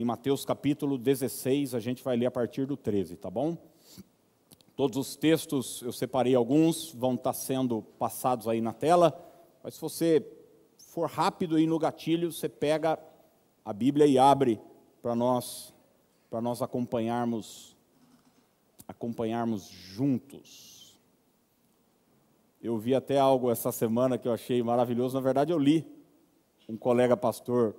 em 0.00 0.04
Mateus 0.04 0.44
capítulo 0.44 0.96
16, 0.96 1.74
a 1.74 1.80
gente 1.80 2.04
vai 2.04 2.16
ler 2.16 2.26
a 2.26 2.30
partir 2.30 2.64
do 2.64 2.76
13, 2.76 3.16
tá 3.16 3.28
bom? 3.28 3.58
Todos 4.76 4.96
os 4.96 5.16
textos, 5.16 5.82
eu 5.82 5.90
separei 5.90 6.36
alguns, 6.36 6.92
vão 6.92 7.14
estar 7.14 7.32
sendo 7.32 7.82
passados 7.98 8.46
aí 8.46 8.60
na 8.60 8.72
tela, 8.72 9.12
mas 9.60 9.74
se 9.74 9.80
você 9.80 10.24
for 10.76 11.10
rápido 11.10 11.56
aí 11.56 11.66
no 11.66 11.80
gatilho, 11.80 12.30
você 12.30 12.48
pega 12.48 12.96
a 13.64 13.72
Bíblia 13.72 14.06
e 14.06 14.16
abre 14.16 14.60
para 15.02 15.16
nós, 15.16 15.74
para 16.30 16.40
nós 16.40 16.62
acompanharmos, 16.62 17.76
acompanharmos 18.86 19.68
juntos. 19.68 20.96
Eu 22.62 22.78
vi 22.78 22.94
até 22.94 23.18
algo 23.18 23.50
essa 23.50 23.72
semana 23.72 24.16
que 24.16 24.28
eu 24.28 24.32
achei 24.32 24.62
maravilhoso, 24.62 25.16
na 25.16 25.20
verdade 25.20 25.52
eu 25.52 25.58
li. 25.58 25.84
Um 26.68 26.76
colega 26.76 27.16
pastor 27.16 27.74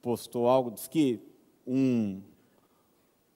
postou 0.00 0.48
algo, 0.48 0.70
disse 0.70 0.88
que 0.88 1.29
um, 1.66 2.20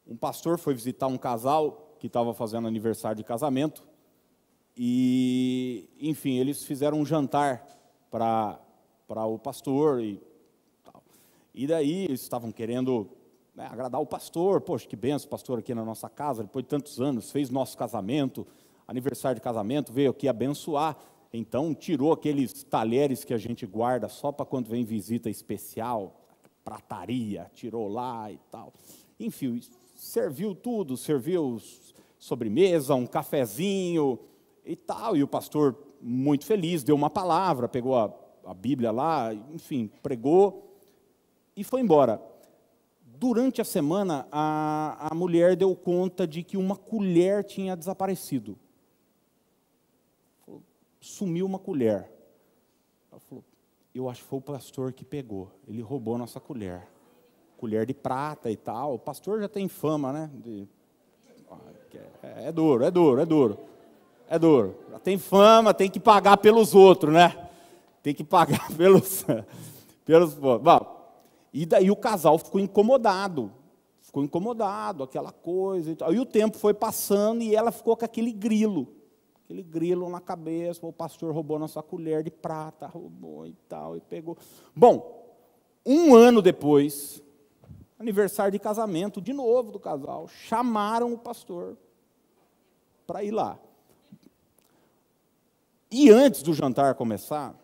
um 0.07 0.17
pastor 0.17 0.59
foi 0.59 0.75
visitar 0.75 1.07
um 1.07 1.19
casal 1.19 1.97
que 1.99 2.07
estava 2.07 2.35
fazendo 2.35 2.69
aniversário 2.69 3.17
de 3.17 3.25
casamento 3.25 3.87
e, 4.77 5.89
enfim, 6.01 6.39
eles 6.39 6.65
fizeram 6.65 6.99
um 6.99 7.07
jantar 7.07 7.65
para 8.11 8.59
o 9.27 9.39
pastor 9.39 10.01
e 10.01 10.21
tal. 10.83 11.03
E 11.55 11.67
daí 11.67 12.05
eles 12.05 12.23
estavam 12.23 12.51
querendo 12.51 13.09
né, 13.55 13.69
agradar 13.71 14.01
o 14.01 14.07
pastor, 14.07 14.61
poxa, 14.61 14.87
que 14.87 14.97
benção, 14.97 15.31
pastor 15.31 15.61
aqui 15.61 15.75
na 15.75 15.85
nossa 15.85 16.09
casa, 16.09 16.43
depois 16.43 16.65
de 16.65 16.69
tantos 16.69 17.01
anos, 17.01 17.31
fez 17.31 17.51
nosso 17.51 17.79
casamento, 17.79 18.47
aniversário 18.87 19.37
de 19.37 19.41
casamento, 19.41 19.93
veio 19.93 20.11
aqui 20.11 20.29
abençoar. 20.29 20.97
Então, 21.33 21.75
tirou 21.75 22.13
aqueles 22.13 22.65
talheres 22.65 23.25
que 23.25 23.35
a 23.35 23.39
gente 23.39 23.67
guarda 23.67 24.09
só 24.09 24.31
para 24.33 24.45
quando 24.45 24.69
vem 24.69 24.85
visita 24.85 25.31
especial, 25.31 26.24
prataria, 26.65 27.51
tirou 27.55 27.89
lá 27.89 28.33
e 28.33 28.39
tal. 28.51 28.73
Enfim, 29.21 29.61
serviu 29.95 30.55
tudo, 30.55 30.97
serviu 30.97 31.61
sobremesa, 32.19 32.95
um 32.95 33.07
cafezinho 33.07 34.19
e 34.65 34.75
tal. 34.75 35.17
E 35.17 35.23
o 35.23 35.29
pastor, 35.29 35.77
muito 36.01 36.47
feliz, 36.47 36.83
deu 36.83 36.97
uma 36.97 37.11
palavra, 37.11 37.69
pegou 37.69 37.97
a, 37.97 38.13
a 38.47 38.55
Bíblia 38.55 38.91
lá, 38.91 39.33
enfim, 39.53 39.91
pregou 40.03 40.79
e 41.57 41.63
foi 41.63 41.81
embora. 41.81 42.21
Durante 43.17 43.61
a 43.61 43.65
semana, 43.65 44.27
a, 44.33 45.09
a 45.11 45.15
mulher 45.15 45.55
deu 45.55 45.75
conta 45.77 46.27
de 46.27 46.43
que 46.43 46.57
uma 46.57 46.77
colher 46.77 47.45
tinha 47.45 47.77
desaparecido. 47.77 48.59
Sumiu 51.01 51.47
uma 51.47 51.59
colher. 51.59 52.11
Ela 53.13 53.21
falou: 53.21 53.45
eu 53.95 54.09
acho 54.09 54.23
que 54.23 54.29
foi 54.29 54.39
o 54.39 54.43
pastor 54.43 54.93
que 54.93 55.05
pegou. 55.05 55.51
Ele 55.69 55.81
roubou 55.81 56.19
nossa 56.19 56.41
colher. 56.41 56.87
Colher 57.57 57.87
de 57.87 57.95
prata 57.95 58.51
e 58.51 58.57
tal. 58.57 58.95
O 58.95 58.99
pastor 58.99 59.41
já 59.41 59.49
tem 59.49 59.69
fama, 59.69 60.13
né? 60.13 60.31
De... 60.35 60.69
É, 62.23 62.49
é 62.49 62.53
duro, 62.53 62.85
é 62.85 62.91
duro, 62.91 63.21
é 63.21 63.25
duro. 63.25 63.59
É 64.29 64.39
duro. 64.39 64.75
Já 64.91 64.99
tem 64.99 65.17
fama, 65.17 65.73
tem 65.73 65.89
que 65.89 66.01
pagar 66.01 66.39
pelos 66.39 66.75
outros, 66.75 67.13
né? 67.15 67.49
Tem 68.03 68.13
que 68.13 68.25
pagar 68.25 68.69
pelos. 68.77 69.25
pelos 70.05 70.35
Bom, 70.35 71.15
e 71.53 71.65
daí 71.65 71.91
o 71.91 71.97
casal 71.97 72.37
ficou 72.39 72.61
incomodado. 72.61 73.53
Ficou 74.01 74.25
incomodado, 74.25 75.05
aquela 75.05 75.31
coisa 75.31 75.93
e 75.93 75.97
tal. 75.97 76.13
E 76.13 76.19
o 76.19 76.27
tempo 76.27 76.59
foi 76.59 76.75
passando 76.75 77.43
e 77.43 77.55
ela 77.55 77.71
ficou 77.71 77.97
com 77.97 78.05
aquele 78.05 78.33
grilo 78.33 78.89
aquele 79.45 79.63
grilo 79.63 80.09
na 80.09 80.21
cabeça, 80.21 80.87
o 80.87 80.93
pastor 80.93 81.35
roubou 81.35 81.59
nossa 81.59 81.83
colher 81.83 82.23
de 82.23 82.31
prata, 82.31 82.87
roubou 82.87 83.47
e 83.47 83.53
tal, 83.69 83.97
e 83.97 84.01
pegou. 84.01 84.39
Bom, 84.75 85.23
um 85.85 86.15
ano 86.15 86.41
depois, 86.41 87.23
aniversário 87.99 88.53
de 88.53 88.59
casamento, 88.59 89.21
de 89.21 89.35
novo 89.35 89.71
do 89.71 89.79
casal, 89.79 90.27
chamaram 90.29 91.13
o 91.13 91.19
pastor 91.19 91.77
para 93.07 93.23
ir 93.23 93.33
lá. 93.33 93.59
E 95.91 96.11
antes 96.11 96.43
do 96.43 96.55
jantar 96.55 96.95
começar, 96.95 97.55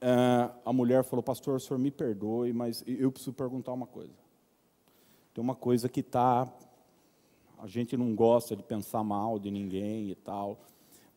eh, 0.00 0.50
a 0.64 0.72
mulher 0.72 1.04
falou: 1.04 1.22
Pastor, 1.22 1.56
o 1.56 1.60
senhor 1.60 1.78
me 1.78 1.90
perdoe, 1.90 2.52
mas 2.52 2.82
eu 2.86 3.12
preciso 3.12 3.34
perguntar 3.34 3.74
uma 3.74 3.86
coisa. 3.86 4.14
Tem 5.34 5.44
uma 5.44 5.54
coisa 5.54 5.86
que 5.86 6.00
está 6.00 6.50
a 7.58 7.66
gente 7.66 7.96
não 7.96 8.14
gosta 8.14 8.54
de 8.54 8.62
pensar 8.62 9.02
mal 9.02 9.38
de 9.38 9.50
ninguém 9.50 10.10
e 10.10 10.14
tal. 10.14 10.60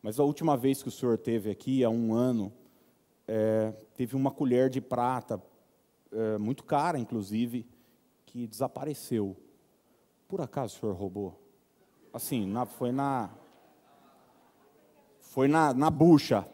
Mas 0.01 0.19
a 0.19 0.23
última 0.23 0.55
vez 0.55 0.81
que 0.81 0.87
o 0.87 0.91
senhor 0.91 1.17
teve 1.17 1.49
aqui, 1.49 1.83
há 1.83 1.89
um 1.89 2.13
ano, 2.13 2.51
é, 3.27 3.71
teve 3.93 4.15
uma 4.15 4.31
colher 4.31 4.69
de 4.69 4.79
prata, 4.79 5.41
é, 6.11 6.37
muito 6.37 6.63
cara, 6.63 6.97
inclusive, 6.97 7.67
que 8.25 8.47
desapareceu. 8.47 9.35
Por 10.27 10.41
acaso 10.41 10.77
o 10.77 10.79
senhor 10.79 10.95
roubou? 10.95 11.39
Assim, 12.13 12.47
na, 12.47 12.65
foi 12.65 12.91
na. 12.91 13.29
Foi 15.19 15.47
na, 15.47 15.73
na 15.73 15.89
bucha. 15.89 16.47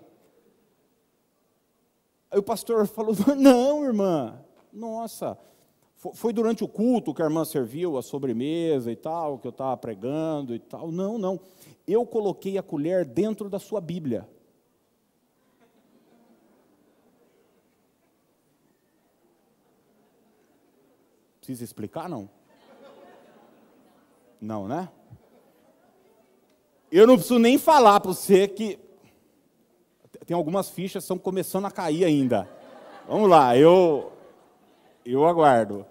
Aí 2.31 2.39
o 2.39 2.43
pastor 2.43 2.87
falou: 2.87 3.15
Não, 3.37 3.85
irmã, 3.85 4.43
nossa, 4.73 5.37
foi 5.95 6.33
durante 6.33 6.63
o 6.63 6.67
culto 6.67 7.13
que 7.13 7.21
a 7.21 7.25
irmã 7.25 7.43
serviu 7.45 7.97
a 7.97 8.01
sobremesa 8.01 8.91
e 8.91 8.95
tal, 8.95 9.39
que 9.39 9.47
eu 9.47 9.51
estava 9.51 9.75
pregando 9.77 10.53
e 10.53 10.59
tal. 10.59 10.91
Não, 10.91 11.17
não. 11.17 11.39
Eu 11.87 12.05
coloquei 12.05 12.57
a 12.57 12.63
colher 12.63 13.05
dentro 13.05 13.49
da 13.49 13.59
sua 13.59 13.81
Bíblia. 13.81 14.27
Precisa 21.39 21.63
explicar, 21.63 22.09
não? 22.09 22.29
Não, 24.41 24.67
né? 24.67 24.89
Eu 26.91 27.07
não 27.07 27.15
preciso 27.15 27.39
nem 27.39 27.57
falar 27.57 27.99
para 27.99 28.11
você 28.11 28.47
que 28.47 28.79
tem 30.25 30.35
algumas 30.35 30.69
fichas 30.69 31.03
que 31.03 31.05
estão 31.05 31.17
começando 31.17 31.65
a 31.65 31.71
cair 31.71 32.03
ainda. 32.03 32.49
Vamos 33.07 33.29
lá, 33.29 33.55
eu 33.55 34.14
eu 35.05 35.25
aguardo. 35.25 35.85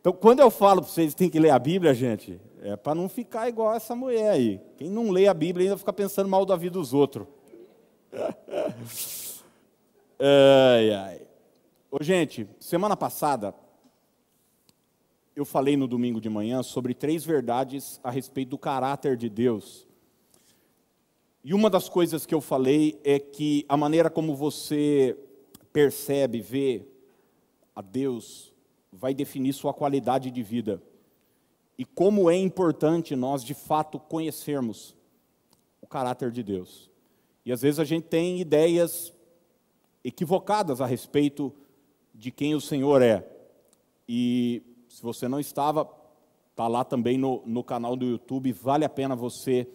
Então, 0.00 0.12
quando 0.12 0.40
eu 0.40 0.50
falo 0.50 0.80
para 0.80 0.90
vocês 0.90 1.12
que 1.12 1.18
tem 1.18 1.30
que 1.30 1.38
ler 1.38 1.50
a 1.50 1.58
Bíblia, 1.58 1.92
gente, 1.92 2.40
é 2.62 2.74
para 2.74 2.94
não 2.94 3.08
ficar 3.08 3.48
igual 3.48 3.74
essa 3.74 3.94
mulher 3.94 4.30
aí. 4.30 4.60
Quem 4.76 4.90
não 4.90 5.10
lê 5.10 5.28
a 5.28 5.34
Bíblia 5.34 5.66
ainda 5.66 5.78
fica 5.78 5.92
pensando 5.92 6.28
mal 6.28 6.46
da 6.46 6.56
vida 6.56 6.78
dos 6.78 6.94
outros. 6.94 7.26
ai, 10.18 10.90
ai. 10.90 11.20
Ô, 11.90 12.02
gente, 12.02 12.48
semana 12.58 12.96
passada, 12.96 13.54
eu 15.36 15.44
falei 15.44 15.76
no 15.76 15.86
domingo 15.86 16.20
de 16.20 16.28
manhã 16.28 16.62
sobre 16.62 16.94
três 16.94 17.24
verdades 17.24 18.00
a 18.02 18.10
respeito 18.10 18.50
do 18.50 18.58
caráter 18.58 19.16
de 19.16 19.28
Deus. 19.28 19.86
E 21.44 21.54
uma 21.54 21.70
das 21.70 21.88
coisas 21.88 22.26
que 22.26 22.34
eu 22.34 22.40
falei 22.40 23.00
é 23.04 23.18
que 23.18 23.64
a 23.68 23.76
maneira 23.76 24.10
como 24.10 24.34
você 24.34 25.16
percebe, 25.72 26.40
vê, 26.40 26.84
a 27.74 27.82
Deus 27.82 28.52
vai 28.92 29.14
definir 29.14 29.52
sua 29.52 29.72
qualidade 29.72 30.30
de 30.30 30.42
vida. 30.42 30.82
E 31.78 31.84
como 31.84 32.30
é 32.30 32.36
importante 32.36 33.16
nós, 33.16 33.42
de 33.42 33.54
fato, 33.54 33.98
conhecermos 33.98 34.94
o 35.80 35.86
caráter 35.86 36.30
de 36.30 36.42
Deus. 36.42 36.90
E 37.44 37.52
às 37.52 37.62
vezes 37.62 37.80
a 37.80 37.84
gente 37.84 38.04
tem 38.04 38.40
ideias 38.40 39.12
equivocadas 40.04 40.80
a 40.80 40.86
respeito 40.86 41.52
de 42.14 42.30
quem 42.30 42.54
o 42.54 42.60
Senhor 42.60 43.00
é. 43.00 43.26
E 44.08 44.62
se 44.88 45.02
você 45.02 45.26
não 45.28 45.40
estava, 45.40 45.88
está 46.50 46.68
lá 46.68 46.84
também 46.84 47.16
no, 47.16 47.42
no 47.46 47.64
canal 47.64 47.96
do 47.96 48.04
YouTube, 48.04 48.52
vale 48.52 48.84
a 48.84 48.88
pena 48.88 49.16
você 49.16 49.66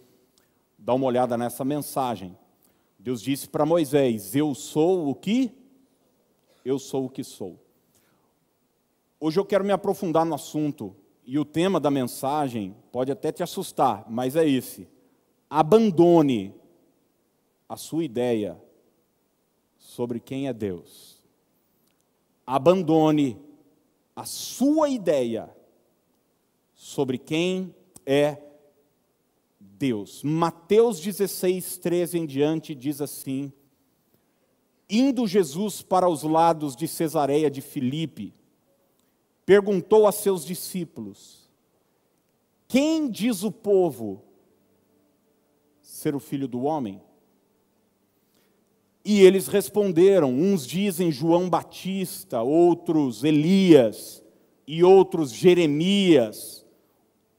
dar 0.78 0.94
uma 0.94 1.06
olhada 1.06 1.36
nessa 1.36 1.64
mensagem. 1.64 2.36
Deus 2.98 3.20
disse 3.20 3.48
para 3.48 3.66
Moisés: 3.66 4.34
Eu 4.36 4.54
sou 4.54 5.08
o 5.08 5.14
que? 5.14 5.52
Eu 6.64 6.78
sou 6.78 7.06
o 7.06 7.10
que 7.10 7.24
sou. 7.24 7.58
Hoje 9.18 9.40
eu 9.40 9.44
quero 9.44 9.64
me 9.64 9.72
aprofundar 9.72 10.26
no 10.26 10.34
assunto, 10.34 10.94
e 11.24 11.38
o 11.38 11.44
tema 11.44 11.80
da 11.80 11.90
mensagem 11.90 12.76
pode 12.92 13.10
até 13.10 13.32
te 13.32 13.42
assustar, 13.42 14.04
mas 14.08 14.36
é 14.36 14.46
esse: 14.46 14.88
abandone 15.48 16.54
a 17.68 17.76
sua 17.76 18.04
ideia 18.04 18.60
sobre 19.76 20.20
quem 20.20 20.48
é 20.48 20.52
Deus. 20.52 21.24
Abandone 22.46 23.40
a 24.14 24.24
sua 24.24 24.88
ideia 24.88 25.54
sobre 26.74 27.18
quem 27.18 27.74
é 28.04 28.40
Deus. 29.58 30.22
Mateus 30.22 31.00
16, 31.00 31.78
13 31.78 32.18
em 32.18 32.26
diante 32.26 32.74
diz 32.74 33.00
assim: 33.00 33.52
Indo 34.88 35.26
Jesus 35.26 35.82
para 35.82 36.08
os 36.08 36.22
lados 36.22 36.76
de 36.76 36.86
Cesareia 36.86 37.50
de 37.50 37.60
Filipe, 37.60 38.32
perguntou 39.46 40.06
a 40.06 40.12
seus 40.12 40.44
discípulos: 40.44 41.48
Quem 42.66 43.08
diz 43.08 43.44
o 43.44 43.52
povo 43.52 44.22
ser 45.80 46.14
o 46.16 46.20
filho 46.20 46.48
do 46.48 46.64
homem? 46.64 47.00
E 49.04 49.20
eles 49.20 49.46
responderam: 49.46 50.34
uns 50.34 50.66
dizem 50.66 51.12
João 51.12 51.48
Batista, 51.48 52.42
outros 52.42 53.22
Elias, 53.22 54.22
e 54.66 54.82
outros 54.82 55.30
Jeremias, 55.30 56.66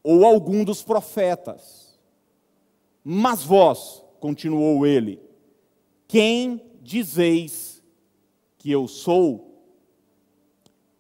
ou 0.01 0.25
algum 0.25 0.63
dos 0.63 0.81
profetas. 0.81 2.00
Mas 3.04 3.44
vós, 3.44 4.04
continuou 4.19 4.86
ele, 4.86 5.19
quem 6.07 6.62
dizeis 6.81 7.83
que 8.57 8.71
eu 8.71 8.88
sou? 8.88 9.47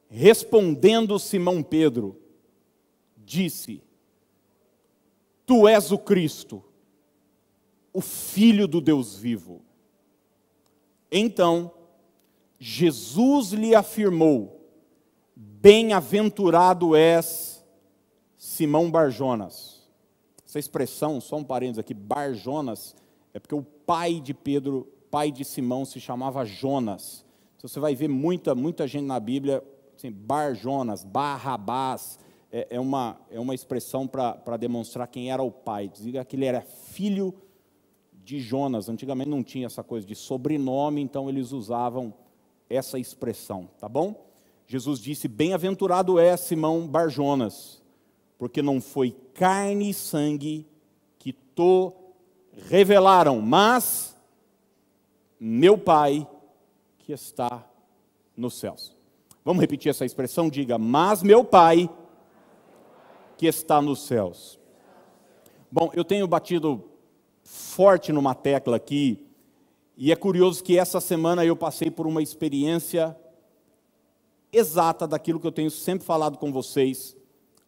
Respondendo 0.09 1.19
Simão 1.19 1.61
Pedro, 1.61 2.19
disse: 3.17 3.81
Tu 5.45 5.67
és 5.67 5.91
o 5.91 5.97
Cristo, 5.97 6.63
o 7.91 8.01
Filho 8.01 8.67
do 8.67 8.79
Deus 8.79 9.15
vivo. 9.15 9.61
Então, 11.11 11.71
Jesus 12.59 13.51
lhe 13.51 13.75
afirmou: 13.75 14.69
Bem-aventurado 15.35 16.95
és, 16.95 17.63
Simão 18.37 18.89
Barjonas. 18.89 19.77
Essa 20.45 20.59
expressão, 20.59 21.19
só 21.19 21.35
um 21.35 21.43
parênteses 21.43 21.79
aqui, 21.79 21.93
Barjonas, 21.93 22.95
é 23.33 23.39
porque 23.39 23.55
o 23.55 23.63
pai 23.63 24.21
de 24.21 24.33
Pedro, 24.33 24.87
pai 25.11 25.31
de 25.31 25.43
Simão, 25.43 25.83
se 25.83 25.99
chamava 25.99 26.45
Jonas. 26.45 27.25
Então, 27.57 27.67
você 27.67 27.79
vai 27.79 27.93
ver 27.93 28.07
muita, 28.07 28.55
muita 28.55 28.87
gente 28.87 29.05
na 29.05 29.19
Bíblia, 29.19 29.63
assim, 29.97 30.11
Barjonas, 30.11 31.03
Barrabás, 31.03 32.19
é, 32.51 32.67
é, 32.71 32.79
uma, 32.79 33.19
é 33.29 33.39
uma 33.39 33.53
expressão 33.53 34.07
para 34.07 34.57
demonstrar 34.57 35.07
quem 35.07 35.31
era 35.31 35.43
o 35.43 35.51
pai. 35.51 35.89
Dizia 35.89 36.23
que 36.23 36.35
ele 36.35 36.45
era 36.45 36.61
filho 36.61 37.33
de 38.23 38.39
Jonas. 38.39 38.89
Antigamente 38.89 39.29
não 39.29 39.43
tinha 39.43 39.65
essa 39.65 39.83
coisa 39.83 40.05
de 40.05 40.15
sobrenome, 40.15 41.01
então 41.01 41.29
eles 41.29 41.51
usavam 41.51 42.13
essa 42.69 42.99
expressão, 42.99 43.69
tá 43.79 43.87
bom? 43.87 44.27
Jesus 44.67 44.99
disse: 44.99 45.27
Bem-aventurado 45.27 46.19
é 46.19 46.35
Simão 46.35 46.85
Barjonas, 46.85 47.81
porque 48.37 48.61
não 48.61 48.81
foi 48.81 49.11
carne 49.33 49.89
e 49.89 49.93
sangue 49.93 50.67
que 51.17 51.31
te 51.31 51.91
revelaram, 52.69 53.41
mas 53.41 54.15
meu 55.39 55.77
Pai 55.77 56.27
que 56.99 57.13
está 57.13 57.65
nos 58.35 58.55
céus. 58.55 58.96
Vamos 59.47 59.61
repetir 59.61 59.89
essa 59.89 60.03
expressão? 60.03 60.49
Diga: 60.49 60.77
Mas 60.77 61.23
meu 61.23 61.41
Pai 61.41 61.89
que 63.37 63.47
está 63.47 63.81
nos 63.81 64.05
céus. 64.05 64.59
Bom, 65.71 65.89
eu 65.93 66.03
tenho 66.03 66.27
batido 66.27 66.83
forte 67.43 68.11
numa 68.11 68.35
tecla 68.35 68.75
aqui, 68.75 69.25
e 69.95 70.11
é 70.11 70.17
curioso 70.17 70.61
que 70.61 70.77
essa 70.77 70.99
semana 70.99 71.45
eu 71.45 71.55
passei 71.55 71.89
por 71.89 72.05
uma 72.05 72.21
experiência 72.21 73.17
exata 74.51 75.07
daquilo 75.07 75.39
que 75.39 75.47
eu 75.47 75.51
tenho 75.53 75.71
sempre 75.71 76.05
falado 76.05 76.37
com 76.37 76.51
vocês 76.51 77.15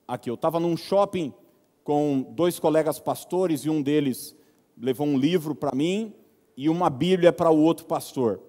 aqui. 0.05 0.29
Eu 0.29 0.35
estava 0.35 0.59
num 0.59 0.75
shopping 0.75 1.33
com 1.85 2.25
dois 2.31 2.59
colegas 2.59 2.99
pastores 2.99 3.61
e 3.61 3.69
um 3.69 3.81
deles 3.81 4.35
levou 4.77 5.07
um 5.07 5.17
livro 5.17 5.55
para 5.55 5.73
mim 5.73 6.13
e 6.57 6.67
uma 6.67 6.89
Bíblia 6.89 7.31
para 7.31 7.49
o 7.49 7.61
outro 7.61 7.85
pastor. 7.85 8.41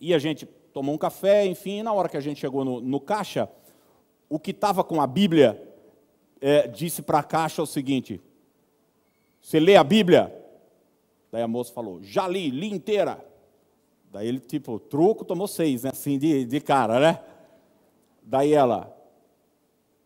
E 0.00 0.14
a 0.14 0.18
gente 0.18 0.48
tomou 0.72 0.94
um 0.94 0.98
café, 0.98 1.46
enfim, 1.46 1.78
e 1.78 1.82
na 1.82 1.92
hora 1.92 2.08
que 2.08 2.16
a 2.16 2.20
gente 2.20 2.40
chegou 2.40 2.64
no, 2.64 2.80
no 2.80 3.00
caixa, 3.00 3.48
o 4.28 4.38
que 4.38 4.52
estava 4.52 4.84
com 4.84 5.00
a 5.00 5.06
Bíblia 5.06 5.60
é, 6.40 6.66
disse 6.66 7.02
para 7.02 7.18
a 7.18 7.22
caixa 7.22 7.62
o 7.62 7.66
seguinte: 7.66 8.20
você 9.40 9.58
lê 9.58 9.76
a 9.76 9.84
Bíblia? 9.84 10.34
Daí 11.32 11.42
a 11.42 11.48
moça 11.48 11.72
falou, 11.72 12.02
já 12.02 12.26
li, 12.26 12.50
li 12.50 12.72
inteira. 12.72 13.24
Daí 14.12 14.26
ele, 14.26 14.40
tipo, 14.40 14.78
truco, 14.80 15.24
tomou 15.24 15.46
seis, 15.46 15.84
né? 15.84 15.90
Assim, 15.90 16.18
de, 16.18 16.44
de 16.44 16.60
cara, 16.60 16.98
né? 16.98 17.20
Daí 18.22 18.52
ela, 18.52 18.92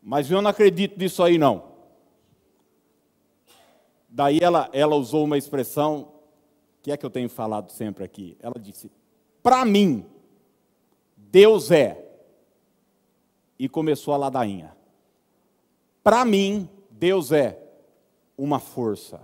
mas 0.03 0.31
eu 0.31 0.43
não 0.43 0.51
acredito 0.51 0.99
nisso 0.99 1.23
aí, 1.23 1.39
não. 1.39 1.73
Daí 4.09 4.39
ela, 4.41 4.69
ela 4.73 4.95
usou 4.95 5.25
uma 5.25 5.39
expressão 5.39 6.13
que 6.83 6.93
é 6.93 6.97
que 6.97 7.07
eu 7.07 7.11
tenho 7.11 7.29
falado 7.31 7.71
sempre 7.71 8.05
aqui. 8.05 8.37
Ela 8.41 8.57
disse: 8.61 8.91
para 9.43 9.65
mim, 9.65 10.05
Deus 11.35 11.73
é. 11.73 12.01
E 13.59 13.69
começou 13.69 14.15
a 14.15 14.17
ladainha. 14.17 14.73
Para 16.01 16.25
mim, 16.25 16.69
Deus 16.89 17.33
é 17.33 17.59
uma 18.39 18.61
força. 18.61 19.21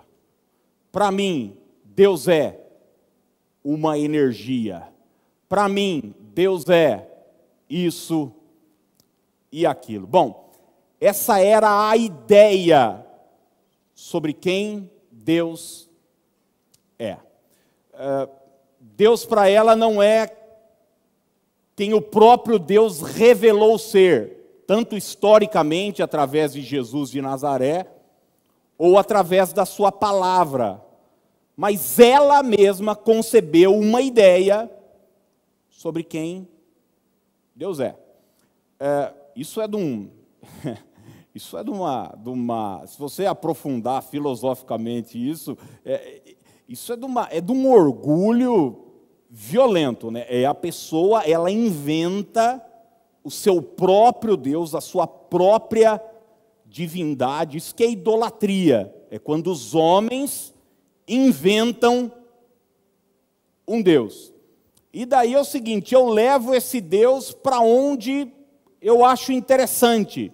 Para 0.91 1.13
mim, 1.13 1.57
Deus 1.85 2.27
é 2.27 2.61
uma 3.63 3.97
energia. 3.97 4.89
Para 5.49 5.69
mim, 5.69 6.13
Deus 6.19 6.69
é 6.69 7.09
isso 7.69 8.33
e 9.53 9.65
aquilo. 9.65 10.05
Bom, 10.05 10.53
essa 11.01 11.39
era 11.39 11.89
a 11.89 11.97
ideia 11.97 13.07
sobre 13.95 14.33
quem 14.33 14.91
Deus 15.13 15.89
é. 16.99 17.19
é 17.95 18.29
Deus 18.81 19.25
para 19.25 19.49
ela 19.49 19.77
não 19.77 20.03
é 20.03 20.40
quem 21.81 21.95
o 21.95 22.03
próprio 22.03 22.59
Deus 22.59 23.01
revelou 23.01 23.79
ser, 23.79 24.63
tanto 24.67 24.99
historicamente 24.99 26.03
através 26.03 26.53
de 26.53 26.61
Jesus 26.61 27.09
de 27.09 27.23
Nazaré, 27.23 27.91
ou 28.77 28.99
através 28.99 29.51
da 29.55 29.65
sua 29.65 29.91
palavra, 29.91 30.85
mas 31.57 31.99
ela 31.99 32.43
mesma 32.43 32.95
concebeu 32.95 33.75
uma 33.75 34.03
ideia 34.03 34.71
sobre 35.71 36.05
quem 36.05 36.47
Deus 37.57 37.81
é. 37.81 37.97
é 38.79 39.15
isso 39.35 39.59
é 39.59 39.67
de 39.67 39.77
um. 39.77 40.11
Isso 41.35 41.57
é 41.57 41.63
de 41.63 41.71
uma, 41.71 42.13
de 42.19 42.29
uma. 42.29 42.85
Se 42.89 42.99
você 42.99 43.25
aprofundar 43.25 44.03
filosoficamente 44.03 45.17
isso, 45.17 45.57
é, 45.85 46.21
isso 46.69 46.93
é 46.93 46.97
de, 46.97 47.05
uma, 47.05 47.29
é 47.31 47.41
de 47.41 47.53
um 47.53 47.71
orgulho 47.71 48.90
violento, 49.31 50.11
né? 50.11 50.27
É 50.29 50.45
a 50.45 50.55
pessoa, 50.55 51.23
ela 51.23 51.51
inventa 51.51 52.61
o 53.23 53.31
seu 53.31 53.63
próprio 53.63 54.37
Deus, 54.37 54.75
a 54.75 54.81
sua 54.81 55.07
própria 55.07 56.03
divindade, 56.67 57.57
isso 57.57 57.75
que 57.75 57.85
é 57.85 57.91
idolatria. 57.91 58.93
É 59.09 59.19
quando 59.19 59.51
os 59.51 59.75
homens 59.75 60.53
inventam 61.07 62.11
um 63.67 63.81
Deus. 63.81 64.33
E 64.93 65.07
daí 65.07 65.35
é 65.35 65.41
o 65.41 65.45
seguinte: 65.45 65.95
eu 65.95 66.09
levo 66.09 66.53
esse 66.53 66.81
Deus 66.81 67.33
para 67.33 67.61
onde 67.61 68.29
eu 68.83 69.05
acho 69.05 69.31
interessante. 69.33 70.33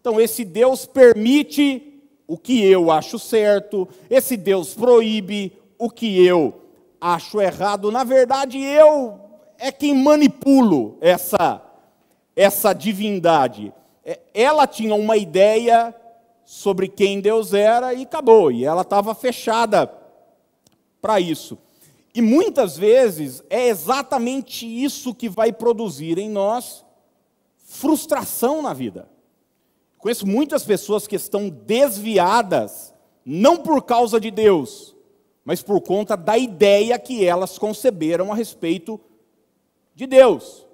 Então, 0.00 0.18
esse 0.20 0.44
Deus 0.44 0.86
permite 0.86 2.00
o 2.26 2.38
que 2.38 2.64
eu 2.64 2.90
acho 2.90 3.18
certo, 3.18 3.88
esse 4.08 4.36
Deus 4.36 4.72
proíbe 4.74 5.52
o 5.78 5.90
que 5.90 6.24
eu 6.24 6.57
acho 7.00 7.40
errado. 7.40 7.90
Na 7.90 8.04
verdade, 8.04 8.58
eu 8.58 9.20
é 9.58 9.72
quem 9.72 9.94
manipulo 9.94 10.96
essa, 11.00 11.60
essa 12.34 12.72
divindade. 12.72 13.72
É, 14.04 14.20
ela 14.32 14.66
tinha 14.66 14.94
uma 14.94 15.16
ideia 15.16 15.94
sobre 16.44 16.88
quem 16.88 17.20
Deus 17.20 17.52
era 17.52 17.92
e 17.92 18.02
acabou, 18.02 18.50
e 18.50 18.64
ela 18.64 18.82
estava 18.82 19.14
fechada 19.14 19.92
para 21.00 21.20
isso. 21.20 21.58
E 22.14 22.22
muitas 22.22 22.76
vezes 22.76 23.42
é 23.50 23.68
exatamente 23.68 24.66
isso 24.66 25.14
que 25.14 25.28
vai 25.28 25.52
produzir 25.52 26.18
em 26.18 26.30
nós 26.30 26.84
frustração 27.64 28.62
na 28.62 28.72
vida. 28.72 29.08
Conheço 29.98 30.26
muitas 30.26 30.64
pessoas 30.64 31.06
que 31.06 31.16
estão 31.16 31.50
desviadas, 31.50 32.94
não 33.24 33.58
por 33.58 33.82
causa 33.82 34.18
de 34.18 34.30
Deus, 34.30 34.96
mas 35.48 35.62
por 35.62 35.80
conta 35.80 36.14
da 36.14 36.36
ideia 36.36 36.98
que 36.98 37.24
elas 37.24 37.58
conceberam 37.58 38.30
a 38.30 38.34
respeito 38.34 39.00
de 39.94 40.06
Deus. 40.06 40.66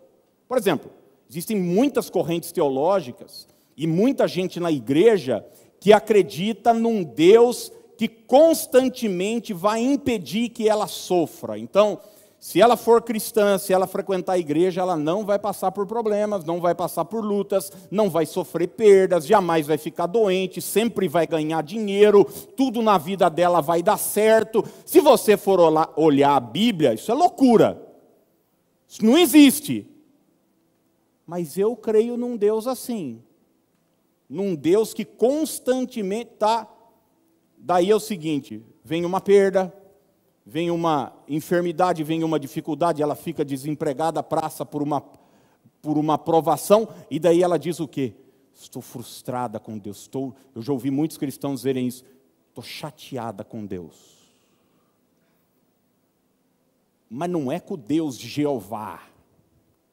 Por 0.48 0.58
exemplo, 0.58 0.90
Existem 1.34 1.56
muitas 1.56 2.08
correntes 2.08 2.52
teológicas 2.52 3.48
e 3.76 3.88
muita 3.88 4.28
gente 4.28 4.60
na 4.60 4.70
igreja 4.70 5.44
que 5.80 5.92
acredita 5.92 6.72
num 6.72 7.02
Deus 7.02 7.72
que 7.98 8.06
constantemente 8.06 9.52
vai 9.52 9.80
impedir 9.80 10.50
que 10.50 10.68
ela 10.68 10.86
sofra. 10.86 11.58
Então, 11.58 11.98
se 12.44 12.60
ela 12.60 12.76
for 12.76 13.00
cristã, 13.00 13.56
se 13.56 13.72
ela 13.72 13.86
frequentar 13.86 14.34
a 14.34 14.38
igreja, 14.38 14.82
ela 14.82 14.98
não 14.98 15.24
vai 15.24 15.38
passar 15.38 15.72
por 15.72 15.86
problemas, 15.86 16.44
não 16.44 16.60
vai 16.60 16.74
passar 16.74 17.06
por 17.06 17.24
lutas, 17.24 17.72
não 17.90 18.10
vai 18.10 18.26
sofrer 18.26 18.68
perdas, 18.68 19.26
jamais 19.26 19.66
vai 19.66 19.78
ficar 19.78 20.04
doente, 20.06 20.60
sempre 20.60 21.08
vai 21.08 21.26
ganhar 21.26 21.62
dinheiro, 21.62 22.22
tudo 22.54 22.82
na 22.82 22.98
vida 22.98 23.30
dela 23.30 23.62
vai 23.62 23.82
dar 23.82 23.96
certo. 23.96 24.62
Se 24.84 25.00
você 25.00 25.38
for 25.38 25.58
olhar 25.96 26.36
a 26.36 26.40
Bíblia, 26.40 26.92
isso 26.92 27.10
é 27.10 27.14
loucura. 27.14 27.82
Isso 28.86 29.02
não 29.02 29.16
existe. 29.16 29.88
Mas 31.26 31.56
eu 31.56 31.74
creio 31.74 32.14
num 32.14 32.36
Deus 32.36 32.66
assim. 32.66 33.22
Num 34.28 34.54
Deus 34.54 34.92
que 34.92 35.06
constantemente 35.06 36.32
está. 36.34 36.70
Daí 37.56 37.90
é 37.90 37.96
o 37.96 38.00
seguinte: 38.00 38.62
vem 38.84 39.02
uma 39.06 39.22
perda, 39.22 39.72
vem 40.44 40.70
uma 40.70 41.12
enfermidade, 41.28 42.04
vem 42.04 42.22
uma 42.22 42.38
dificuldade, 42.38 43.02
ela 43.02 43.14
fica 43.14 43.44
desempregada, 43.44 44.22
praça 44.22 44.64
por 44.64 44.82
uma, 44.82 45.02
por 45.80 45.96
uma 45.96 46.18
provação, 46.18 46.88
e 47.10 47.18
daí 47.18 47.42
ela 47.42 47.58
diz 47.58 47.80
o 47.80 47.88
quê? 47.88 48.14
Estou 48.54 48.82
frustrada 48.82 49.58
com 49.58 49.78
Deus. 49.78 50.02
Estou, 50.02 50.34
eu 50.54 50.62
já 50.62 50.72
ouvi 50.72 50.90
muitos 50.90 51.16
cristãos 51.16 51.60
dizerem 51.60 51.88
isso. 51.88 52.04
Estou 52.48 52.62
chateada 52.62 53.42
com 53.42 53.66
Deus. 53.66 54.14
Mas 57.10 57.28
não 57.28 57.50
é 57.50 57.58
com 57.58 57.76
Deus 57.76 58.16
de 58.16 58.28
Jeová 58.28 59.00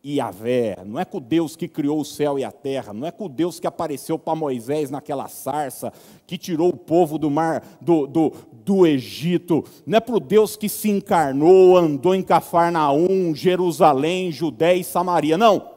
Yahvé, 0.03 0.77
não 0.84 1.00
é 1.00 1.05
com 1.05 1.20
Deus 1.20 1.55
que 1.55 1.67
criou 1.67 2.00
o 2.00 2.05
céu 2.05 2.39
e 2.39 2.43
a 2.43 2.51
terra, 2.51 2.91
não 2.91 3.05
é 3.05 3.12
com 3.12 3.29
Deus 3.29 3.60
que 3.60 3.67
apareceu 3.67 4.17
para 4.17 4.34
Moisés 4.34 4.89
naquela 4.89 5.27
sarça, 5.27 5.93
que 6.25 6.39
tirou 6.39 6.70
o 6.70 6.77
povo 6.77 7.20
do 7.20 7.29
mar, 7.29 7.63
do, 7.79 8.08
do, 8.08 8.34
do 8.51 8.88
Egito, 8.88 9.63
não 9.86 9.98
é 9.98 10.00
para 10.00 10.15
o 10.15 10.20
Deus 10.20 10.55
que 10.55 10.67
se 10.67 10.89
encarnou, 10.89 11.77
andou 11.77 12.15
em 12.15 12.24
Cafarnaum, 12.24 13.36
Jerusalém, 13.36 14.31
Judéia 14.31 14.79
e 14.79 14.84
Samaria, 14.84 15.38
não. 15.38 15.70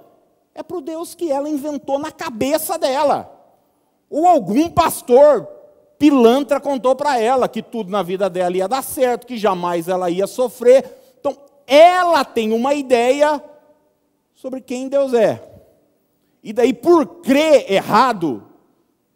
É 0.55 0.63
para 0.63 0.79
o 0.79 0.81
Deus 0.81 1.15
que 1.15 1.31
ela 1.31 1.49
inventou 1.49 1.99
na 1.99 2.11
cabeça 2.11 2.79
dela. 2.79 3.31
Ou 4.09 4.27
algum 4.27 4.71
pastor 4.71 5.47
pilantra 5.99 6.61
contou 6.61 6.95
para 6.95 7.19
ela 7.19 7.49
que 7.49 7.63
tudo 7.63 7.91
na 7.91 8.03
vida 8.03 8.31
dela 8.31 8.57
ia 8.57 8.69
dar 8.69 8.83
certo, 8.83 9.27
que 9.27 9.37
jamais 9.37 9.89
ela 9.89 10.09
ia 10.09 10.27
sofrer. 10.27 11.15
Então, 11.19 11.37
ela 11.67 12.25
tem 12.25 12.53
uma 12.53 12.73
ideia 12.75 13.43
sobre 14.45 14.61
quem 14.61 14.89
Deus 14.89 15.15
é. 15.15 15.43
E 16.43 16.53
daí, 16.53 16.75
por 16.75 17.23
crer 17.23 17.73
errado, 17.73 18.45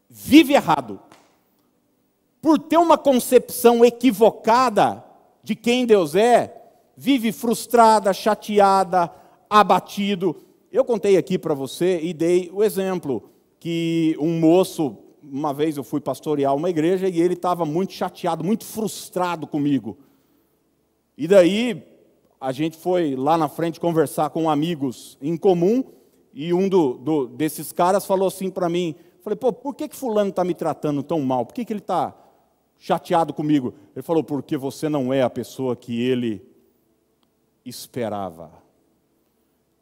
vive 0.08 0.54
errado. 0.54 0.98
Por 2.40 2.58
ter 2.58 2.78
uma 2.78 2.96
concepção 2.96 3.84
equivocada 3.84 5.04
de 5.42 5.54
quem 5.54 5.84
Deus 5.84 6.14
é, 6.14 6.70
vive 6.96 7.30
frustrada, 7.30 8.10
chateada, 8.14 9.12
abatido. 9.50 10.34
Eu 10.72 10.82
contei 10.82 11.18
aqui 11.18 11.38
para 11.38 11.52
você 11.52 12.00
e 12.00 12.14
dei 12.14 12.50
o 12.50 12.64
exemplo 12.64 13.28
que 13.60 14.16
um 14.18 14.40
moço, 14.40 14.96
uma 15.22 15.52
vez 15.52 15.76
eu 15.76 15.84
fui 15.84 16.00
pastorear 16.00 16.56
uma 16.56 16.70
igreja 16.70 17.06
e 17.06 17.20
ele 17.20 17.34
estava 17.34 17.66
muito 17.66 17.92
chateado, 17.92 18.42
muito 18.42 18.64
frustrado 18.64 19.46
comigo. 19.46 19.98
E 21.18 21.28
daí 21.28 21.84
a 22.40 22.52
gente 22.52 22.76
foi 22.76 23.16
lá 23.16 23.36
na 23.36 23.48
frente 23.48 23.80
conversar 23.80 24.30
com 24.30 24.48
amigos 24.48 25.18
em 25.20 25.36
comum 25.36 25.84
e 26.32 26.52
um 26.52 26.68
do, 26.68 26.94
do, 26.94 27.26
desses 27.26 27.72
caras 27.72 28.06
falou 28.06 28.28
assim 28.28 28.50
para 28.50 28.68
mim, 28.68 28.94
falei, 29.22 29.36
pô, 29.36 29.52
por 29.52 29.74
que, 29.74 29.88
que 29.88 29.96
fulano 29.96 30.30
está 30.30 30.44
me 30.44 30.54
tratando 30.54 31.02
tão 31.02 31.20
mal? 31.20 31.44
Por 31.44 31.54
que, 31.54 31.64
que 31.64 31.72
ele 31.72 31.80
está 31.80 32.16
chateado 32.78 33.34
comigo? 33.34 33.74
Ele 33.94 34.02
falou, 34.02 34.22
porque 34.22 34.56
você 34.56 34.88
não 34.88 35.12
é 35.12 35.22
a 35.22 35.30
pessoa 35.30 35.74
que 35.74 36.00
ele 36.00 36.46
esperava. 37.64 38.52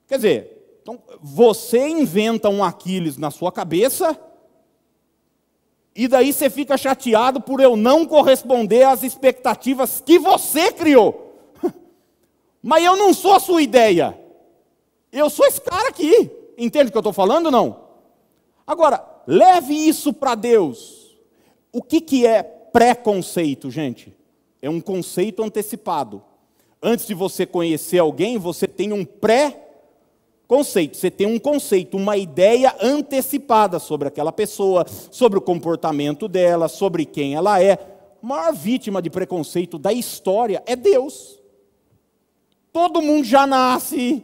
Quer 0.06 0.16
dizer, 0.16 0.78
então, 0.82 1.02
você 1.20 1.86
inventa 1.88 2.48
um 2.48 2.64
Aquiles 2.64 3.18
na 3.18 3.30
sua 3.30 3.52
cabeça 3.52 4.18
e 5.94 6.06
daí 6.06 6.32
você 6.32 6.48
fica 6.48 6.76
chateado 6.76 7.40
por 7.40 7.60
eu 7.60 7.76
não 7.76 8.06
corresponder 8.06 8.84
às 8.84 9.02
expectativas 9.02 10.00
que 10.00 10.18
você 10.18 10.70
criou. 10.70 11.25
Mas 12.66 12.84
eu 12.84 12.96
não 12.96 13.14
sou 13.14 13.32
a 13.32 13.38
sua 13.38 13.62
ideia. 13.62 14.18
Eu 15.12 15.30
sou 15.30 15.46
esse 15.46 15.60
cara 15.60 15.88
aqui. 15.88 16.28
Entende 16.58 16.88
o 16.88 16.90
que 16.90 16.96
eu 16.96 17.00
estou 17.00 17.12
falando 17.12 17.48
não? 17.48 17.84
Agora, 18.66 19.06
leve 19.24 19.72
isso 19.72 20.12
para 20.12 20.34
Deus. 20.34 21.16
O 21.72 21.80
que, 21.80 22.00
que 22.00 22.26
é 22.26 22.42
preconceito, 22.42 23.70
gente? 23.70 24.12
É 24.60 24.68
um 24.68 24.80
conceito 24.80 25.44
antecipado. 25.44 26.20
Antes 26.82 27.06
de 27.06 27.14
você 27.14 27.46
conhecer 27.46 28.00
alguém, 28.00 28.36
você 28.36 28.66
tem 28.66 28.92
um 28.92 29.04
pré-conceito. 29.04 30.96
Você 30.96 31.08
tem 31.08 31.28
um 31.28 31.38
conceito, 31.38 31.96
uma 31.96 32.16
ideia 32.16 32.74
antecipada 32.82 33.78
sobre 33.78 34.08
aquela 34.08 34.32
pessoa, 34.32 34.84
sobre 35.12 35.38
o 35.38 35.42
comportamento 35.42 36.26
dela, 36.26 36.66
sobre 36.66 37.04
quem 37.04 37.36
ela 37.36 37.62
é. 37.62 37.74
A 38.20 38.26
maior 38.26 38.52
vítima 38.52 39.00
de 39.00 39.08
preconceito 39.08 39.78
da 39.78 39.92
história 39.92 40.64
é 40.66 40.74
Deus. 40.74 41.45
Todo 42.76 43.00
mundo 43.00 43.24
já 43.24 43.46
nasce 43.46 44.22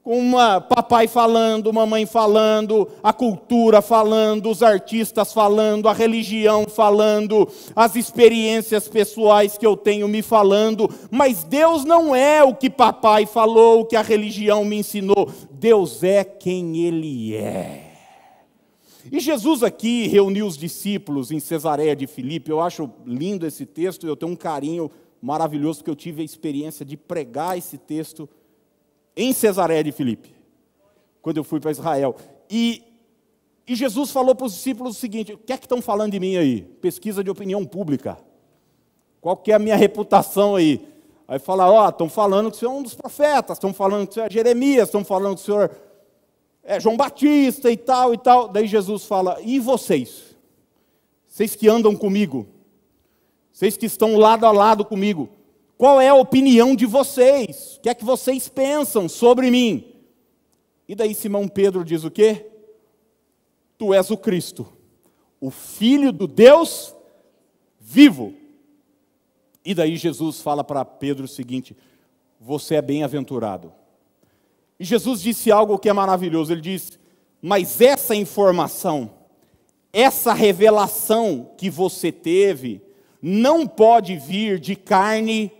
com 0.00 0.16
uma 0.16 0.60
papai 0.60 1.08
falando, 1.08 1.72
mamãe 1.72 2.06
falando, 2.06 2.88
a 3.02 3.12
cultura 3.12 3.82
falando, 3.82 4.48
os 4.48 4.62
artistas 4.62 5.32
falando, 5.32 5.88
a 5.88 5.92
religião 5.92 6.66
falando, 6.68 7.48
as 7.74 7.96
experiências 7.96 8.86
pessoais 8.86 9.58
que 9.58 9.66
eu 9.66 9.76
tenho 9.76 10.06
me 10.06 10.22
falando, 10.22 10.88
mas 11.10 11.42
Deus 11.42 11.84
não 11.84 12.14
é 12.14 12.44
o 12.44 12.54
que 12.54 12.70
papai 12.70 13.26
falou, 13.26 13.80
o 13.80 13.84
que 13.84 13.96
a 13.96 14.02
religião 14.02 14.64
me 14.64 14.76
ensinou. 14.76 15.28
Deus 15.50 16.04
é 16.04 16.22
quem 16.22 16.84
ele 16.84 17.34
é. 17.34 17.90
E 19.10 19.18
Jesus 19.18 19.64
aqui 19.64 20.06
reuniu 20.06 20.46
os 20.46 20.56
discípulos 20.56 21.32
em 21.32 21.40
Cesareia 21.40 21.96
de 21.96 22.06
Filipe. 22.06 22.52
Eu 22.52 22.60
acho 22.60 22.88
lindo 23.04 23.44
esse 23.44 23.66
texto, 23.66 24.06
eu 24.06 24.14
tenho 24.14 24.30
um 24.30 24.36
carinho 24.36 24.88
maravilhoso, 25.20 25.78
porque 25.78 25.90
eu 25.90 25.96
tive 25.96 26.22
a 26.22 26.24
experiência 26.24 26.84
de 26.84 26.96
pregar 26.96 27.58
esse 27.58 27.76
texto 27.76 28.28
em 29.16 29.32
Cesareia 29.32 29.84
de 29.84 29.92
Filipe, 29.92 30.34
quando 31.20 31.36
eu 31.36 31.44
fui 31.44 31.60
para 31.60 31.70
Israel. 31.70 32.16
E, 32.48 32.82
e 33.66 33.74
Jesus 33.74 34.10
falou 34.10 34.34
para 34.34 34.46
os 34.46 34.54
discípulos 34.54 34.96
o 34.96 35.00
seguinte: 35.00 35.32
o 35.34 35.38
que 35.38 35.52
é 35.52 35.58
que 35.58 35.66
estão 35.66 35.82
falando 35.82 36.12
de 36.12 36.20
mim 36.20 36.36
aí? 36.36 36.62
Pesquisa 36.62 37.22
de 37.22 37.30
opinião 37.30 37.64
pública. 37.64 38.18
Qual 39.20 39.36
que 39.36 39.52
é 39.52 39.54
a 39.54 39.58
minha 39.58 39.76
reputação 39.76 40.56
aí? 40.56 40.88
Aí 41.28 41.38
fala, 41.38 41.70
ó, 41.70 41.86
oh, 41.86 41.88
estão 41.90 42.08
falando 42.08 42.50
que 42.50 42.56
o 42.56 42.58
senhor 42.58 42.72
é 42.72 42.74
um 42.74 42.82
dos 42.82 42.94
profetas, 42.94 43.56
estão 43.56 43.72
falando 43.72 44.06
que 44.06 44.12
o 44.12 44.14
senhor 44.14 44.26
é 44.26 44.30
Jeremias, 44.30 44.88
estão 44.88 45.04
falando 45.04 45.36
que 45.36 45.42
o 45.42 45.44
senhor 45.44 45.70
é 46.64 46.80
João 46.80 46.96
Batista 46.96 47.70
e 47.70 47.76
tal 47.76 48.12
e 48.12 48.18
tal. 48.18 48.48
Daí 48.48 48.66
Jesus 48.66 49.04
fala, 49.04 49.38
e 49.42 49.60
vocês? 49.60 50.34
Vocês 51.28 51.54
que 51.54 51.68
andam 51.68 51.94
comigo, 51.94 52.48
vocês 53.52 53.76
que 53.76 53.86
estão 53.86 54.16
lado 54.16 54.46
a 54.46 54.52
lado 54.52 54.84
comigo, 54.84 55.28
qual 55.76 56.00
é 56.00 56.08
a 56.08 56.14
opinião 56.14 56.76
de 56.76 56.86
vocês? 56.86 57.76
O 57.76 57.80
que 57.80 57.88
é 57.88 57.94
que 57.94 58.04
vocês 58.04 58.48
pensam 58.48 59.08
sobre 59.08 59.50
mim? 59.50 59.94
E 60.86 60.94
daí 60.94 61.14
Simão 61.14 61.48
Pedro 61.48 61.84
diz 61.84 62.04
o 62.04 62.10
quê? 62.10 62.46
Tu 63.78 63.94
és 63.94 64.10
o 64.10 64.16
Cristo, 64.16 64.66
o 65.40 65.50
Filho 65.50 66.12
do 66.12 66.26
Deus 66.26 66.94
vivo. 67.78 68.34
E 69.64 69.74
daí 69.74 69.96
Jesus 69.96 70.40
fala 70.40 70.62
para 70.62 70.84
Pedro 70.84 71.24
o 71.24 71.28
seguinte: 71.28 71.76
Você 72.38 72.74
é 72.74 72.82
bem-aventurado. 72.82 73.72
E 74.78 74.84
Jesus 74.84 75.20
disse 75.20 75.50
algo 75.50 75.78
que 75.78 75.88
é 75.88 75.92
maravilhoso. 75.92 76.52
Ele 76.52 76.60
diz: 76.60 76.98
Mas 77.40 77.80
essa 77.80 78.14
informação, 78.14 79.10
essa 79.92 80.32
revelação 80.32 81.52
que 81.56 81.70
você 81.70 82.12
teve, 82.12 82.82
não 83.22 83.66
pode 83.66 84.16
vir 84.16 84.58
de 84.58 84.74
carne 84.74 85.52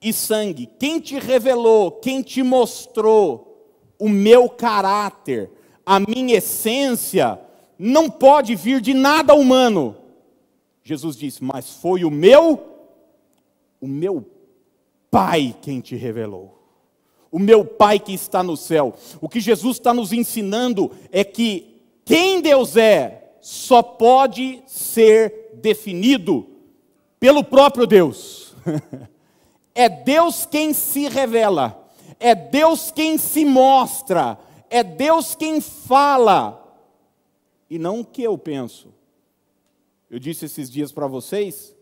e 0.00 0.12
sangue. 0.12 0.68
Quem 0.78 0.98
te 0.98 1.18
revelou, 1.18 1.92
quem 1.92 2.22
te 2.22 2.42
mostrou 2.42 3.52
o 3.98 4.08
meu 4.08 4.48
caráter, 4.48 5.50
a 5.86 6.00
minha 6.00 6.36
essência, 6.36 7.38
não 7.78 8.10
pode 8.10 8.54
vir 8.54 8.80
de 8.80 8.94
nada 8.94 9.34
humano. 9.34 9.96
Jesus 10.82 11.16
disse: 11.16 11.42
Mas 11.42 11.70
foi 11.70 12.04
o 12.04 12.10
meu, 12.10 12.60
o 13.80 13.86
meu 13.86 14.26
Pai 15.10 15.54
quem 15.60 15.80
te 15.80 15.94
revelou. 15.94 16.58
O 17.30 17.38
meu 17.38 17.64
Pai 17.64 17.98
que 17.98 18.14
está 18.14 18.42
no 18.42 18.56
céu. 18.56 18.94
O 19.20 19.28
que 19.28 19.40
Jesus 19.40 19.76
está 19.76 19.92
nos 19.92 20.12
ensinando 20.12 20.90
é 21.10 21.22
que 21.22 21.82
quem 22.04 22.40
Deus 22.40 22.76
é 22.76 23.34
só 23.40 23.82
pode 23.82 24.62
ser 24.66 25.41
definido 25.62 26.46
pelo 27.18 27.44
próprio 27.44 27.86
Deus. 27.86 28.54
é 29.74 29.88
Deus 29.88 30.44
quem 30.44 30.74
se 30.74 31.08
revela, 31.08 31.88
é 32.18 32.34
Deus 32.34 32.90
quem 32.90 33.16
se 33.16 33.44
mostra, 33.44 34.38
é 34.68 34.82
Deus 34.82 35.34
quem 35.34 35.60
fala, 35.60 36.58
e 37.70 37.78
não 37.78 38.00
o 38.00 38.04
que 38.04 38.22
eu 38.22 38.36
penso. 38.36 38.88
Eu 40.10 40.18
disse 40.18 40.44
esses 40.44 40.70
dias 40.70 40.92
para 40.92 41.06
vocês 41.06 41.74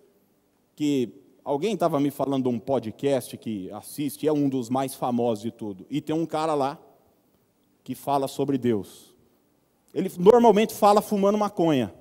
que 0.77 1.13
alguém 1.45 1.75
estava 1.75 1.99
me 1.99 2.11
falando 2.11 2.45
de 2.45 2.49
um 2.49 2.59
podcast 2.59 3.37
que 3.37 3.71
assiste, 3.73 4.29
é 4.29 4.33
um 4.33 4.49
dos 4.49 4.69
mais 4.69 4.95
famosos 4.95 5.43
de 5.43 5.51
tudo, 5.51 5.87
e 5.91 6.01
tem 6.01 6.15
um 6.15 6.27
cara 6.27 6.55
lá 6.55 6.79
que 7.83 7.95
fala 7.95 8.29
sobre 8.29 8.57
Deus. 8.57 9.13
Ele 9.93 10.11
normalmente 10.19 10.73
fala 10.75 11.03
fumando 11.03 11.37
maconha. 11.37 11.93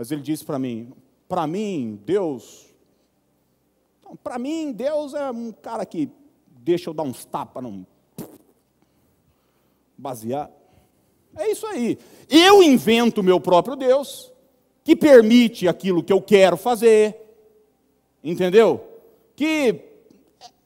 Mas 0.00 0.10
ele 0.10 0.22
disse 0.22 0.42
para 0.42 0.58
mim: 0.58 0.94
para 1.28 1.46
mim, 1.46 2.00
Deus. 2.06 2.74
Para 4.24 4.38
mim, 4.38 4.72
Deus 4.72 5.12
é 5.12 5.30
um 5.30 5.52
cara 5.52 5.84
que 5.84 6.08
deixa 6.46 6.88
eu 6.88 6.94
dar 6.94 7.02
uns 7.02 7.26
tapas, 7.26 7.62
não. 7.62 7.86
Basear. 9.98 10.50
É 11.36 11.50
isso 11.50 11.66
aí. 11.66 11.98
Eu 12.30 12.62
invento 12.62 13.20
o 13.20 13.22
meu 13.22 13.38
próprio 13.38 13.76
Deus, 13.76 14.32
que 14.82 14.96
permite 14.96 15.68
aquilo 15.68 16.02
que 16.02 16.14
eu 16.14 16.22
quero 16.22 16.56
fazer. 16.56 17.14
Entendeu? 18.24 18.82
Que 19.36 19.82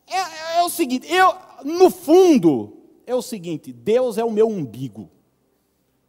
é, 0.09 0.17
é, 0.17 0.59
é 0.59 0.63
o 0.63 0.71
seguinte, 0.71 1.13
eu, 1.13 1.35
no 1.65 1.91
fundo, 1.91 2.77
é 3.05 3.17
o 3.17 3.21
seguinte: 3.21 3.73
Deus 3.73 4.17
é 4.17 4.25
o 4.25 4.31
meu 4.31 4.47
umbigo. 4.47 5.11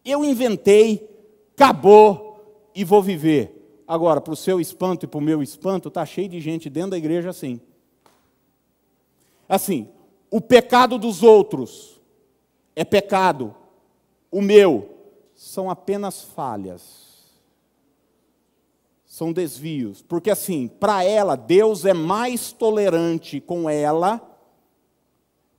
Eu 0.05 0.23
inventei, 0.23 1.09
acabou 1.55 2.24
e 2.75 2.83
vou 2.83 3.01
viver. 3.01 3.83
Agora, 3.87 4.19
para 4.19 4.33
o 4.33 4.37
seu 4.37 4.59
espanto 4.59 5.05
e 5.05 5.07
para 5.07 5.17
o 5.17 5.21
meu 5.21 5.41
espanto, 5.41 5.87
está 5.87 6.05
cheio 6.05 6.27
de 6.27 6.41
gente 6.41 6.69
dentro 6.69 6.91
da 6.91 6.97
igreja 6.97 7.29
assim. 7.29 7.61
Assim, 9.47 9.87
o 10.29 10.41
pecado 10.41 10.97
dos 10.97 11.23
outros 11.23 12.01
é 12.75 12.83
pecado, 12.83 13.55
o 14.31 14.41
meu 14.41 14.89
são 15.35 15.69
apenas 15.69 16.23
falhas. 16.23 17.05
São 19.05 19.31
desvios. 19.31 20.01
Porque 20.01 20.29
assim, 20.29 20.67
para 20.67 21.03
ela, 21.03 21.35
Deus 21.35 21.85
é 21.85 21.93
mais 21.93 22.51
tolerante 22.51 23.39
com 23.39 23.69
ela, 23.69 24.19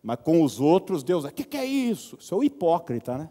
mas 0.02 0.18
com 0.22 0.42
os 0.42 0.60
outros, 0.60 1.02
Deus 1.02 1.24
é. 1.24 1.28
O 1.28 1.32
que, 1.32 1.44
que 1.44 1.56
é 1.56 1.64
isso? 1.64 2.18
É 2.30 2.34
o 2.34 2.44
hipócrita, 2.44 3.16
né? 3.16 3.30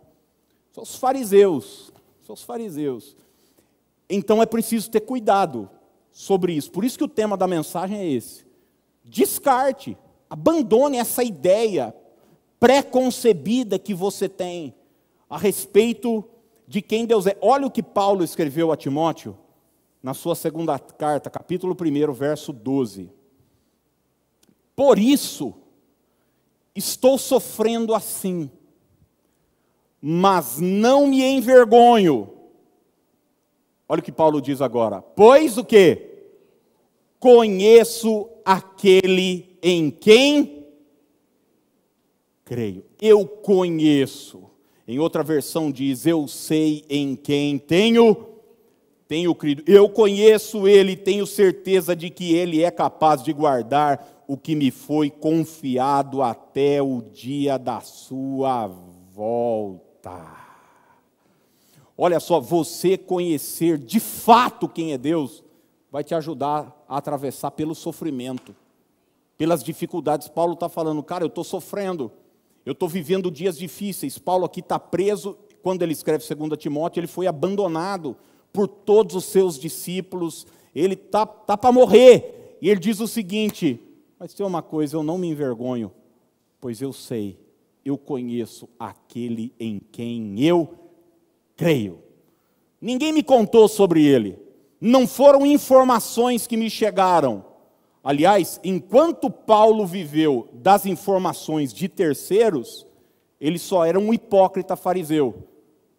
São 0.72 0.84
os 0.84 0.96
fariseus. 0.96 1.92
São 2.26 2.34
os 2.34 2.44
fariseus. 2.44 3.16
Então 4.10 4.42
é 4.42 4.46
preciso 4.46 4.90
ter 4.90 5.02
cuidado 5.02 5.70
sobre 6.12 6.54
isso. 6.54 6.72
Por 6.72 6.86
isso 6.86 6.98
que 6.98 7.04
o 7.04 7.10
tema 7.10 7.36
da 7.36 7.48
mensagem 7.48 7.98
é 7.98 8.08
esse. 8.08 8.46
Descarte, 9.04 9.98
abandone 10.30 10.98
essa 10.98 11.24
ideia 11.24 11.96
preconcebida 12.60 13.78
que 13.78 13.94
você 13.94 14.30
tem 14.30 14.74
a 15.30 15.38
respeito 15.38 16.24
de 16.68 16.82
quem 16.82 17.06
Deus 17.06 17.28
é. 17.28 17.38
Olha 17.42 17.68
o 17.68 17.72
que 17.72 17.84
Paulo 17.84 18.24
escreveu 18.24 18.72
a 18.72 18.78
Timóteo 18.78 19.38
na 20.02 20.14
sua 20.14 20.36
segunda 20.36 20.78
carta, 20.78 21.30
capítulo 21.30 21.76
1, 21.80 22.14
verso 22.14 22.54
12. 22.54 23.12
Por 24.76 25.00
isso 25.00 25.54
estou 26.76 27.18
sofrendo 27.18 27.94
assim, 27.94 28.52
mas 30.02 30.60
não 30.60 31.08
me 31.08 31.24
envergonho. 31.24 32.35
Olha 33.88 34.00
o 34.00 34.04
que 34.04 34.12
Paulo 34.12 34.42
diz 34.42 34.62
agora. 34.62 35.02
Pois 35.02 35.58
o 35.58 35.64
que? 35.64 36.14
Conheço 37.20 38.30
aquele 38.44 39.58
em 39.62 39.90
quem 39.90 40.66
creio. 42.44 42.86
Eu 43.02 43.26
conheço. 43.26 44.44
Em 44.88 45.00
outra 45.00 45.24
versão 45.24 45.72
diz: 45.72 46.06
Eu 46.06 46.28
sei 46.28 46.86
em 46.90 47.16
quem 47.16 47.58
tenho 47.58 48.36
tenho 49.08 49.36
crido. 49.36 49.64
Eu 49.68 49.88
conheço 49.88 50.68
ele, 50.68 50.96
tenho 50.96 51.28
certeza 51.28 51.96
de 51.96 52.10
que 52.10 52.34
ele 52.34 52.64
é 52.64 52.72
capaz 52.72 53.24
de 53.24 53.32
guardar 53.32 54.24
o 54.28 54.36
que 54.36 54.56
me 54.56 54.72
foi 54.72 55.10
confiado 55.10 56.22
até 56.22 56.82
o 56.82 57.02
dia 57.02 57.58
da 57.58 57.82
sua 57.82 58.68
volta. 59.14 60.45
Olha 61.98 62.20
só, 62.20 62.40
você 62.40 62.98
conhecer 62.98 63.78
de 63.78 64.00
fato 64.00 64.68
quem 64.68 64.92
é 64.92 64.98
Deus 64.98 65.44
vai 65.90 66.04
te 66.04 66.14
ajudar 66.14 66.84
a 66.90 66.98
atravessar 66.98 67.52
pelo 67.52 67.74
sofrimento, 67.74 68.54
pelas 69.38 69.64
dificuldades. 69.64 70.28
Paulo 70.28 70.54
está 70.54 70.68
falando, 70.68 71.02
cara, 71.02 71.24
eu 71.24 71.30
estou 71.30 71.44
sofrendo, 71.44 72.12
eu 72.66 72.74
estou 72.74 72.90
vivendo 72.90 73.32
dias 73.32 73.58
difíceis. 73.58 74.18
Paulo 74.18 74.44
aqui 74.46 74.60
está 74.60 74.78
preso, 74.78 75.38
quando 75.64 75.84
ele 75.84 75.94
escreve 75.94 76.26
2 76.28 76.60
Timóteo, 76.60 77.00
ele 77.00 77.08
foi 77.08 77.28
abandonado 77.28 78.18
por 78.52 78.68
todos 78.68 79.16
os 79.16 79.26
seus 79.26 79.58
discípulos, 79.58 80.46
ele 80.74 80.96
está 80.96 81.26
tá 81.26 81.58
para 81.58 81.72
morrer. 81.72 82.58
E 82.62 82.70
ele 82.70 82.80
diz 82.80 83.00
o 83.00 83.08
seguinte: 83.08 83.82
Mas 84.20 84.34
tem 84.34 84.46
uma 84.46 84.62
coisa, 84.62 84.98
eu 84.98 85.04
não 85.04 85.18
me 85.18 85.28
envergonho, 85.28 85.92
pois 86.60 86.82
eu 86.82 86.92
sei, 86.92 87.40
eu 87.86 87.98
conheço 87.98 88.68
aquele 88.78 89.54
em 89.60 89.80
quem 89.80 90.44
eu 90.44 90.85
creio. 91.56 92.00
Ninguém 92.80 93.12
me 93.12 93.24
contou 93.24 93.68
sobre 93.68 94.06
ele, 94.06 94.38
não 94.80 95.08
foram 95.08 95.46
informações 95.46 96.46
que 96.46 96.58
me 96.58 96.70
chegaram. 96.70 97.46
Aliás, 98.04 98.60
enquanto 98.64 99.32
Paulo 99.32 99.86
viveu 99.86 100.48
das 100.54 100.86
informações 100.86 101.74
de 101.74 101.90
terceiros, 101.90 102.86
ele 103.42 103.58
só 103.58 103.84
era 103.84 104.00
um 104.00 104.14
hipócrita 104.14 104.76
fariseu 104.76 105.48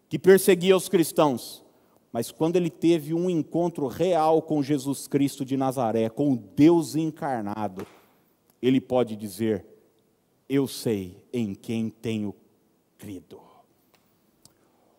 que 0.07 0.17
perseguia 0.17 0.75
os 0.75 0.87
cristãos. 0.87 1.65
Mas 2.11 2.31
quando 2.31 2.55
ele 2.55 2.69
teve 2.69 3.13
um 3.13 3.29
encontro 3.29 3.87
real 3.87 4.41
com 4.41 4.63
Jesus 4.63 5.07
Cristo 5.07 5.43
de 5.43 5.57
Nazaré, 5.57 6.09
com 6.09 6.31
o 6.31 6.37
Deus 6.37 6.95
encarnado, 6.95 7.85
ele 8.61 8.79
pode 8.79 9.15
dizer: 9.15 9.65
Eu 10.47 10.67
sei 10.67 11.23
em 11.33 11.53
quem 11.53 11.89
tenho 11.89 12.33
crido. 12.97 13.46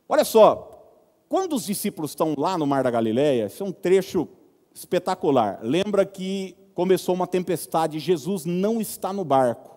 Olha 0.09 0.25
só, 0.25 0.94
quando 1.29 1.55
os 1.55 1.66
discípulos 1.66 2.12
estão 2.12 2.35
lá 2.37 2.57
no 2.57 2.66
Mar 2.66 2.83
da 2.83 2.90
Galileia, 2.90 3.47
esse 3.47 3.61
é 3.61 3.64
um 3.64 3.73
trecho 3.73 4.27
espetacular. 4.75 5.61
Lembra 5.62 6.07
que 6.07 6.57
começou 6.75 7.14
uma 7.14 7.27
tempestade, 7.27 7.99
Jesus 7.99 8.44
não 8.44 8.81
está 8.81 9.12
no 9.12 9.25
barco. 9.25 9.77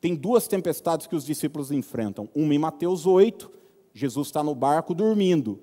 Tem 0.00 0.14
duas 0.14 0.46
tempestades 0.46 1.06
que 1.06 1.16
os 1.16 1.24
discípulos 1.24 1.70
enfrentam. 1.70 2.28
Uma 2.34 2.54
em 2.54 2.58
Mateus 2.58 3.06
8, 3.06 3.50
Jesus 3.94 4.28
está 4.28 4.42
no 4.42 4.54
barco 4.54 4.94
dormindo 4.94 5.60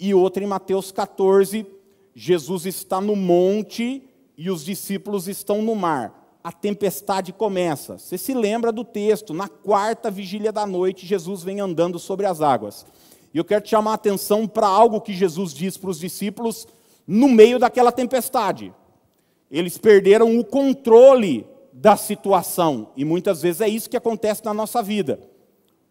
e 0.00 0.12
outra 0.12 0.42
em 0.42 0.46
Mateus 0.48 0.90
14, 0.90 1.64
Jesus 2.12 2.66
está 2.66 3.00
no 3.00 3.14
monte 3.14 4.02
e 4.36 4.50
os 4.50 4.64
discípulos 4.64 5.28
estão 5.28 5.62
no 5.62 5.76
mar. 5.76 6.40
A 6.42 6.50
tempestade 6.50 7.32
começa. 7.32 7.98
Você 7.98 8.18
se 8.18 8.34
lembra 8.34 8.72
do 8.72 8.84
texto? 8.84 9.32
Na 9.32 9.48
quarta 9.48 10.10
vigília 10.10 10.50
da 10.50 10.66
noite, 10.66 11.06
Jesus 11.06 11.44
vem 11.44 11.60
andando 11.60 12.00
sobre 12.00 12.26
as 12.26 12.40
águas. 12.40 12.84
E 13.34 13.38
eu 13.38 13.44
quero 13.44 13.62
te 13.62 13.70
chamar 13.70 13.92
a 13.92 13.94
atenção 13.94 14.46
para 14.46 14.66
algo 14.66 15.00
que 15.00 15.14
Jesus 15.14 15.54
diz 15.54 15.76
para 15.76 15.90
os 15.90 15.98
discípulos 15.98 16.66
no 17.06 17.28
meio 17.28 17.58
daquela 17.58 17.90
tempestade. 17.90 18.72
Eles 19.50 19.78
perderam 19.78 20.38
o 20.38 20.44
controle 20.44 21.46
da 21.72 21.96
situação, 21.96 22.90
e 22.96 23.04
muitas 23.04 23.42
vezes 23.42 23.60
é 23.60 23.68
isso 23.68 23.88
que 23.88 23.96
acontece 23.96 24.44
na 24.44 24.52
nossa 24.52 24.82
vida. 24.82 25.18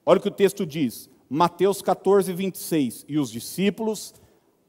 Olha 0.06 0.20
o 0.20 0.22
que 0.22 0.28
o 0.28 0.32
texto 0.32 0.66
diz: 0.66 1.10
Mateus 1.30 1.82
14, 1.82 2.32
26. 2.34 3.06
E 3.08 3.18
os 3.18 3.32
discípulos, 3.32 4.14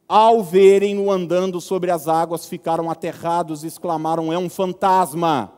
ao 0.09 0.43
verem-no 0.43 1.11
andando 1.11 1.61
sobre 1.61 1.91
as 1.91 2.09
águas, 2.09 2.47
ficaram 2.47 2.91
aterrados 2.91 3.63
e 3.63 3.67
exclamaram: 3.67 4.33
É 4.33 4.39
um 4.39 4.49
fantasma. 4.49 5.53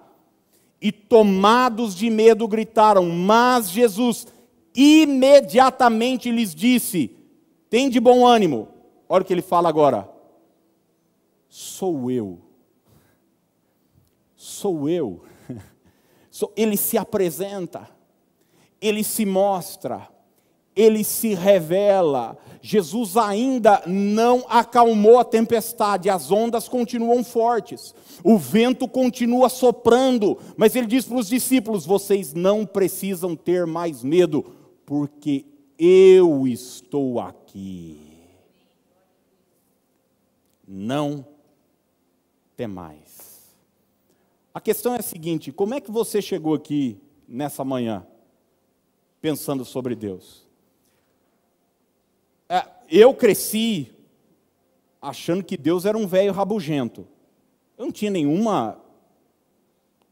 E 0.81 0.93
tomados 0.93 1.95
de 1.95 2.11
medo 2.11 2.47
gritaram: 2.49 3.09
Mas 3.09 3.71
Jesus 3.71 4.27
imediatamente 4.75 6.31
lhes 6.31 6.55
disse: 6.55 7.17
Tem 7.71 7.89
de 7.89 8.01
bom 8.01 8.27
ânimo. 8.27 8.69
Olha 9.09 9.23
o 9.23 9.25
que 9.25 9.33
ele 9.33 9.43
fala 9.43 9.69
agora. 9.69 10.09
Sou 11.49 12.11
eu. 12.11 12.41
Sou 14.35 14.89
eu. 14.89 15.23
Ele 16.57 16.77
se 16.77 16.99
apresenta, 16.99 17.89
ele 18.81 19.05
se 19.05 19.25
mostra 19.25 20.09
ele 20.77 21.05
se 21.05 21.35
revela. 21.35 22.37
Jesus 22.61 23.17
ainda 23.17 23.83
não 23.87 24.45
acalmou 24.49 25.19
a 25.19 25.25
tempestade, 25.25 26.09
as 26.09 26.31
ondas 26.31 26.67
continuam 26.67 27.23
fortes, 27.23 27.95
o 28.23 28.39
vento 28.39 28.89
continua 28.89 29.51
soprando, 29.51 30.39
mas 30.57 30.75
ele 30.75 30.87
diz 30.87 31.05
para 31.05 31.19
os 31.19 31.29
discípulos: 31.29 31.85
vocês 31.85 32.33
não 32.33 32.65
precisam 32.65 33.37
ter 33.37 33.67
mais 33.67 34.03
medo, 34.03 34.45
porque 34.85 35.45
eu 35.79 36.47
estou 36.47 37.21
aqui. 37.21 38.01
Não 40.67 41.27
temais. 42.57 43.55
A 44.53 44.61
questão 44.61 44.95
é 44.95 45.01
a 45.01 45.03
seguinte: 45.03 45.53
como 45.53 45.75
é 45.75 45.81
que 45.81 45.91
você 45.91 46.23
chegou 46.23 46.55
aqui 46.55 47.01
nessa 47.27 47.65
manhã, 47.65 48.07
pensando 49.21 49.65
sobre 49.65 49.95
Deus? 49.95 50.47
É, 52.49 52.67
eu 52.89 53.13
cresci 53.15 53.91
achando 55.01 55.45
que 55.45 55.57
Deus 55.57 55.85
era 55.85 55.99
um 55.99 56.07
velho 56.07 56.33
rabugento. 56.33 57.07
Eu 57.77 57.87
não 57.87 57.93
tinha 57.93 58.11
nenhuma 58.11 58.81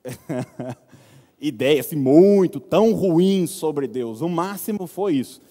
ideia 1.43 1.81
assim, 1.81 1.97
muito, 1.97 2.61
tão 2.61 2.93
ruim 2.93 3.47
sobre 3.47 3.87
Deus. 3.87 4.21
O 4.21 4.29
máximo 4.29 4.87
foi 4.87 5.17
isso. 5.17 5.43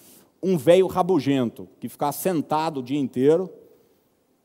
Um 0.42 0.56
velho 0.56 0.86
rabugento 0.86 1.68
que 1.78 1.88
ficava 1.88 2.12
sentado 2.12 2.80
o 2.80 2.82
dia 2.82 2.98
inteiro, 2.98 3.48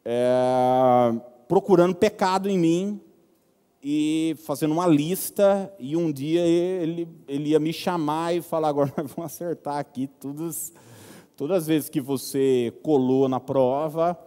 é, 0.05 1.19
procurando 1.47 1.95
pecado 1.95 2.49
em 2.49 2.59
mim 2.59 3.01
e 3.81 4.35
fazendo 4.45 4.73
uma 4.73 4.85
lista. 4.85 5.73
E 5.79 5.97
um 5.97 6.11
dia 6.11 6.41
ele, 6.41 7.07
ele 7.27 7.49
ia 7.49 7.59
me 7.59 7.73
chamar 7.73 8.35
e 8.35 8.41
falar: 8.41 8.67
agora 8.67 8.93
vamos 8.97 9.33
acertar 9.33 9.77
aqui 9.77 10.05
todos 10.05 10.73
Todas 11.37 11.57
as 11.57 11.67
vezes 11.67 11.87
que 11.87 12.01
você 12.01 12.73
colou 12.81 13.29
na 13.29 13.39
prova, 13.39 14.19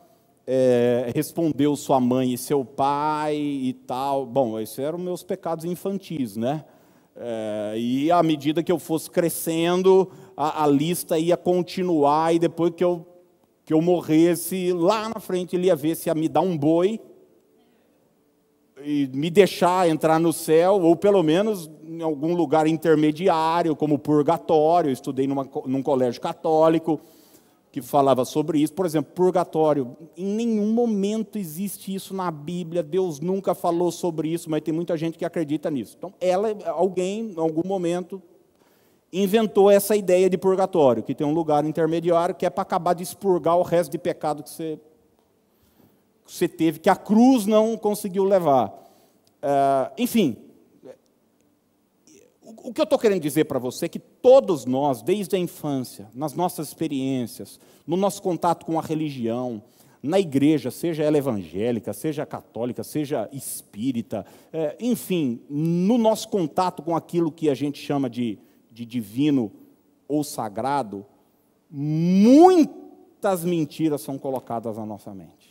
é, 0.46 1.10
respondeu 1.12 1.74
sua 1.74 1.98
mãe 1.98 2.32
e 2.32 2.38
seu 2.38 2.64
pai 2.64 3.34
e 3.36 3.72
tal. 3.72 4.24
Bom, 4.24 4.60
esses 4.60 4.78
eram 4.78 4.96
meus 4.96 5.24
pecados 5.24 5.64
infantis, 5.64 6.36
né? 6.36 6.64
É, 7.22 7.74
e 7.76 8.10
à 8.10 8.22
medida 8.22 8.62
que 8.62 8.72
eu 8.72 8.78
fosse 8.78 9.10
crescendo, 9.10 10.10
a, 10.34 10.64
a, 10.64 10.66
lista 10.66 11.18
ia 11.18 11.36
continuar, 11.36 12.34
e 12.34 12.38
depois 12.38 12.72
que 12.74 12.82
eu, 12.82 13.06
que 13.62 13.74
eu 13.74 13.82
morresse, 13.82 14.72
lá 14.72 15.06
na 15.10 15.20
frente 15.20 15.54
ele 15.54 15.66
ia 15.66 15.76
ver 15.76 15.96
se 15.96 16.08
ia 16.08 16.14
me 16.14 16.30
dar 16.30 16.40
um 16.40 16.56
boi 16.56 16.98
e 18.82 19.10
me 19.12 19.28
deixar 19.28 19.86
entrar 19.86 20.18
no 20.18 20.32
céu, 20.32 20.80
ou 20.80 20.96
pelo 20.96 21.22
menos 21.22 21.70
em 21.84 22.00
algum 22.00 22.34
lugar 22.34 22.66
intermediário, 22.66 23.76
como 23.76 23.98
purgatório. 23.98 24.88
Eu 24.88 24.94
estudei 24.94 25.26
numa, 25.26 25.46
num 25.66 25.82
colégio 25.82 26.22
católico 26.22 26.98
que 27.72 27.80
falava 27.80 28.24
sobre 28.24 28.58
isso. 28.58 28.72
Por 28.72 28.84
exemplo, 28.84 29.12
purgatório. 29.14 29.96
Em 30.16 30.26
nenhum 30.26 30.72
momento 30.72 31.38
existe 31.38 31.94
isso 31.94 32.12
na 32.14 32.30
Bíblia. 32.30 32.82
Deus 32.82 33.20
nunca 33.20 33.54
falou 33.54 33.92
sobre 33.92 34.28
isso, 34.28 34.50
mas 34.50 34.62
tem 34.62 34.74
muita 34.74 34.96
gente 34.96 35.16
que 35.16 35.24
acredita 35.24 35.70
nisso. 35.70 35.94
Então, 35.96 36.12
ela, 36.20 36.56
alguém, 36.66 37.32
em 37.32 37.38
algum 37.38 37.66
momento, 37.66 38.20
inventou 39.12 39.70
essa 39.70 39.94
ideia 39.96 40.28
de 40.28 40.36
purgatório, 40.36 41.02
que 41.02 41.14
tem 41.14 41.26
um 41.26 41.32
lugar 41.32 41.64
intermediário 41.64 42.34
que 42.34 42.46
é 42.46 42.50
para 42.50 42.62
acabar 42.62 42.94
de 42.94 43.02
expurgar 43.02 43.56
o 43.56 43.62
resto 43.62 43.90
de 43.90 43.98
pecado 43.98 44.42
que 44.42 44.50
você, 44.50 44.78
que 46.24 46.32
você 46.32 46.48
teve, 46.48 46.78
que 46.78 46.90
a 46.90 46.96
cruz 46.96 47.46
não 47.46 47.76
conseguiu 47.76 48.24
levar. 48.24 48.68
Uh, 49.42 49.90
enfim, 49.96 50.36
o 52.56 52.72
que 52.72 52.80
eu 52.80 52.84
estou 52.84 52.98
querendo 52.98 53.20
dizer 53.20 53.44
para 53.44 53.58
você 53.58 53.86
é 53.86 53.88
que 53.88 53.98
todos 53.98 54.64
nós, 54.64 55.02
desde 55.02 55.36
a 55.36 55.38
infância, 55.38 56.08
nas 56.14 56.34
nossas 56.34 56.68
experiências, 56.68 57.60
no 57.86 57.96
nosso 57.96 58.22
contato 58.22 58.66
com 58.66 58.78
a 58.78 58.82
religião, 58.82 59.62
na 60.02 60.18
igreja, 60.18 60.70
seja 60.70 61.02
ela 61.02 61.18
evangélica, 61.18 61.92
seja 61.92 62.24
católica, 62.24 62.82
seja 62.82 63.28
espírita, 63.32 64.24
é, 64.52 64.76
enfim, 64.80 65.40
no 65.48 65.98
nosso 65.98 66.28
contato 66.28 66.82
com 66.82 66.96
aquilo 66.96 67.30
que 67.30 67.50
a 67.50 67.54
gente 67.54 67.78
chama 67.78 68.08
de, 68.08 68.38
de 68.72 68.86
divino 68.86 69.52
ou 70.08 70.24
sagrado, 70.24 71.04
muitas 71.70 73.44
mentiras 73.44 74.00
são 74.00 74.18
colocadas 74.18 74.76
na 74.78 74.86
nossa 74.86 75.12
mente. 75.14 75.50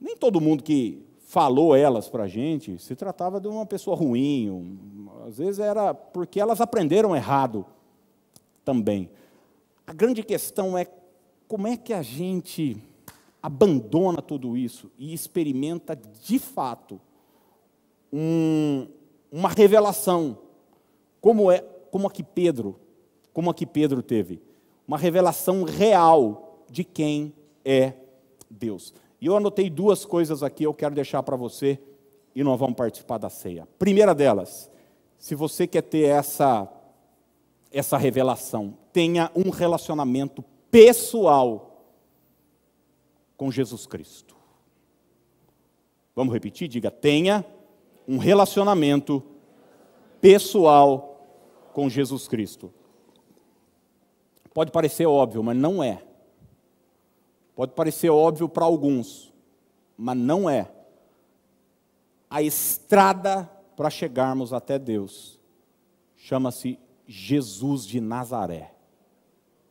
Nem 0.00 0.16
todo 0.16 0.40
mundo 0.40 0.62
que 0.62 1.08
falou 1.28 1.76
elas 1.76 2.08
para 2.08 2.24
a 2.24 2.28
gente, 2.28 2.78
se 2.78 2.96
tratava 2.96 3.38
de 3.38 3.46
uma 3.46 3.66
pessoa 3.66 3.94
ruim, 3.94 4.48
um, 4.48 4.97
às 5.28 5.36
vezes 5.36 5.60
era 5.60 5.92
porque 5.92 6.40
elas 6.40 6.58
aprenderam 6.58 7.14
errado 7.14 7.66
também. 8.64 9.10
A 9.86 9.92
grande 9.92 10.22
questão 10.22 10.76
é 10.76 10.86
como 11.46 11.66
é 11.66 11.76
que 11.76 11.92
a 11.92 12.00
gente 12.00 12.82
abandona 13.42 14.22
tudo 14.22 14.56
isso 14.56 14.90
e 14.96 15.12
experimenta 15.12 15.94
de 15.94 16.38
fato 16.38 16.98
um, 18.10 18.88
uma 19.30 19.50
revelação, 19.50 20.38
como 21.20 21.52
é, 21.52 21.58
como 21.90 22.06
a 22.06 22.10
que 22.10 22.22
Pedro, 22.22 22.80
como 23.34 23.50
a 23.50 23.54
que 23.54 23.66
Pedro 23.66 24.02
teve, 24.02 24.40
uma 24.86 24.96
revelação 24.96 25.62
real 25.64 26.64
de 26.70 26.84
quem 26.84 27.34
é 27.66 27.92
Deus. 28.48 28.94
E 29.20 29.26
eu 29.26 29.36
anotei 29.36 29.68
duas 29.68 30.06
coisas 30.06 30.42
aqui, 30.42 30.64
eu 30.64 30.72
quero 30.72 30.94
deixar 30.94 31.22
para 31.22 31.36
você 31.36 31.78
e 32.34 32.42
nós 32.42 32.58
vamos 32.58 32.76
participar 32.76 33.18
da 33.18 33.28
ceia. 33.28 33.68
Primeira 33.78 34.14
delas, 34.14 34.70
se 35.18 35.34
você 35.34 35.66
quer 35.66 35.82
ter 35.82 36.04
essa 36.04 36.72
essa 37.70 37.96
revelação, 37.96 38.76
tenha 38.92 39.30
um 39.34 39.50
relacionamento 39.50 40.42
pessoal 40.70 41.84
com 43.36 43.50
Jesus 43.50 43.86
Cristo. 43.86 44.36
Vamos 46.14 46.32
repetir? 46.32 46.66
Diga, 46.66 46.90
tenha 46.90 47.44
um 48.06 48.18
relacionamento 48.18 49.22
pessoal 50.20 51.26
com 51.72 51.88
Jesus 51.88 52.26
Cristo. 52.26 52.72
Pode 54.52 54.72
parecer 54.72 55.06
óbvio, 55.06 55.42
mas 55.42 55.56
não 55.56 55.82
é. 55.82 56.02
Pode 57.54 57.72
parecer 57.72 58.10
óbvio 58.10 58.48
para 58.48 58.64
alguns, 58.64 59.32
mas 59.96 60.16
não 60.16 60.48
é. 60.48 60.70
A 62.30 62.42
estrada 62.42 63.48
para 63.78 63.88
chegarmos 63.88 64.52
até 64.52 64.78
Deus 64.78 65.38
chama-se 66.16 66.78
Jesus 67.06 67.86
de 67.86 68.00
Nazaré, 68.00 68.74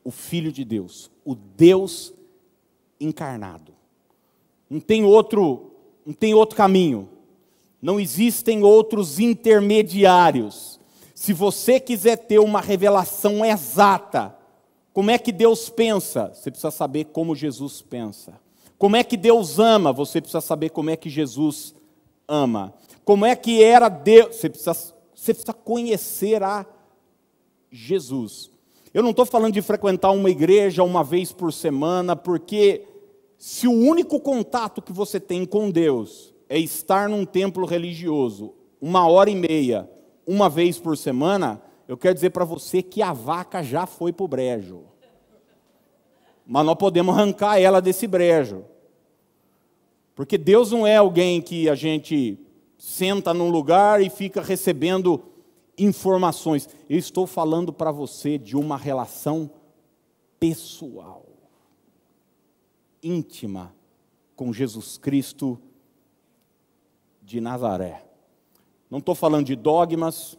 o 0.03 0.09
Filho 0.09 0.51
de 0.51 0.63
Deus, 0.63 1.11
o 1.25 1.35
Deus 1.35 2.13
encarnado. 2.99 3.73
Não 4.69 4.79
tem 4.79 5.03
outro, 5.03 5.71
não 6.05 6.13
tem 6.13 6.33
outro 6.33 6.55
caminho. 6.55 7.09
Não 7.81 7.99
existem 7.99 8.63
outros 8.63 9.19
intermediários. 9.19 10.79
Se 11.13 11.33
você 11.33 11.79
quiser 11.79 12.15
ter 12.15 12.39
uma 12.39 12.61
revelação 12.61 13.45
exata 13.45 14.35
como 14.97 15.11
é 15.11 15.19
que 15.19 15.31
Deus 15.31 15.69
pensa? 15.69 16.31
Você 16.33 16.49
precisa 16.49 16.71
saber 16.71 17.05
como 17.05 17.35
Jesus 17.35 17.83
pensa. 17.83 18.33
Como 18.79 18.95
é 18.95 19.03
que 19.03 19.15
Deus 19.15 19.59
ama? 19.59 19.93
Você 19.93 20.19
precisa 20.19 20.41
saber 20.41 20.71
como 20.71 20.89
é 20.89 20.95
que 20.95 21.07
Jesus 21.07 21.75
ama. 22.27 22.73
Como 23.07 23.25
é 23.25 23.37
que 23.37 23.63
era 23.63 23.87
Deus? 23.87 24.35
Você 24.35 24.49
precisa, 24.49 24.73
você 24.73 25.33
precisa 25.33 25.53
conhecer 25.53 26.43
a 26.43 26.65
Jesus. 27.71 28.51
Eu 28.93 29.01
não 29.01 29.11
estou 29.11 29.25
falando 29.25 29.53
de 29.53 29.61
frequentar 29.61 30.11
uma 30.11 30.29
igreja 30.29 30.83
uma 30.83 31.05
vez 31.05 31.31
por 31.31 31.53
semana, 31.53 32.17
porque 32.17 32.83
se 33.37 33.65
o 33.65 33.71
único 33.71 34.19
contato 34.19 34.81
que 34.81 34.91
você 34.91 35.21
tem 35.21 35.45
com 35.45 35.71
Deus 35.71 36.33
é 36.49 36.59
estar 36.59 37.07
num 37.07 37.23
templo 37.23 37.65
religioso 37.65 38.53
uma 38.81 39.07
hora 39.07 39.29
e 39.29 39.35
meia, 39.35 39.89
uma 40.27 40.49
vez 40.49 40.77
por 40.77 40.97
semana, 40.97 41.61
eu 41.87 41.95
quero 41.95 42.13
dizer 42.13 42.31
para 42.31 42.43
você 42.43 42.83
que 42.83 43.01
a 43.01 43.13
vaca 43.13 43.63
já 43.63 43.85
foi 43.85 44.11
para 44.11 44.25
o 44.25 44.27
brejo. 44.27 44.83
Mas 46.45 46.65
nós 46.65 46.75
podemos 46.75 47.15
arrancar 47.15 47.57
ela 47.57 47.81
desse 47.81 48.05
brejo. 48.05 48.65
Porque 50.13 50.37
Deus 50.37 50.73
não 50.73 50.85
é 50.85 50.97
alguém 50.97 51.41
que 51.41 51.69
a 51.69 51.75
gente 51.75 52.37
senta 52.87 53.33
num 53.33 53.49
lugar 53.49 54.01
e 54.01 54.09
fica 54.09 54.41
recebendo 54.41 55.21
informações. 55.77 56.69
Eu 56.89 56.97
estou 56.97 57.27
falando 57.27 57.73
para 57.73 57.91
você 57.91 58.37
de 58.37 58.55
uma 58.55 58.77
relação 58.77 59.51
pessoal, 60.39 61.25
íntima 63.03 63.75
com 64.37 64.53
Jesus 64.53 64.97
Cristo 64.97 65.59
de 67.21 67.41
Nazaré. 67.41 68.05
Não 68.89 68.99
estou 68.99 69.13
falando 69.13 69.47
de 69.47 69.55
dogmas, 69.57 70.37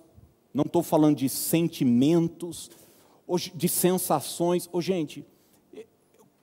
não 0.55 0.65
estou 0.65 0.83
falando 0.83 1.17
de 1.17 1.29
sentimentos, 1.29 2.71
de 3.55 3.69
sensações. 3.69 4.71
Oh, 4.73 4.81
gente, 4.81 5.23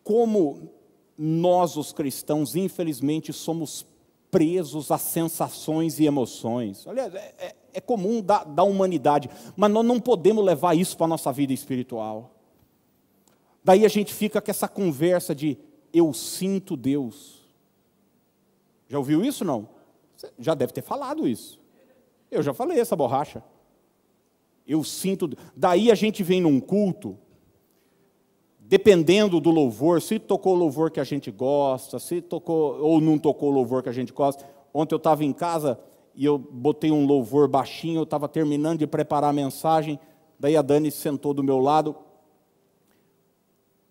como 0.03 0.69
nós, 1.17 1.75
os 1.75 1.91
cristãos, 1.91 2.55
infelizmente, 2.55 3.33
somos 3.33 3.87
presos 4.35 4.91
a 4.91 4.97
sensações 4.97 5.97
e 5.97 6.05
emoções. 6.05 6.85
Aliás, 6.85 7.15
é, 7.15 7.33
é, 7.39 7.55
é 7.75 7.79
comum 7.79 8.21
da, 8.21 8.43
da 8.43 8.63
humanidade, 8.63 9.29
mas 9.55 9.71
nós 9.71 9.85
não 9.85 9.97
podemos 9.97 10.43
levar 10.43 10.75
isso 10.75 10.97
para 10.97 11.05
a 11.05 11.07
nossa 11.07 11.31
vida 11.31 11.53
espiritual. 11.53 12.35
Daí 13.63 13.85
a 13.85 13.87
gente 13.87 14.13
fica 14.13 14.41
com 14.41 14.51
essa 14.51 14.67
conversa 14.67 15.33
de 15.33 15.57
eu 15.93 16.13
sinto 16.13 16.75
Deus. 16.75 17.47
Já 18.89 18.97
ouviu 18.97 19.23
isso 19.23 19.45
não? 19.45 19.69
Você 20.17 20.29
já 20.37 20.53
deve 20.53 20.73
ter 20.73 20.81
falado 20.81 21.25
isso. 21.25 21.57
Eu 22.29 22.43
já 22.43 22.53
falei 22.53 22.77
essa 22.77 22.93
borracha. 22.93 23.41
Eu 24.67 24.83
sinto. 24.83 25.29
Daí 25.55 25.89
a 25.89 25.95
gente 25.95 26.23
vem 26.23 26.41
num 26.41 26.59
culto, 26.59 27.17
dependendo 28.67 29.39
do 29.39 29.51
louvor, 29.51 30.01
se 30.01 30.17
tocou 30.17 30.53
o 30.55 30.57
louvor 30.57 30.89
que 30.89 30.99
a 30.99 31.03
gente 31.03 31.29
gosta, 31.31 31.99
se 31.99 32.21
tocou 32.21 32.79
ou 32.81 32.99
não 32.99 33.17
tocou 33.17 33.49
o 33.49 33.53
louvor 33.53 33.83
que 33.83 33.89
a 33.89 33.93
gente 33.93 34.11
gosta. 34.11 34.45
Ontem 34.73 34.93
eu 34.93 34.97
estava 34.97 35.23
em 35.23 35.31
casa 35.31 35.79
e 36.15 36.25
eu 36.25 36.37
botei 36.37 36.91
um 36.91 37.05
louvor 37.05 37.47
baixinho, 37.47 37.99
eu 37.99 38.03
estava 38.03 38.27
terminando 38.27 38.79
de 38.79 38.87
preparar 38.87 39.29
a 39.29 39.33
mensagem, 39.33 39.99
daí 40.39 40.57
a 40.57 40.61
Dani 40.61 40.89
sentou 40.89 41.33
do 41.33 41.43
meu 41.43 41.59
lado 41.59 41.95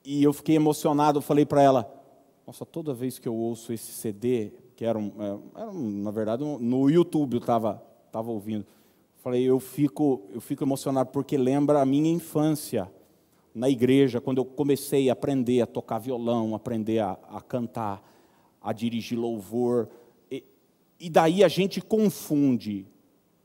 e 0.04 0.22
eu 0.22 0.32
fiquei 0.32 0.56
emocionado, 0.56 1.20
falei 1.20 1.46
para 1.46 1.62
ela, 1.62 2.02
nossa, 2.46 2.66
toda 2.66 2.92
vez 2.92 3.18
que 3.18 3.28
eu 3.28 3.34
ouço 3.34 3.72
esse 3.72 3.92
CD, 3.92 4.52
que 4.76 4.84
era, 4.84 4.98
um, 4.98 5.12
é, 5.18 5.60
era 5.62 5.70
um, 5.70 6.02
na 6.02 6.10
verdade, 6.10 6.42
um, 6.42 6.58
no 6.58 6.90
YouTube 6.90 7.34
eu 7.34 7.40
estava 7.40 7.82
tava 8.10 8.30
ouvindo, 8.30 8.66
Falei, 9.24 9.42
eu 9.42 9.58
fico, 9.58 10.20
eu 10.34 10.40
fico 10.42 10.64
emocionado 10.64 11.08
porque 11.08 11.38
lembra 11.38 11.80
a 11.80 11.86
minha 11.86 12.12
infância 12.12 12.92
na 13.54 13.70
igreja, 13.70 14.20
quando 14.20 14.38
eu 14.38 14.44
comecei 14.44 15.08
a 15.08 15.12
aprender 15.12 15.60
a 15.60 15.66
tocar 15.66 15.98
violão, 15.98 16.54
aprender 16.54 16.98
a, 16.98 17.12
a 17.30 17.40
cantar, 17.40 18.02
a 18.60 18.72
dirigir 18.72 19.16
louvor. 19.16 19.88
E, 20.28 20.42
e 20.98 21.08
daí 21.08 21.44
a 21.44 21.48
gente 21.48 21.80
confunde 21.80 22.86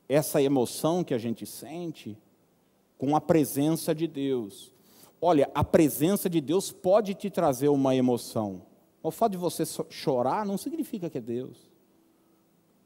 essa 0.07 0.41
emoção 0.41 1.03
que 1.03 1.13
a 1.13 1.17
gente 1.19 1.45
sente 1.45 2.17
com 2.97 3.15
a 3.15 3.21
presença 3.21 3.93
de 3.93 4.07
Deus. 4.07 4.73
Olha, 5.21 5.51
a 5.53 5.63
presença 5.63 6.27
de 6.27 6.41
Deus 6.41 6.71
pode 6.71 7.13
te 7.13 7.29
trazer 7.29 7.67
uma 7.67 7.95
emoção, 7.95 8.63
O 9.03 9.11
fato 9.11 9.33
de 9.33 9.37
você 9.37 9.63
chorar 9.89 10.45
não 10.45 10.57
significa 10.57 11.09
que 11.09 11.19
é 11.19 11.21
Deus. 11.21 11.69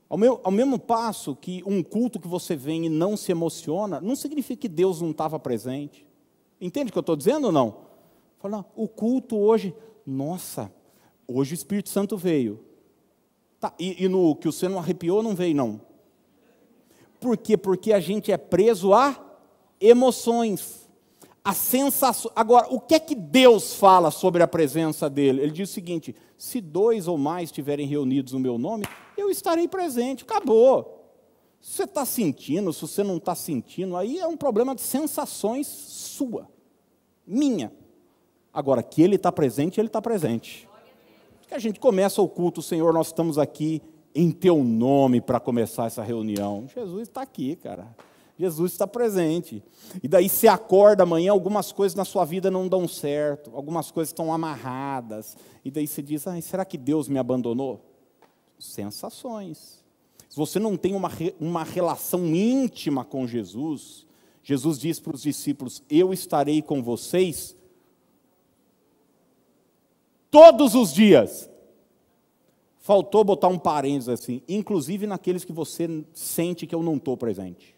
Ao, 0.09 0.17
meu, 0.17 0.41
ao 0.43 0.51
mesmo 0.51 0.77
passo 0.77 1.35
que 1.35 1.63
um 1.65 1.81
culto 1.81 2.19
que 2.19 2.27
você 2.27 2.55
vem 2.55 2.85
e 2.85 2.89
não 2.89 3.15
se 3.15 3.31
emociona, 3.31 4.01
não 4.01 4.15
significa 4.15 4.61
que 4.61 4.69
Deus 4.69 5.01
não 5.01 5.11
estava 5.11 5.39
presente. 5.39 6.05
Entende 6.63 6.89
o 6.89 6.93
que 6.93 6.97
eu 6.97 7.01
estou 7.01 7.17
dizendo 7.17 7.47
ou 7.47 7.51
não? 7.51 7.75
Fala, 8.39 8.65
o 8.73 8.87
culto 8.87 9.37
hoje, 9.37 9.75
nossa, 10.05 10.71
hoje 11.27 11.53
o 11.53 11.55
Espírito 11.55 11.89
Santo 11.89 12.15
veio. 12.15 12.63
Tá, 13.59 13.73
e, 13.77 14.05
e 14.05 14.07
no 14.07 14.33
que 14.33 14.45
você 14.45 14.69
não 14.69 14.79
arrepiou, 14.79 15.21
não 15.21 15.35
veio, 15.35 15.53
não. 15.53 15.81
Por 17.19 17.35
quê? 17.35 17.57
Porque 17.57 17.91
a 17.91 17.99
gente 17.99 18.31
é 18.31 18.37
preso 18.37 18.93
a 18.93 19.13
emoções, 19.79 20.89
a 21.43 21.53
sensação. 21.53 22.31
Agora, 22.33 22.67
o 22.69 22.79
que 22.79 22.95
é 22.95 22.99
que 22.99 23.15
Deus 23.15 23.73
fala 23.73 24.09
sobre 24.09 24.41
a 24.41 24.47
presença 24.47 25.09
dele? 25.09 25.41
Ele 25.41 25.51
diz 25.51 25.69
o 25.69 25.73
seguinte: 25.73 26.15
se 26.37 26.61
dois 26.61 27.09
ou 27.09 27.17
mais 27.17 27.49
estiverem 27.49 27.85
reunidos 27.85 28.31
no 28.31 28.39
meu 28.39 28.57
nome, 28.57 28.85
eu 29.17 29.29
estarei 29.29 29.67
presente. 29.67 30.23
Acabou. 30.23 31.03
Se 31.63 31.77
você 31.77 31.83
está 31.83 32.05
sentindo, 32.05 32.73
se 32.73 32.81
você 32.81 33.03
não 33.03 33.15
está 33.15 33.33
sentindo, 33.33 33.95
aí 33.95 34.19
é 34.19 34.27
um 34.27 34.35
problema 34.35 34.75
de 34.75 34.81
sensações 34.81 35.65
sua, 35.65 36.49
minha. 37.25 37.71
Agora, 38.53 38.83
que 38.83 39.01
ele 39.01 39.15
está 39.15 39.31
presente, 39.31 39.79
ele 39.79 39.87
está 39.87 40.01
presente. 40.01 40.67
Que 41.47 41.55
a 41.55 41.59
gente 41.59 41.79
começa 41.79 42.21
o 42.21 42.27
culto, 42.27 42.61
Senhor, 42.61 42.93
nós 42.93 43.07
estamos 43.07 43.37
aqui 43.37 43.81
em 44.13 44.31
teu 44.31 44.63
nome 44.63 45.19
para 45.19 45.39
começar 45.39 45.85
essa 45.85 46.03
reunião. 46.03 46.67
Jesus 46.73 47.07
está 47.07 47.21
aqui, 47.21 47.55
cara. 47.55 47.95
Jesus 48.37 48.71
está 48.71 48.87
presente. 48.87 49.63
E 50.01 50.07
daí 50.07 50.27
você 50.27 50.47
acorda 50.47 51.03
amanhã, 51.03 51.31
algumas 51.31 51.71
coisas 51.71 51.95
na 51.95 52.05
sua 52.05 52.25
vida 52.25 52.49
não 52.49 52.67
dão 52.67 52.87
certo, 52.87 53.51
algumas 53.53 53.91
coisas 53.91 54.09
estão 54.09 54.33
amarradas. 54.33 55.37
E 55.63 55.71
daí 55.71 55.87
você 55.87 56.01
diz: 56.01 56.27
ah, 56.27 56.39
será 56.41 56.65
que 56.65 56.77
Deus 56.77 57.07
me 57.07 57.19
abandonou? 57.19 57.81
Sensações. 58.59 59.83
Se 60.29 60.37
você 60.37 60.57
não 60.57 60.75
tem 60.75 60.95
uma, 60.95 61.11
uma 61.39 61.63
relação 61.63 62.25
íntima 62.25 63.05
com 63.05 63.27
Jesus, 63.27 64.05
Jesus 64.43 64.77
diz 64.77 64.99
para 64.99 65.15
os 65.15 65.23
discípulos: 65.23 65.81
Eu 65.89 66.13
estarei 66.13 66.61
com 66.61 66.83
vocês 66.83 67.55
todos 70.29 70.75
os 70.75 70.93
dias 70.93 71.49
Faltou 72.83 73.23
botar 73.23 73.47
um 73.47 73.57
parênteses 73.57 74.09
assim, 74.09 74.41
inclusive 74.45 75.07
naqueles 75.07 75.45
que 75.45 75.53
você 75.53 76.05
sente 76.13 76.67
que 76.67 76.75
eu 76.75 76.83
não 76.83 76.97
estou 76.97 77.15
presente. 77.15 77.73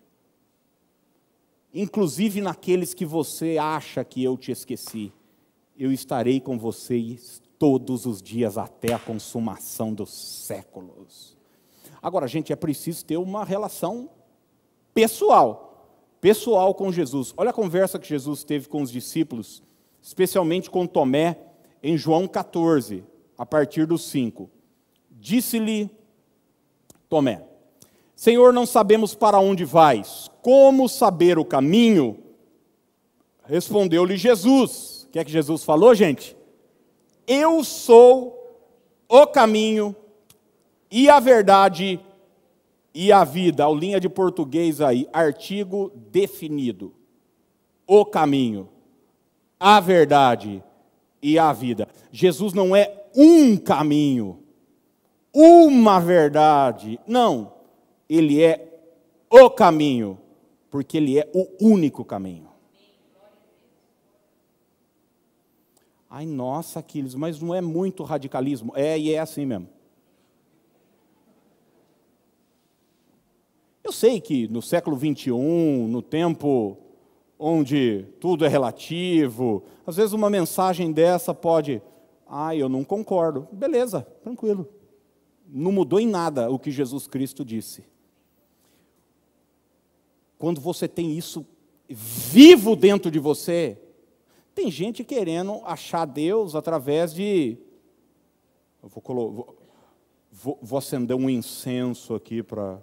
Inclusive 1.72 2.42
naqueles 2.42 2.92
que 2.92 3.06
você 3.06 3.60
acha 3.60 4.04
que 4.04 4.24
eu 4.24 4.36
te 4.36 4.52
esqueci. 4.52 5.14
Eu 5.78 5.92
estarei 5.92 6.40
com 6.40 6.58
vocês 6.58 7.40
todos 7.60 8.08
os 8.08 8.20
dias 8.20 8.58
até 8.58 8.94
a 8.94 9.00
consumação 9.00 9.94
dos 9.94 10.10
séculos. 10.10 11.38
Agora, 12.02 12.28
gente, 12.28 12.52
é 12.52 12.56
preciso 12.56 13.06
ter 13.06 13.18
uma 13.18 13.46
relação 13.46 14.10
pessoal, 14.92 15.65
pessoal 16.26 16.74
com 16.74 16.92
Jesus. 16.92 17.36
Olha 17.38 17.52
a 17.52 17.54
conversa 17.54 18.00
que 18.00 18.10
Jesus 18.10 18.44
teve 18.44 18.68
com 18.68 18.82
os 18.82 18.90
discípulos, 18.90 19.62
especialmente 20.02 20.72
com 20.72 20.88
Tomé, 20.88 21.38
em 21.84 21.96
João 21.96 22.28
14, 22.28 23.04
a 23.38 23.46
partir 23.46 23.86
dos 23.86 24.06
5. 24.06 24.50
Disse-lhe 25.12 25.88
Tomé: 27.08 27.44
Senhor, 28.16 28.52
não 28.52 28.66
sabemos 28.66 29.14
para 29.14 29.38
onde 29.38 29.64
vais, 29.64 30.32
como 30.42 30.90
saber 30.90 31.38
o 31.38 31.46
caminho? 31.46 32.18
Respondeu-lhe 33.44 34.18
Jesus. 34.18 35.04
O 35.04 35.12
que 35.12 35.20
é 35.20 35.24
que 35.24 35.32
Jesus 35.32 35.64
falou, 35.64 35.94
gente? 35.94 36.36
Eu 37.28 37.64
sou 37.64 38.66
o 39.08 39.28
caminho 39.28 39.96
e 40.90 41.08
a 41.08 41.20
verdade 41.20 42.00
e 42.96 43.12
a 43.12 43.24
vida. 43.24 43.64
Aulinha 43.64 44.00
de 44.00 44.10
português 44.10 44.82
aí, 44.82 45.08
artigo 45.14 45.92
definido. 46.10 46.96
O 47.86 48.04
caminho, 48.04 48.68
a 49.60 49.80
verdade 49.80 50.64
e 51.22 51.38
a 51.38 51.54
vida. 51.54 51.88
Jesus 52.12 52.54
não 52.54 52.76
é 52.76 53.06
um 53.16 53.58
caminho 53.58 54.46
uma 55.36 56.00
verdade. 56.00 56.98
Não, 57.06 57.52
ele 58.08 58.42
é 58.42 58.80
o 59.30 59.50
caminho, 59.50 60.18
porque 60.72 60.96
ele 60.96 61.20
é 61.20 61.30
o 61.34 61.46
único 61.60 62.06
caminho. 62.06 62.48
Ai, 66.10 66.26
nossa, 66.26 66.80
Aquiles, 66.80 67.14
mas 67.14 67.42
não 67.42 67.54
é 67.54 67.60
muito 67.60 68.02
radicalismo. 68.04 68.72
É, 68.74 68.98
e 68.98 69.14
é 69.14 69.20
assim 69.20 69.46
mesmo. 69.46 69.68
Eu 73.86 73.94
sei 73.94 74.20
que 74.20 74.50
no 74.50 74.62
século 74.62 74.98
21, 74.98 75.88
no 75.88 76.02
tempo 76.02 76.78
onde 77.40 78.06
tudo 78.20 78.44
é 78.44 78.50
relativo, 78.50 79.64
às 79.88 79.96
vezes 79.96 80.12
uma 80.12 80.30
mensagem 80.30 80.92
dessa 80.92 81.34
pode, 81.34 81.82
ah, 82.28 82.54
eu 82.54 82.68
não 82.68 82.84
concordo. 82.84 83.48
Beleza, 83.54 84.02
tranquilo 84.22 84.68
não 85.48 85.72
mudou 85.72 86.00
em 86.00 86.08
nada 86.08 86.50
o 86.50 86.58
que 86.58 86.72
Jesus 86.72 87.08
Cristo 87.08 87.46
disse. 87.46 87.86
Quando 90.38 90.60
você 90.60 90.88
tem 90.88 91.18
isso 91.18 91.46
vivo 91.88 92.76
dentro 92.76 93.12
de 93.12 93.20
você, 93.20 93.80
tem 94.54 94.72
gente 94.72 95.04
querendo 95.04 95.62
achar 95.64 96.06
Deus 96.06 96.56
através 96.56 97.14
de. 97.14 97.58
Eu 98.82 98.90
vou, 98.90 99.48
vou, 100.32 100.60
vou 100.62 100.78
acender 100.78 101.16
um 101.16 101.30
incenso 101.30 102.16
aqui 102.16 102.42
para. 102.44 102.82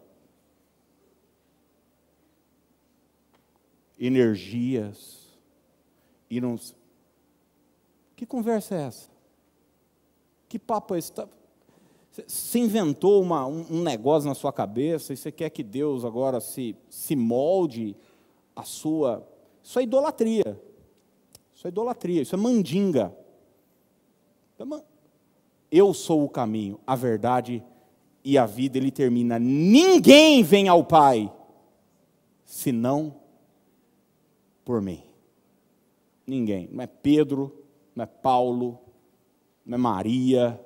Energias. 4.04 5.28
E 6.28 6.40
não. 6.40 6.58
Que 8.16 8.26
conversa 8.26 8.74
é 8.74 8.82
essa? 8.82 9.08
Que 10.48 10.58
papo 10.58 10.96
é 10.96 10.98
esse? 10.98 11.12
Tá, 11.12 11.28
você 12.26 12.58
inventou 12.58 13.22
uma, 13.22 13.46
um, 13.46 13.80
negócio 13.80 14.28
na 14.28 14.34
sua 14.34 14.52
cabeça 14.52 15.12
e 15.12 15.16
você 15.16 15.30
quer 15.30 15.50
que 15.50 15.62
Deus 15.62 16.04
agora 16.04 16.40
se, 16.40 16.74
se 16.90 17.14
molde 17.14 17.96
a 18.56 18.64
sua. 18.64 19.24
Isso 19.62 19.78
é 19.78 19.84
idolatria. 19.84 20.60
Isso 21.54 21.68
é 21.68 21.70
idolatria, 21.70 22.22
isso 22.22 22.34
é 22.34 22.38
mandinga. 22.38 23.16
Eu 25.70 25.94
sou 25.94 26.24
o 26.24 26.28
caminho, 26.28 26.80
a 26.84 26.96
verdade 26.96 27.62
e 28.24 28.36
a 28.36 28.46
vida. 28.46 28.78
Ele 28.78 28.90
termina: 28.90 29.38
ninguém 29.38 30.42
vem 30.42 30.68
ao 30.68 30.84
Pai 30.84 31.32
senão 32.44 33.21
por 34.64 34.80
mim. 34.80 35.02
Ninguém. 36.26 36.68
Não 36.70 36.82
é 36.82 36.86
Pedro, 36.86 37.64
não 37.94 38.04
é 38.04 38.06
Paulo, 38.06 38.78
não 39.64 39.74
é 39.74 39.78
Maria 39.78 40.60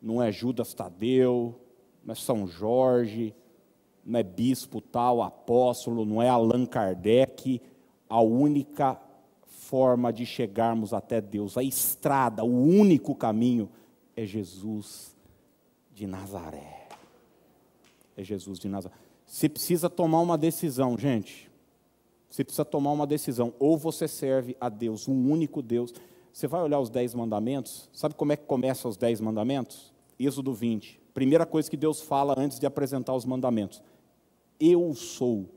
não 0.00 0.22
é 0.22 0.30
Judas 0.30 0.74
Tadeu, 0.74 1.58
não 2.04 2.12
é 2.12 2.14
São 2.14 2.46
Jorge, 2.46 3.34
não 4.04 4.18
é 4.18 4.22
bispo 4.22 4.80
tal, 4.80 5.22
apóstolo, 5.22 6.04
não 6.04 6.22
é 6.22 6.28
Allan 6.28 6.64
Kardec, 6.64 7.60
a 8.08 8.20
única 8.20 8.98
forma 9.46 10.12
de 10.12 10.24
chegarmos 10.24 10.94
até 10.94 11.20
Deus, 11.20 11.58
a 11.58 11.62
estrada, 11.62 12.44
o 12.44 12.64
único 12.64 13.14
caminho 13.14 13.68
é 14.16 14.24
Jesus 14.24 15.14
de 15.92 16.06
Nazaré. 16.06 16.88
É 18.16 18.24
Jesus 18.24 18.58
de 18.58 18.68
Nazaré. 18.68 18.94
Você 19.26 19.48
precisa 19.48 19.90
tomar 19.90 20.20
uma 20.20 20.38
decisão, 20.38 20.96
gente. 20.96 21.47
Você 22.28 22.44
precisa 22.44 22.64
tomar 22.64 22.92
uma 22.92 23.06
decisão. 23.06 23.54
Ou 23.58 23.76
você 23.76 24.06
serve 24.06 24.56
a 24.60 24.68
Deus, 24.68 25.08
um 25.08 25.30
único 25.30 25.62
Deus. 25.62 25.94
Você 26.32 26.46
vai 26.46 26.62
olhar 26.62 26.78
os 26.78 26.90
dez 26.90 27.14
mandamentos, 27.14 27.88
sabe 27.92 28.14
como 28.14 28.32
é 28.32 28.36
que 28.36 28.44
começam 28.44 28.90
os 28.90 28.96
dez 28.96 29.20
mandamentos? 29.20 29.92
Êxodo 30.18 30.52
20. 30.52 31.00
Primeira 31.14 31.46
coisa 31.46 31.70
que 31.70 31.76
Deus 31.76 32.00
fala 32.00 32.34
antes 32.36 32.58
de 32.58 32.66
apresentar 32.66 33.14
os 33.14 33.24
mandamentos. 33.24 33.82
Eu 34.60 34.94
sou. 34.94 35.48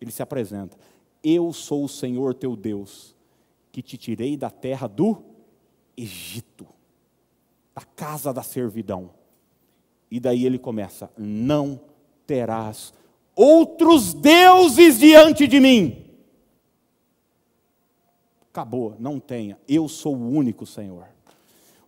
Ele 0.00 0.10
se 0.10 0.22
apresenta. 0.22 0.76
Eu 1.22 1.52
sou 1.52 1.84
o 1.84 1.88
Senhor 1.88 2.34
teu 2.34 2.56
Deus, 2.56 3.14
que 3.70 3.82
te 3.82 3.96
tirei 3.96 4.36
da 4.36 4.50
terra 4.50 4.86
do 4.86 5.22
Egito, 5.96 6.66
da 7.74 7.82
casa 7.82 8.32
da 8.32 8.42
servidão. 8.42 9.10
E 10.10 10.18
daí 10.18 10.46
ele 10.46 10.58
começa: 10.58 11.10
Não 11.16 11.80
terás 12.26 12.92
outros 13.36 14.14
deuses 14.14 14.98
diante 14.98 15.46
de 15.46 15.60
mim. 15.60 16.11
Acabou, 18.52 18.94
não 18.98 19.18
tenha. 19.18 19.58
Eu 19.66 19.88
sou 19.88 20.14
o 20.14 20.28
único 20.28 20.66
Senhor. 20.66 21.08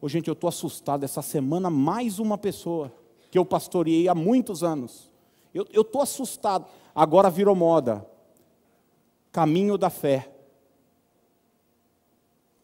Ô, 0.00 0.09
gente, 0.09 0.29
eu 0.29 0.33
estou 0.33 0.48
assustado. 0.48 1.05
Essa 1.05 1.20
semana, 1.20 1.68
mais 1.68 2.18
uma 2.18 2.38
pessoa 2.38 2.90
que 3.31 3.37
eu 3.37 3.44
pastoreei 3.44 4.09
há 4.09 4.14
muitos 4.14 4.64
anos. 4.64 5.11
Eu 5.53 5.83
estou 5.83 6.00
assustado. 6.00 6.66
Agora 6.94 7.29
virou 7.29 7.55
moda. 7.55 8.09
Caminho 9.31 9.77
da 9.77 9.90
fé. 9.90 10.33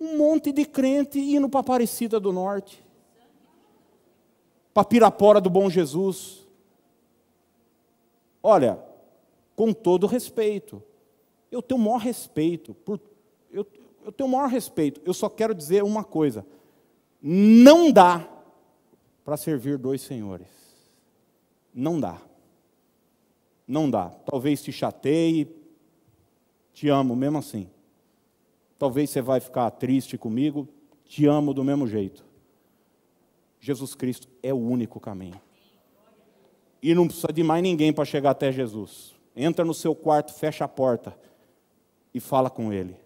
Um 0.01 0.17
monte 0.17 0.51
de 0.51 0.65
crente 0.65 1.19
indo 1.19 1.47
para 1.47 1.61
Aparecida 1.61 2.19
do 2.19 2.33
Norte. 2.33 2.83
para 4.73 4.85
Pirapora 4.85 5.43
do 5.43 5.51
Bom 5.51 5.69
Jesus. 5.69 6.49
Olha, 8.43 8.83
com 9.55 9.75
todo 9.75 10.07
respeito, 10.07 10.83
eu 11.53 11.61
tenho 11.61 11.79
o 11.79 11.85
maior 11.85 11.99
respeito, 11.99 12.73
por, 12.73 12.99
eu, 13.51 13.67
eu 14.11 14.12
tenho 14.12 14.29
o 14.29 14.33
maior 14.33 14.49
respeito, 14.49 15.01
eu 15.05 15.14
só 15.14 15.29
quero 15.29 15.55
dizer 15.55 15.85
uma 15.85 16.03
coisa: 16.03 16.44
não 17.23 17.92
dá 17.92 18.29
para 19.25 19.37
servir 19.37 19.79
dois 19.79 20.01
senhores. 20.03 20.49
Não 21.73 22.01
dá. 22.01 22.20
Não 23.66 23.88
dá. 23.88 24.09
Talvez 24.09 24.61
te 24.62 24.73
chateie, 24.73 25.49
te 26.73 26.88
amo 26.88 27.14
mesmo 27.14 27.38
assim. 27.38 27.70
Talvez 28.77 29.11
você 29.11 29.23
vai 29.23 29.38
ficar 29.38 29.70
triste 29.70 30.18
comigo, 30.18 30.68
te 31.05 31.27
amo 31.27 31.55
do 31.55 31.62
mesmo 31.62 31.87
jeito. 31.87 32.25
Jesus 33.61 33.94
Cristo 33.94 34.27
é 34.42 34.53
o 34.53 34.59
único 34.59 34.99
caminho. 34.99 35.40
E 36.83 36.94
não 36.94 37.07
precisa 37.07 37.33
de 37.33 37.44
mais 37.44 37.62
ninguém 37.62 37.92
para 37.92 38.05
chegar 38.05 38.31
até 38.31 38.51
Jesus. 38.51 39.14
Entra 39.37 39.64
no 39.64 39.75
seu 39.75 39.94
quarto, 39.94 40.35
fecha 40.35 40.64
a 40.64 40.68
porta 40.68 41.16
e 42.12 42.18
fala 42.18 42.51
com 42.51 42.73
Ele. 42.73 42.96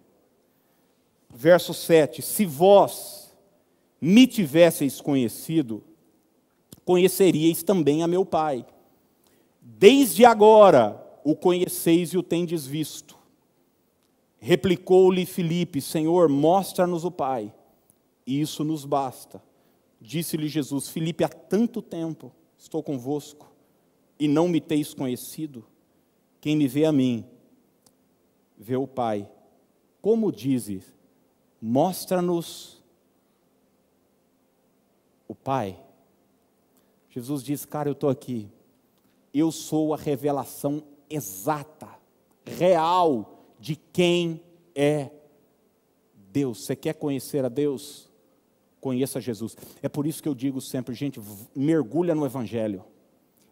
Verso 1.34 1.74
7: 1.74 2.22
Se 2.22 2.46
vós 2.46 3.34
me 4.00 4.24
tivesseis 4.24 5.00
conhecido, 5.00 5.82
conheceríeis 6.84 7.64
também 7.64 8.04
a 8.04 8.06
meu 8.06 8.24
Pai. 8.24 8.64
Desde 9.60 10.24
agora 10.24 11.02
o 11.24 11.34
conheceis 11.34 12.10
e 12.10 12.18
o 12.18 12.22
tendes 12.22 12.64
visto. 12.64 13.18
Replicou-lhe 14.38 15.26
Filipe: 15.26 15.80
Senhor, 15.80 16.28
mostra-nos 16.28 17.04
o 17.04 17.10
Pai, 17.10 17.52
e 18.24 18.40
isso 18.40 18.62
nos 18.62 18.84
basta. 18.84 19.42
Disse-lhe 20.00 20.46
Jesus: 20.46 20.88
Filipe, 20.88 21.24
há 21.24 21.28
tanto 21.28 21.82
tempo 21.82 22.30
estou 22.56 22.80
convosco 22.80 23.52
e 24.20 24.28
não 24.28 24.46
me 24.46 24.60
teis 24.60 24.94
conhecido. 24.94 25.64
Quem 26.40 26.56
me 26.56 26.68
vê 26.68 26.84
a 26.84 26.92
mim, 26.92 27.24
vê 28.56 28.76
o 28.76 28.86
Pai. 28.86 29.28
Como 30.00 30.30
dizes, 30.30 30.94
mostra-nos 31.64 32.78
o 35.26 35.34
Pai. 35.34 35.80
Jesus 37.08 37.42
diz: 37.42 37.64
Cara, 37.64 37.88
eu 37.88 37.94
estou 37.94 38.10
aqui. 38.10 38.50
Eu 39.32 39.50
sou 39.50 39.94
a 39.94 39.96
revelação 39.96 40.84
exata, 41.08 41.88
real 42.44 43.46
de 43.58 43.76
quem 43.76 44.42
é 44.74 45.08
Deus. 46.30 46.66
Você 46.66 46.76
quer 46.76 46.94
conhecer 46.94 47.42
a 47.46 47.48
Deus? 47.48 48.10
Conheça 48.78 49.18
Jesus. 49.18 49.56
É 49.82 49.88
por 49.88 50.06
isso 50.06 50.22
que 50.22 50.28
eu 50.28 50.34
digo 50.34 50.60
sempre, 50.60 50.94
gente, 50.94 51.18
mergulha 51.56 52.14
no 52.14 52.26
Evangelho. 52.26 52.84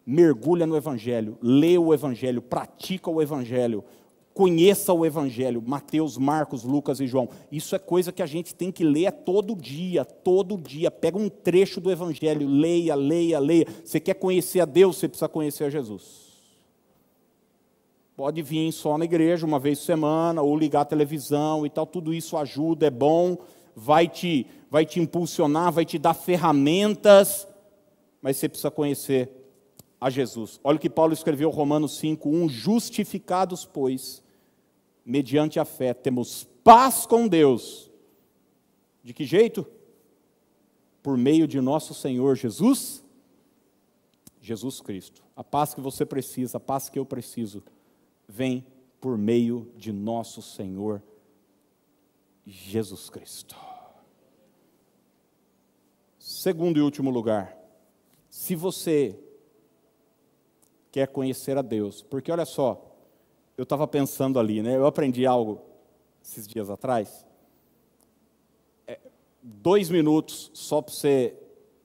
Mergulha 0.05 0.67
no 0.67 0.77
Evangelho, 0.77 1.39
lê 1.41 1.79
o 1.79 1.95
Evangelho, 1.95 2.43
pratica 2.43 3.09
o 3.09 3.23
Evangelho, 3.23 3.85
conheça 4.35 4.93
o 4.93 5.05
Evangelho, 5.05 5.63
Mateus, 5.65 6.17
Marcos, 6.17 6.65
Lucas 6.65 7.01
e 7.01 7.07
João. 7.07 7.29
Isso 7.51 7.75
é 7.77 7.79
coisa 7.79 8.13
que 8.13 8.23
a 8.23 8.27
gente 8.27 8.55
tem 8.55 8.73
que 8.73 8.85
ler 8.85 9.13
todo 9.13 9.55
dia, 9.55 10.05
todo 10.05 10.57
dia. 10.57 10.91
Pega 10.91 11.19
um 11.19 11.29
trecho 11.29 11.81
do 11.81 11.91
Evangelho, 11.91 12.49
leia, 12.49 12.95
leia, 12.95 13.39
leia. 13.39 13.67
Você 13.85 14.01
quer 14.01 14.15
conhecer 14.15 14.61
a 14.61 14.65
Deus, 14.65 14.97
você 14.97 15.09
precisa 15.09 15.29
conhecer 15.29 15.65
a 15.65 15.71
Jesus. 15.71 16.33
Pode 18.17 18.43
vir 18.43 18.71
só 18.73 18.99
na 18.99 19.05
igreja 19.05 19.47
uma 19.47 19.59
vez 19.59 19.79
por 19.79 19.87
semana, 19.87 20.43
ou 20.43 20.57
ligar 20.57 20.83
a 20.83 20.87
televisão 20.87 21.65
e 21.65 21.71
tal, 21.71 21.87
tudo 21.87 22.13
isso 22.13 22.37
ajuda, 22.37 22.87
é 22.87 22.91
bom, 22.91 23.39
vai 23.75 24.07
te, 24.07 24.47
vai 24.71 24.85
te 24.85 25.01
impulsionar, 25.01 25.73
vai 25.73 25.85
te 25.85 25.99
dar 25.99 26.15
ferramentas, 26.15 27.49
mas 28.21 28.37
você 28.37 28.49
precisa 28.49 28.71
conhecer 28.71 29.31
a 30.01 30.11
Jesus. 30.11 30.61
Olha 30.63 30.77
o 30.77 30.81
que 30.81 30.91
Paulo 30.91 31.13
escreveu, 31.13 31.49
Romanos 31.49 31.97
5, 31.99 32.29
1, 32.29 32.49
justificados, 32.49 33.65
pois, 33.65 34.22
mediante 35.05 35.59
a 35.59 35.65
fé, 35.65 35.93
temos 35.93 36.45
paz 36.65 37.07
com 37.07 37.27
Deus. 37.27 37.91
De 39.03 39.13
que 39.13 39.25
jeito? 39.25 39.67
Por 41.03 41.17
meio 41.17 41.49
de 41.49 41.61
nosso 41.61 41.93
Senhor 41.95 42.37
Jesus, 42.37 43.05
Jesus 44.41 44.81
Cristo. 44.81 45.23
A 45.35 45.43
paz 45.43 45.75
que 45.75 45.81
você 45.81 46.07
precisa, 46.07 46.59
a 46.59 46.61
paz 46.61 46.89
que 46.89 46.99
eu 46.99 47.05
preciso 47.05 47.63
vem 48.29 48.65
por 49.01 49.19
meio 49.19 49.73
de 49.77 49.93
nosso 49.93 50.41
Senhor 50.41 51.03
Jesus 52.47 53.11
Cristo. 53.11 53.57
Segundo 56.19 56.79
e 56.79 56.83
último 56.83 57.11
lugar, 57.11 57.57
se 58.31 58.55
você 58.55 59.19
quer 60.91 61.09
conhecer 61.09 61.57
a 61.59 61.63
Deus, 61.63 62.03
porque 62.03 62.31
olha 62.31 62.45
só, 62.45 62.92
eu 63.57 63.65
estava 63.65 63.87
pensando 63.87 64.39
ali, 64.39 64.63
né? 64.63 64.77
Eu 64.77 64.87
aprendi 64.87 65.27
algo 65.27 65.61
esses 66.23 66.47
dias 66.47 66.71
atrás. 66.71 67.27
É, 68.87 68.99
dois 69.43 69.91
minutos 69.91 70.51
só 70.55 70.81
para 70.81 70.95
você, 70.95 71.37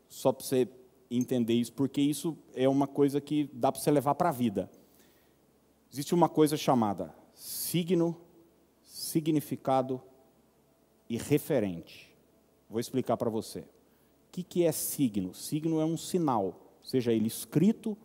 só 0.08 0.32
para 0.32 0.45
você 0.45 0.67
entender 1.10 1.53
isso, 1.53 1.73
porque 1.73 2.01
isso 2.01 2.38
é 2.53 2.67
uma 2.67 2.88
coisa 2.88 3.19
que 3.21 3.49
dá 3.53 3.71
para 3.71 3.82
você 3.82 3.91
levar 3.91 4.15
para 4.15 4.30
a 4.30 4.32
vida. 4.34 4.69
Existe 5.91 6.13
uma 6.13 6.30
coisa 6.30 6.58
chamada 6.58 7.13
signo, 7.34 8.17
significado 8.84 10.01
e 11.10 11.17
referente. 11.17 12.13
Vou 12.69 12.80
explicar 12.80 13.15
para 13.15 13.30
você. 13.30 13.60
O 13.60 13.65
que, 14.32 14.43
que 14.43 14.63
é 14.63 14.71
signo? 14.71 15.34
Signo 15.34 15.80
é 15.80 15.86
um 15.86 15.97
sinal, 15.97 16.60
seja 16.84 17.13
ele 17.13 17.27
escrito 17.27 17.97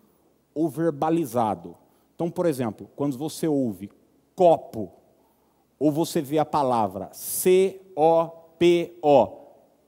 ou 0.54 0.68
verbalizado. 0.68 1.76
Então, 2.14 2.30
por 2.30 2.46
exemplo, 2.46 2.88
quando 2.94 3.18
você 3.18 3.48
ouve 3.48 3.90
copo, 4.34 4.92
ou 5.78 5.90
você 5.90 6.20
vê 6.20 6.38
a 6.38 6.44
palavra 6.44 7.10
C-O-P-O, 7.12 7.92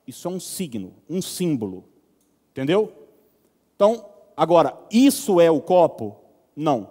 isso 0.06 0.28
é 0.28 0.30
um 0.30 0.40
signo, 0.40 0.92
um 1.08 1.22
símbolo. 1.22 1.84
Entendeu? 2.50 2.92
Então, 3.76 4.04
agora, 4.36 4.76
isso 4.90 5.40
é 5.40 5.50
o 5.50 5.60
copo? 5.60 6.16
Não. 6.54 6.88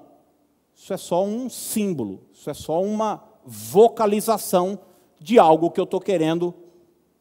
Isso 0.76 0.93
é 0.93 0.98
só 0.98 1.24
um 1.24 1.50
símbolo, 1.50 2.22
isso 2.34 2.50
é 2.50 2.54
só 2.54 2.82
uma 2.82 3.24
vocalização 3.46 4.80
de 5.19 5.39
algo 5.39 5.72
que 5.72 5.80
eu 5.80 5.86
estou 5.86 6.02
querendo 6.02 6.54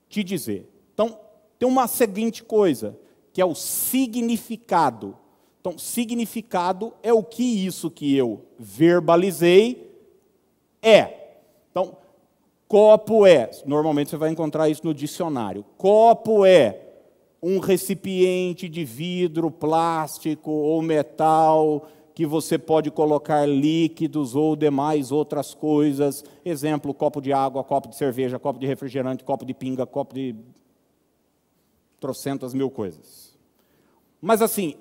te 0.08 0.24
dizer. 0.24 0.68
Então, 0.92 1.18
tem 1.58 1.68
uma 1.68 1.86
seguinte 1.86 2.42
coisa, 2.42 2.98
que 3.32 3.40
é 3.40 3.44
o 3.44 3.54
significado. 3.54 5.16
Então, 5.62 5.78
significado 5.78 6.92
é 7.04 7.12
o 7.12 7.22
que 7.22 7.64
isso 7.64 7.88
que 7.88 8.16
eu 8.16 8.44
verbalizei 8.58 9.96
é. 10.82 11.36
Então, 11.70 11.96
copo 12.66 13.24
é, 13.24 13.48
normalmente 13.64 14.10
você 14.10 14.16
vai 14.16 14.30
encontrar 14.30 14.68
isso 14.68 14.84
no 14.84 14.92
dicionário. 14.92 15.64
Copo 15.78 16.44
é 16.44 16.80
um 17.40 17.60
recipiente 17.60 18.68
de 18.68 18.84
vidro, 18.84 19.52
plástico 19.52 20.50
ou 20.50 20.82
metal 20.82 21.86
que 22.12 22.26
você 22.26 22.58
pode 22.58 22.90
colocar 22.90 23.46
líquidos 23.46 24.34
ou 24.34 24.56
demais 24.56 25.12
outras 25.12 25.54
coisas. 25.54 26.24
Exemplo, 26.44 26.92
copo 26.92 27.20
de 27.20 27.32
água, 27.32 27.62
copo 27.62 27.88
de 27.88 27.94
cerveja, 27.94 28.36
copo 28.36 28.58
de 28.58 28.66
refrigerante, 28.66 29.22
copo 29.22 29.44
de 29.44 29.54
pinga, 29.54 29.86
copo 29.86 30.12
de 30.12 30.34
trocentas 32.00 32.52
mil 32.52 32.68
coisas. 32.68 33.38
Mas 34.20 34.42
assim, 34.42 34.74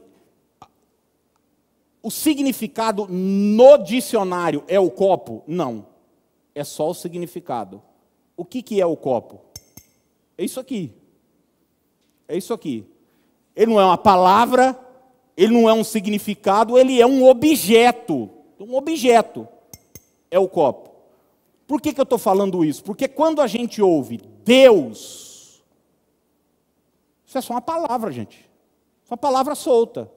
o 2.04 2.10
significado 2.10 3.08
no 3.08 3.78
dicionário 3.78 4.64
é 4.68 4.80
o 4.80 4.90
copo? 4.90 5.44
Não. 5.46 5.86
É 6.54 6.64
só 6.64 6.90
o 6.90 6.94
significado. 6.94 7.82
O 8.36 8.44
que, 8.44 8.62
que 8.62 8.82
é 8.82 8.86
o 8.86 8.98
copo? 8.98 9.42
É 10.38 10.44
isso 10.44 10.60
aqui. 10.60 10.92
É 12.28 12.36
isso 12.36 12.54
aqui. 12.54 12.86
Ele 13.56 13.72
não 13.72 13.80
é 13.80 13.86
uma 13.86 13.98
palavra, 13.98 14.78
ele 15.38 15.54
não 15.54 15.70
é 15.70 15.74
um 15.74 15.84
significado, 15.84 16.78
ele 16.78 17.00
é 17.00 17.06
um 17.06 17.28
objeto. 17.28 18.30
Um 18.60 18.76
objeto 18.76 19.48
é 20.30 20.40
o 20.40 20.48
copo. 20.48 20.90
Por 21.68 21.82
que, 21.82 21.94
que 21.94 22.00
eu 22.00 22.04
estou 22.04 22.18
falando 22.18 22.66
isso? 22.66 22.84
Porque 22.84 23.08
quando 23.08 23.42
a 23.42 23.48
gente 23.48 23.82
ouve 23.82 24.18
Deus, 24.44 25.62
isso 27.26 27.38
é 27.38 27.42
só 27.42 27.54
uma 27.54 27.62
palavra, 27.62 28.12
gente. 28.12 28.50
Uma 29.10 29.18
palavra 29.18 29.56
solta. 29.56 30.12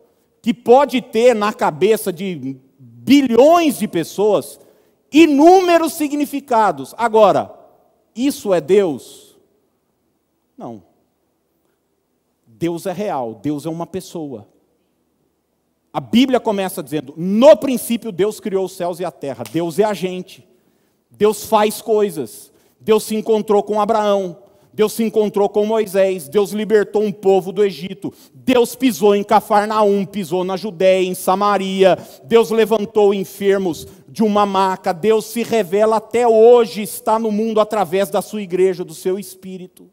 Que 0.45 0.53
pode 0.53 1.01
ter 1.01 1.35
na 1.35 1.55
cabeça 1.55 2.13
de 2.13 2.59
bilhões 2.79 3.79
de 3.79 3.89
pessoas 3.89 4.61
inúmeros 5.11 5.95
significados. 5.95 6.95
Agora, 6.99 7.51
isso 8.15 8.53
é 8.53 8.61
Deus? 8.61 9.39
Não. 10.55 10.83
Deus 12.47 12.85
é 12.85 12.93
real, 12.93 13.37
Deus 13.37 13.65
é 13.65 13.71
uma 13.71 13.87
pessoa. 13.87 14.47
A 15.91 15.99
Bíblia 15.99 16.39
começa 16.39 16.83
dizendo: 16.83 17.15
no 17.17 17.57
princípio 17.57 18.13
Deus 18.13 18.39
criou 18.39 18.67
os 18.67 18.73
céus 18.77 19.01
e 19.01 19.05
a 19.07 19.11
terra. 19.11 19.45
Deus 19.51 19.79
é 19.79 19.85
a 19.85 19.95
gente. 19.95 20.47
Deus 21.11 21.47
faz 21.47 21.81
coisas. 21.81 22.53
Deus 22.79 23.05
se 23.05 23.17
encontrou 23.17 23.63
com 23.63 23.81
Abraão. 23.81 24.44
Deus 24.75 24.93
se 24.93 25.05
encontrou 25.05 25.49
com 25.49 25.65
Moisés, 25.65 26.29
Deus 26.29 26.51
libertou 26.51 27.03
um 27.05 27.13
povo 27.13 27.53
do 27.53 27.63
Egito, 27.63 28.13
Deus 28.35 28.75
pisou 28.75 29.15
em 29.15 29.23
Cafarnaum, 29.23 30.05
pisou 30.05 30.43
na 30.43 30.57
Judéia, 30.57 31.07
em 31.07 31.15
Samaria, 31.15 31.97
Deus 32.25 32.51
levantou 32.51 33.15
enfermos 33.15 33.87
de 34.09 34.25
uma 34.25 34.45
maca, 34.45 34.93
Deus 34.93 35.27
se 35.27 35.45
revela 35.45 35.97
até 35.97 36.27
hoje, 36.27 36.83
está 36.83 37.21
no 37.21 37.31
mundo 37.31 37.61
através 37.61 38.11
da 38.11 38.21
sua 38.21 38.43
igreja, 38.43 38.85
do 38.85 38.95
seu 38.95 39.17
espírito. 39.17 39.89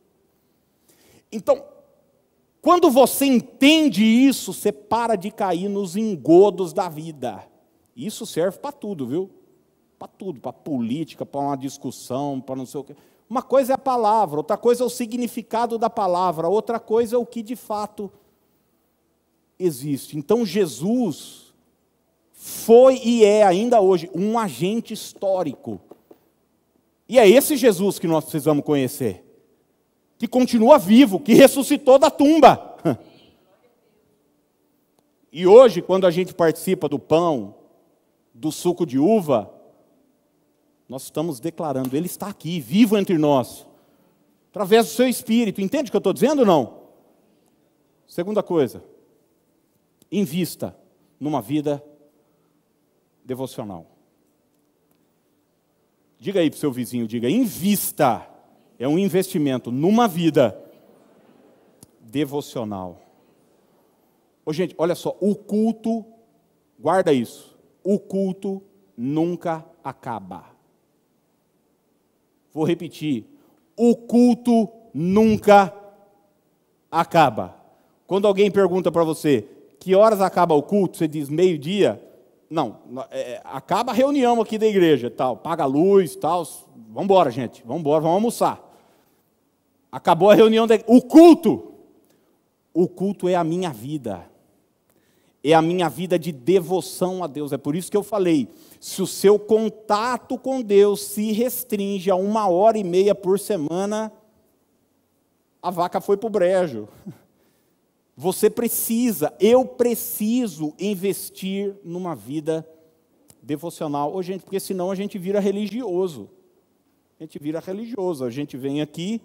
Então, 1.31 1.63
quando 2.59 2.89
você 2.89 3.25
entende 3.25 4.03
isso, 4.03 4.51
você 4.51 4.71
para 4.71 5.15
de 5.15 5.29
cair 5.29 5.69
nos 5.69 5.95
engodos 5.95 6.73
da 6.73 6.89
vida. 6.89 7.43
Isso 7.95 8.25
serve 8.25 8.57
para 8.57 8.71
tudo, 8.71 9.05
viu? 9.05 9.29
Para 9.99 10.07
tudo, 10.07 10.39
para 10.39 10.51
política, 10.51 11.23
para 11.23 11.41
uma 11.41 11.55
discussão, 11.55 12.41
para 12.41 12.55
não 12.55 12.65
sei 12.65 12.81
o 12.81 12.83
quê. 12.83 12.95
Uma 13.31 13.41
coisa 13.41 13.71
é 13.71 13.75
a 13.75 13.77
palavra, 13.77 14.39
outra 14.39 14.57
coisa 14.57 14.83
é 14.83 14.85
o 14.85 14.89
significado 14.89 15.77
da 15.77 15.89
palavra, 15.89 16.49
outra 16.49 16.81
coisa 16.81 17.15
é 17.15 17.17
o 17.17 17.25
que 17.25 17.41
de 17.41 17.55
fato 17.55 18.11
existe. 19.57 20.17
Então 20.17 20.45
Jesus 20.45 21.53
foi 22.33 22.99
e 23.01 23.23
é 23.23 23.43
ainda 23.43 23.79
hoje 23.79 24.11
um 24.13 24.37
agente 24.37 24.93
histórico. 24.93 25.79
E 27.07 27.17
é 27.17 27.25
esse 27.25 27.55
Jesus 27.55 27.97
que 27.97 28.05
nós 28.05 28.25
precisamos 28.25 28.65
conhecer, 28.65 29.23
que 30.17 30.27
continua 30.27 30.77
vivo, 30.77 31.17
que 31.17 31.33
ressuscitou 31.33 31.97
da 31.97 32.11
tumba. 32.11 32.75
E 35.33 35.47
hoje, 35.47 35.81
quando 35.81 36.05
a 36.05 36.11
gente 36.11 36.33
participa 36.33 36.89
do 36.89 36.99
pão, 36.99 37.55
do 38.33 38.51
suco 38.51 38.85
de 38.85 38.99
uva, 38.99 39.49
nós 40.91 41.03
estamos 41.03 41.39
declarando, 41.39 41.95
Ele 41.95 42.05
está 42.05 42.27
aqui, 42.27 42.59
vivo 42.59 42.97
entre 42.97 43.17
nós, 43.17 43.65
através 44.49 44.87
do 44.87 44.91
seu 44.91 45.07
espírito. 45.07 45.61
Entende 45.61 45.87
o 45.87 45.89
que 45.89 45.95
eu 45.95 45.99
estou 45.99 46.11
dizendo 46.11 46.39
ou 46.39 46.45
não? 46.45 46.81
Segunda 48.05 48.43
coisa, 48.43 48.83
invista 50.11 50.75
numa 51.17 51.41
vida 51.41 51.81
devocional. 53.23 53.85
Diga 56.19 56.41
aí 56.41 56.49
para 56.49 56.57
o 56.57 56.59
seu 56.59 56.73
vizinho, 56.73 57.07
diga, 57.07 57.29
invista. 57.29 58.27
É 58.77 58.85
um 58.85 58.99
investimento 58.99 59.71
numa 59.71 60.09
vida 60.09 60.61
devocional. 62.01 63.01
Ô, 64.45 64.51
gente, 64.51 64.75
olha 64.77 64.93
só, 64.93 65.15
o 65.21 65.35
culto, 65.35 66.03
guarda 66.77 67.13
isso, 67.13 67.57
o 67.81 67.97
culto 67.97 68.61
nunca 68.97 69.65
acaba. 69.81 70.51
Vou 72.53 72.65
repetir: 72.65 73.25
o 73.75 73.95
culto 73.95 74.69
nunca 74.93 75.73
acaba. 76.89 77.55
Quando 78.05 78.27
alguém 78.27 78.51
pergunta 78.51 78.91
para 78.91 79.03
você 79.03 79.47
que 79.79 79.95
horas 79.95 80.21
acaba 80.21 80.53
o 80.53 80.61
culto, 80.61 80.97
você 80.97 81.07
diz 81.07 81.29
meio-dia. 81.29 82.01
Não, 82.49 82.79
é, 83.09 83.33
é, 83.33 83.41
acaba 83.45 83.91
a 83.91 83.95
reunião 83.95 84.41
aqui 84.41 84.57
da 84.57 84.67
igreja, 84.67 85.09
tal, 85.09 85.37
paga 85.37 85.63
a 85.63 85.67
luz, 85.67 86.15
tal. 86.15 86.45
Vamos 86.89 87.05
embora, 87.05 87.31
gente, 87.31 87.63
vamos 87.65 87.79
embora, 87.79 88.01
vamos 88.01 88.15
almoçar. 88.15 88.61
Acabou 89.91 90.29
a 90.29 90.35
reunião 90.35 90.67
da 90.67 90.75
o 90.87 91.01
culto. 91.01 91.71
O 92.73 92.87
culto 92.87 93.27
é 93.27 93.35
a 93.35 93.43
minha 93.43 93.69
vida. 93.69 94.30
É 95.43 95.53
a 95.53 95.61
minha 95.61 95.89
vida 95.89 96.19
de 96.19 96.31
devoção 96.31 97.23
a 97.23 97.27
Deus. 97.27 97.51
É 97.51 97.57
por 97.57 97.75
isso 97.75 97.89
que 97.89 97.97
eu 97.97 98.03
falei, 98.03 98.47
se 98.79 99.01
o 99.01 99.07
seu 99.07 99.39
contato 99.39 100.37
com 100.37 100.61
Deus 100.61 101.01
se 101.01 101.31
restringe 101.31 102.11
a 102.11 102.15
uma 102.15 102.47
hora 102.47 102.77
e 102.77 102.83
meia 102.83 103.15
por 103.15 103.39
semana, 103.39 104.11
a 105.61 105.71
vaca 105.71 105.99
foi 105.99 106.17
para 106.17 106.27
o 106.27 106.31
brejo. 106.31 106.87
Você 108.15 108.49
precisa, 108.49 109.33
eu 109.39 109.65
preciso 109.65 110.73
investir 110.77 111.75
numa 111.83 112.13
vida 112.13 112.67
devocional. 113.41 114.13
Ô, 114.13 114.21
gente, 114.21 114.43
porque 114.43 114.59
senão 114.59 114.91
a 114.91 114.95
gente 114.95 115.17
vira 115.17 115.39
religioso. 115.39 116.29
A 117.19 117.23
gente 117.23 117.39
vira 117.39 117.59
religioso. 117.59 118.23
A 118.23 118.29
gente 118.29 118.57
vem 118.57 118.81
aqui, 118.81 119.21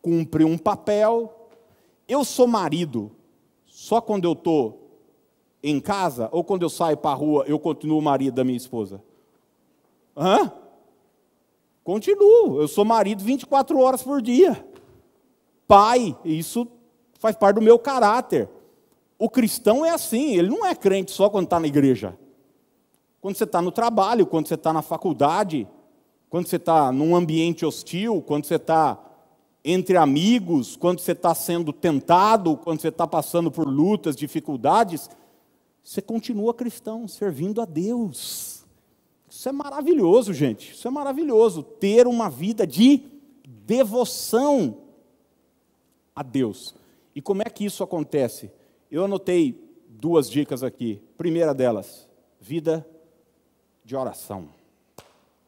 cumpre 0.00 0.44
um 0.44 0.56
papel. 0.56 1.50
Eu 2.08 2.24
sou 2.24 2.46
marido 2.46 3.10
só 3.66 4.00
quando 4.00 4.24
eu 4.24 4.32
estou 4.32 4.83
em 5.64 5.80
casa 5.80 6.28
ou 6.30 6.44
quando 6.44 6.62
eu 6.62 6.68
saio 6.68 6.96
para 6.98 7.12
a 7.12 7.14
rua 7.14 7.44
eu 7.48 7.58
continuo 7.58 7.98
o 7.98 8.02
marido 8.02 8.34
da 8.34 8.44
minha 8.44 8.56
esposa? 8.56 9.02
Hã? 10.14 10.52
Continuo. 11.82 12.60
Eu 12.60 12.68
sou 12.68 12.84
marido 12.84 13.24
24 13.24 13.78
horas 13.78 14.02
por 14.02 14.20
dia. 14.20 14.64
Pai, 15.66 16.16
isso 16.24 16.68
faz 17.18 17.34
parte 17.34 17.56
do 17.56 17.62
meu 17.62 17.78
caráter. 17.78 18.48
O 19.18 19.30
cristão 19.30 19.84
é 19.84 19.90
assim, 19.90 20.36
ele 20.36 20.48
não 20.48 20.66
é 20.66 20.74
crente 20.74 21.10
só 21.10 21.30
quando 21.30 21.44
está 21.44 21.58
na 21.58 21.66
igreja. 21.66 22.16
Quando 23.20 23.36
você 23.36 23.44
está 23.44 23.62
no 23.62 23.72
trabalho, 23.72 24.26
quando 24.26 24.46
você 24.46 24.54
está 24.54 24.72
na 24.72 24.82
faculdade, 24.82 25.66
quando 26.28 26.46
você 26.46 26.56
está 26.56 26.92
num 26.92 27.16
ambiente 27.16 27.64
hostil, 27.64 28.22
quando 28.26 28.44
você 28.44 28.56
está 28.56 28.98
entre 29.64 29.96
amigos, 29.96 30.76
quando 30.76 31.00
você 31.00 31.12
está 31.12 31.34
sendo 31.34 31.72
tentado, 31.72 32.56
quando 32.58 32.82
você 32.82 32.88
está 32.88 33.06
passando 33.06 33.50
por 33.50 33.66
lutas, 33.66 34.14
dificuldades, 34.14 35.08
você 35.84 36.00
continua 36.00 36.54
cristão, 36.54 37.06
servindo 37.06 37.60
a 37.60 37.66
Deus. 37.66 38.64
Isso 39.28 39.48
é 39.48 39.52
maravilhoso, 39.52 40.32
gente. 40.32 40.72
Isso 40.72 40.88
é 40.88 40.90
maravilhoso. 40.90 41.62
Ter 41.62 42.06
uma 42.06 42.30
vida 42.30 42.66
de 42.66 43.02
devoção 43.44 44.78
a 46.16 46.22
Deus. 46.22 46.74
E 47.14 47.20
como 47.20 47.42
é 47.42 47.44
que 47.44 47.66
isso 47.66 47.84
acontece? 47.84 48.50
Eu 48.90 49.04
anotei 49.04 49.62
duas 49.86 50.30
dicas 50.30 50.62
aqui. 50.62 51.02
Primeira 51.18 51.52
delas, 51.52 52.08
vida 52.40 52.86
de 53.84 53.94
oração. 53.94 54.48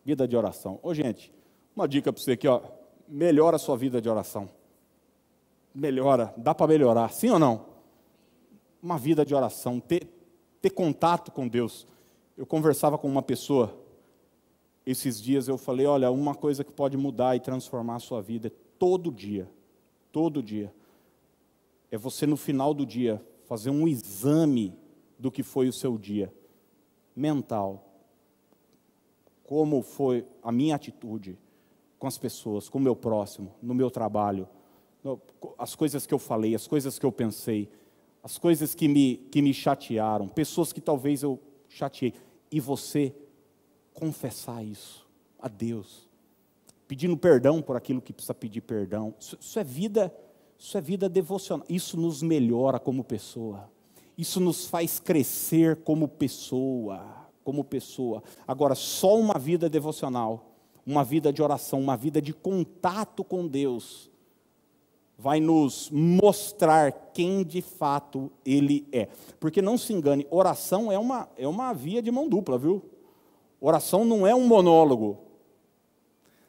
Vida 0.05 0.29
de 0.29 0.37
oração. 0.37 0.79
Ô, 0.83 0.93
gente, 0.93 1.33
uma 1.75 1.89
dica 1.89 2.13
para 2.13 2.23
você 2.23 2.33
aqui, 2.33 2.47
ó. 2.47 2.61
Melhora 3.09 3.57
a 3.57 3.59
sua 3.59 3.77
vida 3.77 4.03
de 4.03 4.09
oração. 4.09 4.51
Melhora, 5.75 6.35
dá 6.37 6.55
para 6.55 6.67
melhorar, 6.67 7.11
sim 7.11 7.31
ou 7.31 7.39
não? 7.39 7.67
Uma 8.83 8.99
vida 8.99 9.25
de 9.25 9.35
oração. 9.35 9.81
Ter, 9.81 10.16
ter 10.61 10.71
contato 10.71 11.31
com 11.31 11.47
Deus. 11.47 11.87
Eu 12.37 12.47
conversava 12.47 12.99
com 12.99 13.09
uma 13.09 13.23
pessoa 13.23 13.77
esses 14.87 15.21
dias, 15.21 15.49
eu 15.49 15.59
falei: 15.59 15.87
olha, 15.87 16.11
uma 16.11 16.35
coisa 16.35 16.63
que 16.63 16.73
pode 16.73 16.97
mudar 16.97 17.35
e 17.35 17.41
transformar 17.41 17.97
a 17.97 18.01
sua 18.01 18.23
vida 18.23 18.49
é 18.49 18.53
todo 18.79 19.11
dia, 19.11 19.51
todo 20.13 20.43
dia, 20.43 20.73
é 21.91 21.99
você 21.99 22.27
no 22.27 22.37
final 22.37 22.73
do 22.73 22.87
dia 22.87 23.25
fazer 23.47 23.71
um 23.71 23.89
exame 23.89 24.75
do 25.19 25.31
que 25.31 25.43
foi 25.43 25.69
o 25.69 25.73
seu 25.73 25.99
dia 25.99 26.33
mental. 27.15 27.83
Como 29.45 29.83
foi 29.83 30.27
a 30.43 30.51
minha 30.51 30.75
atitude 30.75 31.39
com 31.99 32.07
as 32.07 32.19
pessoas, 32.19 32.69
com 32.69 32.79
o 32.79 32.81
meu 32.81 32.97
próximo, 32.97 33.55
no 33.63 33.75
meu 33.75 33.91
trabalho, 33.91 34.49
as 35.57 35.75
coisas 35.75 36.05
que 36.05 36.13
eu 36.13 36.19
falei, 36.19 36.55
as 36.55 36.67
coisas 36.67 36.99
que 36.99 37.07
eu 37.07 37.13
pensei 37.13 37.71
as 38.27 38.39
coisas 38.39 38.75
que 38.75 38.89
me, 38.89 39.19
que 39.31 39.41
me 39.41 39.55
chatearam, 39.55 40.27
pessoas 40.27 40.73
que 40.73 40.81
talvez 40.81 41.23
eu 41.23 41.41
chateei, 41.69 42.13
e 42.51 42.59
você 42.59 43.15
confessar 43.95 44.65
isso 44.65 45.07
a 45.39 45.47
Deus, 45.47 46.09
pedindo 46.89 47.17
perdão 47.17 47.63
por 47.63 47.77
aquilo 47.77 48.03
que 48.03 48.13
precisa 48.13 48.35
pedir 48.35 48.63
perdão. 48.63 49.15
Isso, 49.17 49.39
isso 49.41 49.61
é 49.61 49.63
vida, 49.63 50.13
isso 50.59 50.77
é 50.77 50.81
vida 50.81 51.09
devocional. 51.09 51.65
Isso 51.71 51.97
nos 51.97 52.21
melhora 52.21 52.81
como 52.81 53.05
pessoa. 53.05 53.71
Isso 54.19 54.41
nos 54.41 54.67
faz 54.67 54.99
crescer 54.99 55.77
como 55.85 56.09
pessoa, 56.09 57.29
como 57.45 57.63
pessoa. 57.63 58.25
Agora, 58.45 58.75
só 58.75 59.17
uma 59.17 59.39
vida 59.39 59.71
devocional, 59.71 60.53
uma 60.85 61.05
vida 61.05 61.33
de 61.33 61.41
oração, 61.41 61.81
uma 61.81 61.97
vida 61.97 62.21
de 62.21 62.33
contato 62.33 63.23
com 63.23 63.47
Deus, 63.47 64.11
vai 65.19 65.41
nos 65.41 65.91
mostrar 65.91 66.93
quem 67.13 67.43
de 67.43 67.63
fato 67.63 68.31
ele 68.45 68.87
é. 68.93 69.09
Porque 69.41 69.63
não 69.63 69.79
se 69.79 69.93
engane, 69.93 70.27
oração 70.31 70.93
é 70.93 70.99
uma, 70.99 71.29
é 71.37 71.49
uma 71.49 71.73
via 71.73 72.03
de 72.03 72.11
mão 72.11 72.29
dupla, 72.29 72.59
viu? 72.59 72.83
Oração 73.61 74.05
não 74.05 74.27
é 74.27 74.35
um 74.35 74.47
monólogo. 74.47 75.19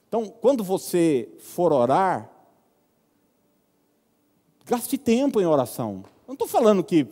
Então, 0.07 0.27
quando 0.27 0.63
você 0.63 1.29
for 1.39 1.71
orar, 1.71 2.29
gaste 4.65 4.97
tempo 4.97 5.39
em 5.39 5.45
oração. 5.45 6.03
Eu 6.05 6.27
não 6.27 6.33
estou 6.33 6.47
falando 6.47 6.83
que, 6.83 7.07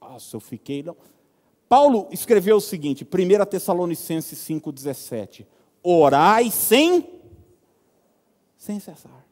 nossa, 0.00 0.36
eu 0.36 0.40
fiquei. 0.40 0.82
Não. 0.82 0.96
Paulo 1.68 2.08
escreveu 2.10 2.56
o 2.56 2.60
seguinte, 2.60 3.04
1 3.04 3.44
Tessalonicenses 3.46 4.38
5,17: 4.38 5.46
Orai 5.82 6.50
sem, 6.50 7.08
sem 8.56 8.78
cessar. 8.78 9.24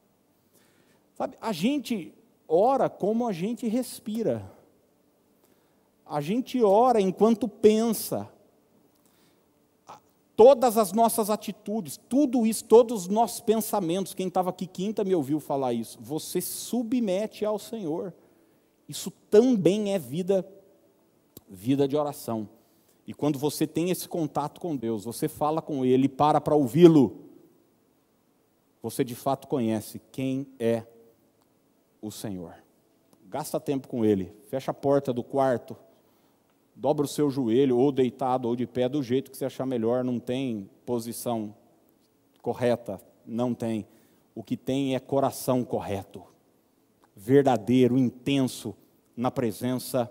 Sabe, 1.20 1.36
a 1.38 1.52
gente 1.52 2.14
ora 2.48 2.88
como 2.88 3.26
a 3.26 3.32
gente 3.34 3.68
respira. 3.68 4.50
A 6.06 6.18
gente 6.18 6.62
ora 6.62 6.98
enquanto 6.98 7.46
pensa. 7.46 8.26
todas 10.34 10.78
as 10.78 10.94
nossas 10.94 11.28
atitudes, 11.28 12.00
tudo 12.08 12.46
isso, 12.46 12.64
todos 12.64 13.02
os 13.02 13.08
nossos 13.08 13.40
pensamentos, 13.42 14.14
quem 14.14 14.28
estava 14.28 14.48
aqui 14.48 14.66
quinta 14.66 15.04
me 15.04 15.14
ouviu 15.14 15.38
falar 15.38 15.74
isso, 15.74 15.98
você 16.00 16.40
submete 16.40 17.44
ao 17.44 17.58
Senhor. 17.58 18.14
Isso 18.88 19.10
também 19.28 19.92
é 19.92 19.98
vida, 19.98 20.50
vida 21.46 21.86
de 21.86 21.98
oração. 21.98 22.48
E 23.06 23.12
quando 23.12 23.38
você 23.38 23.66
tem 23.66 23.90
esse 23.90 24.08
contato 24.08 24.58
com 24.58 24.74
Deus, 24.74 25.04
você 25.04 25.28
fala 25.28 25.60
com 25.60 25.84
Ele, 25.84 26.08
para 26.08 26.40
para 26.40 26.56
ouvi-lo, 26.56 27.26
você 28.82 29.04
de 29.04 29.14
fato 29.14 29.46
conhece 29.46 30.00
quem 30.10 30.46
é 30.58 30.86
o 32.00 32.10
Senhor. 32.10 32.54
Gasta 33.28 33.60
tempo 33.60 33.88
com 33.88 34.04
Ele, 34.04 34.32
fecha 34.48 34.70
a 34.70 34.74
porta 34.74 35.12
do 35.12 35.22
quarto, 35.22 35.76
dobra 36.74 37.04
o 37.04 37.08
seu 37.08 37.30
joelho, 37.30 37.78
ou 37.78 37.92
deitado 37.92 38.48
ou 38.48 38.56
de 38.56 38.66
pé, 38.66 38.88
do 38.88 39.02
jeito 39.02 39.30
que 39.30 39.36
você 39.36 39.44
achar 39.44 39.66
melhor, 39.66 40.02
não 40.02 40.18
tem 40.18 40.68
posição 40.84 41.54
correta, 42.42 43.00
não 43.26 43.54
tem. 43.54 43.86
O 44.34 44.42
que 44.42 44.56
tem 44.56 44.94
é 44.94 45.00
coração 45.00 45.62
correto, 45.62 46.22
verdadeiro, 47.14 47.98
intenso 47.98 48.74
na 49.16 49.30
presença 49.30 50.10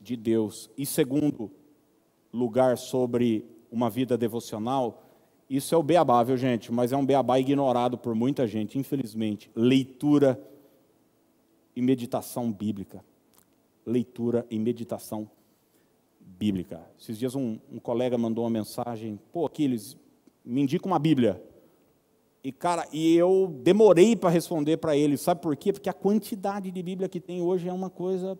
de 0.00 0.16
Deus. 0.16 0.70
E 0.78 0.86
segundo 0.86 1.50
lugar 2.32 2.78
sobre 2.78 3.44
uma 3.70 3.90
vida 3.90 4.16
devocional, 4.16 5.02
isso 5.48 5.74
é 5.74 5.78
o 5.78 5.82
beabá, 5.82 6.22
viu 6.22 6.36
gente? 6.36 6.72
Mas 6.72 6.92
é 6.92 6.96
um 6.96 7.04
beabá 7.04 7.40
ignorado 7.40 7.98
por 7.98 8.14
muita 8.14 8.46
gente, 8.46 8.78
infelizmente. 8.78 9.50
Leitura 9.54 10.40
e 11.74 11.82
meditação 11.82 12.52
bíblica. 12.52 13.04
Leitura 13.84 14.46
e 14.50 14.58
meditação 14.58 15.30
bíblica. 16.20 16.80
Esses 16.98 17.18
dias 17.18 17.34
um, 17.34 17.58
um 17.70 17.78
colega 17.78 18.16
mandou 18.16 18.44
uma 18.44 18.50
mensagem, 18.50 19.18
pô, 19.32 19.46
Aquiles, 19.46 19.96
me 20.44 20.62
indica 20.62 20.86
uma 20.86 20.98
Bíblia. 20.98 21.42
E, 22.42 22.50
cara, 22.50 22.86
e 22.92 23.14
eu 23.14 23.54
demorei 23.62 24.16
para 24.16 24.30
responder 24.30 24.78
para 24.78 24.96
ele, 24.96 25.16
sabe 25.16 25.42
por 25.42 25.54
quê? 25.56 25.72
Porque 25.72 25.90
a 25.90 25.92
quantidade 25.94 26.70
de 26.70 26.82
Bíblia 26.82 27.08
que 27.08 27.20
tem 27.20 27.42
hoje 27.42 27.68
é 27.68 27.72
uma 27.72 27.90
coisa. 27.90 28.38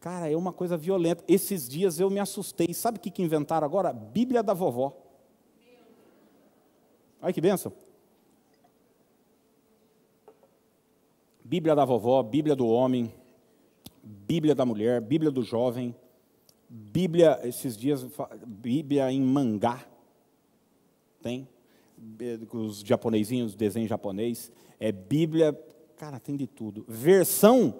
Cara, 0.00 0.30
é 0.30 0.36
uma 0.36 0.52
coisa 0.52 0.76
violenta. 0.76 1.22
Esses 1.28 1.68
dias 1.68 2.00
eu 2.00 2.10
me 2.10 2.20
assustei. 2.20 2.72
Sabe 2.72 2.98
o 2.98 3.00
que, 3.00 3.10
que 3.10 3.22
inventaram 3.22 3.66
agora? 3.66 3.92
Bíblia 3.92 4.42
da 4.42 4.54
vovó. 4.54 4.96
Olha 7.20 7.32
que 7.32 7.40
benção. 7.40 7.72
Bíblia 11.44 11.74
da 11.74 11.84
vovó, 11.84 12.22
Bíblia 12.22 12.56
do 12.56 12.66
homem, 12.66 13.12
Bíblia 14.02 14.54
da 14.54 14.64
mulher, 14.64 15.00
Bíblia 15.02 15.30
do 15.30 15.42
jovem, 15.42 15.94
Bíblia, 16.68 17.38
esses 17.44 17.76
dias, 17.76 18.04
Bíblia 18.46 19.12
em 19.12 19.20
mangá, 19.20 19.86
tem, 21.20 21.46
os 22.52 22.80
japonesinhos, 22.80 23.54
desenho 23.54 23.86
japonês, 23.86 24.50
é 24.80 24.90
Bíblia, 24.90 25.52
cara, 25.96 26.18
tem 26.18 26.34
de 26.34 26.46
tudo. 26.46 26.84
Versão 26.88 27.78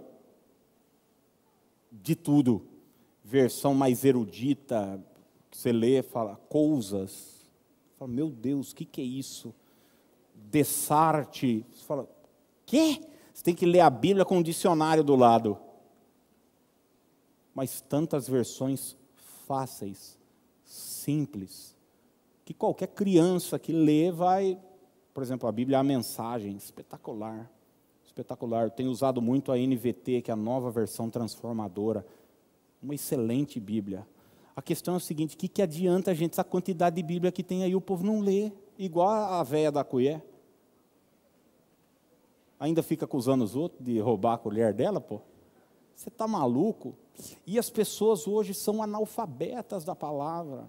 de 1.91 2.15
tudo. 2.15 2.67
Versão 3.25 3.75
mais 3.75 4.05
erudita, 4.05 5.03
você 5.51 5.73
lê, 5.73 6.03
fala, 6.03 6.37
coisas. 6.49 7.51
Fala, 7.99 8.11
meu 8.11 8.29
Deus, 8.29 8.73
o 8.73 8.77
que, 8.77 8.85
que 8.85 9.01
é 9.01 9.05
isso? 9.05 9.55
Dessarte. 10.35 11.65
Você 11.73 11.85
fala, 11.85 12.09
quê? 12.67 13.01
Você 13.35 13.45
tem 13.45 13.55
que 13.55 13.67
ler 13.67 13.81
a 13.81 13.91
Bíblia 13.91 14.25
com 14.25 14.39
um 14.39 14.43
dicionário 14.43 15.05
do 15.05 15.15
lado 15.15 15.59
mas 17.55 17.81
tantas 17.81 18.29
versões 18.29 18.97
fáceis, 19.47 20.19
simples, 20.65 21.77
que 22.45 22.53
qualquer 22.53 22.89
criança 22.89 23.59
que 23.59 23.73
lê 23.73 24.11
vai, 24.11 24.59
por 25.15 25.23
exemplo, 25.23 25.49
a 25.49 25.53
Bíblia 25.53 25.77
é 25.77 25.81
a 25.81 25.85
mensagem 25.85 26.57
espetacular, 26.57 27.49
espetacular. 28.05 28.65
Eu 28.65 28.71
tenho 28.71 28.91
usado 28.91 29.23
muito 29.23 29.53
a 29.53 29.57
NVT, 29.57 30.23
que 30.23 30.31
é 30.31 30.35
a 30.35 30.37
nova 30.37 30.71
versão 30.71 31.09
transformadora, 31.09 32.05
uma 32.83 32.95
excelente 32.95 33.61
Bíblia. 33.61 34.07
A 34.57 34.61
questão 34.61 34.95
é 34.95 34.97
o 34.97 35.01
seguinte: 35.01 35.37
o 35.37 35.39
que, 35.39 35.49
que 35.49 35.63
adianta 35.63 36.11
a 36.11 36.15
gente, 36.15 36.33
essa 36.33 36.45
quantidade 36.45 36.97
de 36.97 37.03
Bíblia 37.03 37.31
que 37.31 37.43
tem 37.43 37.63
aí, 37.63 37.75
o 37.75 37.81
povo 37.81 38.05
não 38.05 38.21
lê, 38.21 38.53
igual 38.77 39.09
a 39.09 39.43
véia 39.43 39.71
da 39.71 39.85
colher? 39.85 40.23
Ainda 42.59 42.83
fica 42.83 43.05
acusando 43.05 43.45
os 43.45 43.57
outros 43.57 43.85
de 43.85 43.99
roubar 43.99 44.35
a 44.35 44.39
colher 44.39 44.73
dela, 44.73 45.01
pô? 45.01 45.21
Você 45.95 46.09
está 46.09 46.27
maluco? 46.27 46.95
E 47.47 47.59
as 47.59 47.71
pessoas 47.71 48.27
hoje 48.27 48.55
são 48.55 48.83
analfabetas 48.83 49.85
da 49.85 49.95
palavra. 49.95 50.69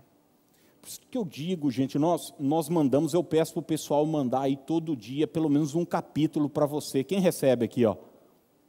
Por 0.82 0.90
isso 0.90 1.02
que 1.10 1.18
eu 1.18 1.26
digo, 1.26 1.72
gente, 1.72 1.98
nós, 1.98 2.32
nós 2.40 2.70
mandamos, 2.70 3.14
eu 3.14 3.24
peço 3.24 3.54
para 3.54 3.60
o 3.60 3.64
pessoal 3.64 4.06
mandar 4.06 4.42
aí 4.42 4.56
todo 4.56 4.96
dia 4.96 5.26
pelo 5.26 5.50
menos 5.50 5.74
um 5.74 5.84
capítulo 5.84 6.48
para 6.48 6.68
você. 6.68 7.04
Quem 7.04 7.20
recebe 7.20 7.66
aqui, 7.66 7.86
ó? 7.86 7.96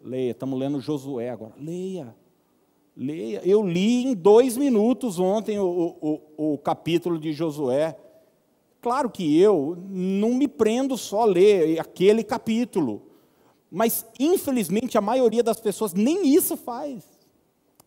Leia, 0.01 0.31
estamos 0.31 0.59
lendo 0.59 0.81
Josué 0.81 1.29
agora. 1.29 1.53
Leia, 1.59 2.17
leia. 2.97 3.43
Eu 3.45 3.63
li 3.63 4.05
em 4.07 4.15
dois 4.15 4.57
minutos 4.57 5.19
ontem 5.19 5.59
o, 5.59 6.23
o, 6.37 6.53
o 6.55 6.59
capítulo 6.59 7.19
de 7.19 7.35
Josué. 7.35 7.97
Claro 8.81 9.11
que 9.11 9.39
eu 9.39 9.77
não 9.89 10.33
me 10.33 10.49
prendo 10.49 10.97
só 10.97 11.23
a 11.23 11.27
ler 11.27 11.79
aquele 11.79 12.25
capítulo. 12.25 13.03
Mas, 13.71 14.07
infelizmente, 14.19 14.97
a 14.97 15.01
maioria 15.01 15.43
das 15.43 15.61
pessoas 15.61 15.93
nem 15.93 16.35
isso 16.35 16.57
faz. 16.57 17.05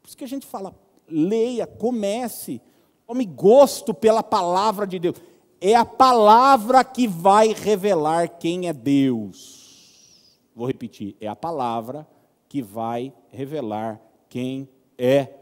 Por 0.01 0.07
isso 0.07 0.17
que 0.17 0.23
a 0.23 0.27
gente 0.27 0.45
fala, 0.45 0.75
leia, 1.07 1.65
comece, 1.65 2.61
tome 3.07 3.25
gosto 3.25 3.93
pela 3.93 4.23
palavra 4.23 4.85
de 4.85 4.99
Deus. 4.99 5.15
É 5.61 5.75
a 5.75 5.85
palavra 5.85 6.83
que 6.83 7.07
vai 7.07 7.53
revelar 7.53 8.27
quem 8.27 8.67
é 8.67 8.73
Deus. 8.73 10.39
Vou 10.55 10.67
repetir, 10.67 11.15
é 11.19 11.27
a 11.27 11.35
palavra 11.35 12.07
que 12.47 12.61
vai 12.61 13.13
revelar 13.29 14.01
quem 14.27 14.67
é 14.97 15.33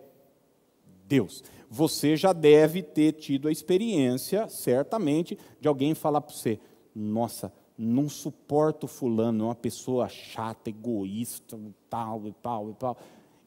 Deus. 1.07 1.43
Você 1.69 2.15
já 2.15 2.33
deve 2.33 2.81
ter 2.81 3.13
tido 3.13 3.47
a 3.47 3.51
experiência, 3.51 4.47
certamente, 4.47 5.37
de 5.59 5.67
alguém 5.67 5.93
falar 5.93 6.21
para 6.21 6.33
você: 6.33 6.59
Nossa, 6.95 7.51
não 7.77 8.09
suporto 8.09 8.87
fulano, 8.87 9.43
é 9.43 9.47
uma 9.47 9.55
pessoa 9.55 10.09
chata, 10.09 10.69
egoísta, 10.69 11.59
tal 11.89 12.27
e 12.27 12.31
tal 12.41 12.69
e 12.71 12.73
tal. 12.73 12.97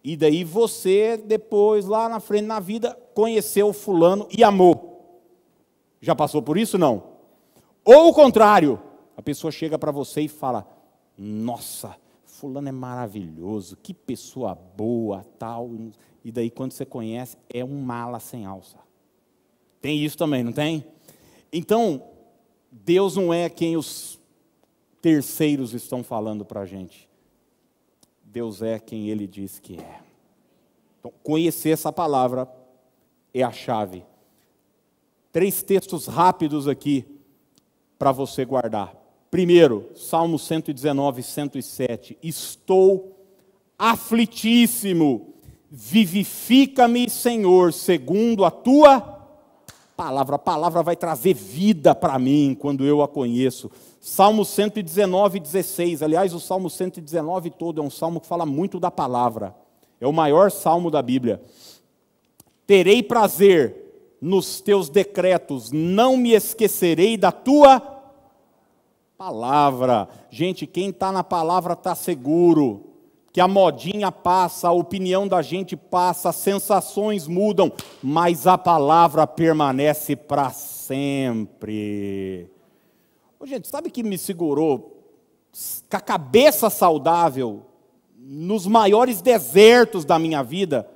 E 0.05 0.17
daí 0.17 0.45
você, 0.45 1.17
depois, 1.17 1.85
lá 1.87 2.09
na 2.09 2.21
frente, 2.21 2.47
na 2.47 2.61
vida, 2.61 2.97
conheceu 3.13 3.73
fulano 3.73 4.29
e 4.31 4.45
amou. 4.45 5.21
Já 6.01 6.15
passou 6.15 6.41
por 6.41 6.57
isso? 6.57 6.79
Não. 6.79 7.03
Ou 7.85 8.09
o 8.09 8.15
contrário, 8.15 8.81
a 9.17 9.23
pessoa 9.23 9.51
chega 9.51 9.79
para 9.79 9.91
você 9.91 10.23
e 10.23 10.29
fala: 10.29 10.67
Nossa, 11.19 11.97
fulano 12.25 12.69
é 12.69 12.73
maravilhoso, 12.73 13.77
que 13.83 13.93
pessoa 13.93 14.55
boa, 14.55 15.27
tal. 15.39 15.71
E 16.25 16.31
daí, 16.31 16.51
quando 16.51 16.73
você 16.73 16.87
conhece, 16.87 17.37
é 17.53 17.65
um 17.65 17.83
mala 17.83 18.21
sem 18.21 18.47
alça. 18.47 18.79
Tem 19.81 19.99
isso 19.99 20.17
também, 20.17 20.43
não 20.43 20.53
tem? 20.53 20.87
Então, 21.53 22.03
Deus 22.71 23.17
não 23.17 23.35
é 23.35 23.49
quem 23.49 23.77
os 23.77 24.20
terceiros 25.01 25.75
estão 25.75 26.03
falando 26.03 26.45
para 26.45 26.61
a 26.61 26.67
gente. 26.67 27.09
Deus 28.25 28.63
é 28.63 28.79
quem 28.79 29.09
Ele 29.09 29.27
diz 29.27 29.59
que 29.59 29.77
é. 29.77 30.01
Então, 30.99 31.13
conhecer 31.23 31.71
essa 31.71 31.93
palavra 31.93 32.49
é 33.33 33.43
a 33.43 33.51
chave. 33.51 34.05
Três 35.33 35.63
textos 35.63 36.07
rápidos 36.07 36.69
aqui 36.69 37.05
para 37.99 38.13
você 38.13 38.45
guardar. 38.45 38.95
Primeiro, 39.31 39.89
Salmo 39.95 40.39
119, 40.39 41.23
107. 41.23 42.19
Estou 42.23 43.17
aflitíssimo, 43.79 45.35
vivifica-me, 45.71 47.09
Senhor, 47.09 47.73
segundo 47.73 48.45
a 48.45 48.51
tua 48.51 49.20
palavra. 50.01 50.37
A 50.37 50.39
palavra 50.39 50.83
vai 50.83 50.97
trazer 50.97 51.35
vida 51.35 51.95
para 51.95 52.19
mim 52.19 52.57
quando 52.59 52.87
eu 52.87 53.03
a 53.03 53.09
conheço. 53.09 53.71
Salmo 54.01 54.47
119, 54.47 55.39
16. 55.39 56.03
Aliás, 56.03 56.33
o 56.33 56.41
Salmo 56.41 56.71
119 56.71 57.51
todo 57.51 57.83
é 57.83 57.85
um 57.85 57.91
salmo 57.91 58.19
que 58.19 58.27
fala 58.27 58.47
muito 58.47 58.81
da 58.81 58.91
palavra. 58.91 59.55
É 60.01 60.07
o 60.07 60.13
maior 60.13 60.51
salmo 60.51 60.91
da 60.91 61.03
Bíblia. 61.03 61.43
Terei 62.67 63.03
prazer 63.03 64.17
nos 64.23 64.63
teus 64.63 64.89
decretos, 64.89 65.71
não 65.71 66.17
me 66.17 66.33
esquecerei 66.33 67.19
da 67.19 67.31
tua 67.31 67.81
palavra. 69.19 70.09
Gente, 70.31 70.67
quem 70.67 70.89
está 70.89 71.13
na 71.13 71.23
palavra 71.23 71.75
está 71.75 71.95
seguro. 71.95 72.90
Que 73.33 73.41
a 73.41 73.47
modinha 73.47 74.11
passa, 74.11 74.69
a 74.69 74.73
opinião 74.73 75.29
da 75.29 75.41
gente 75.41 75.77
passa, 75.77 76.31
as 76.31 76.37
sensações 76.37 77.29
mudam, 77.29 77.73
mas 78.03 78.47
a 78.47 78.59
palavra 78.59 79.27
permanece 79.27 80.17
para 80.17 80.51
sempre. 80.51 82.51
Ô, 83.39 83.47
gente, 83.47 83.69
sabe 83.69 83.91
que 83.91 84.03
me 84.03 84.19
segurou 84.19 85.01
com 85.89 85.97
a 85.97 86.01
cabeça 86.01 86.69
saudável 86.69 87.63
nos 88.19 88.67
maiores 88.67 89.23
desertos 89.23 90.05
da 90.05 90.19
minha 90.19 90.43
vida? 90.43 90.89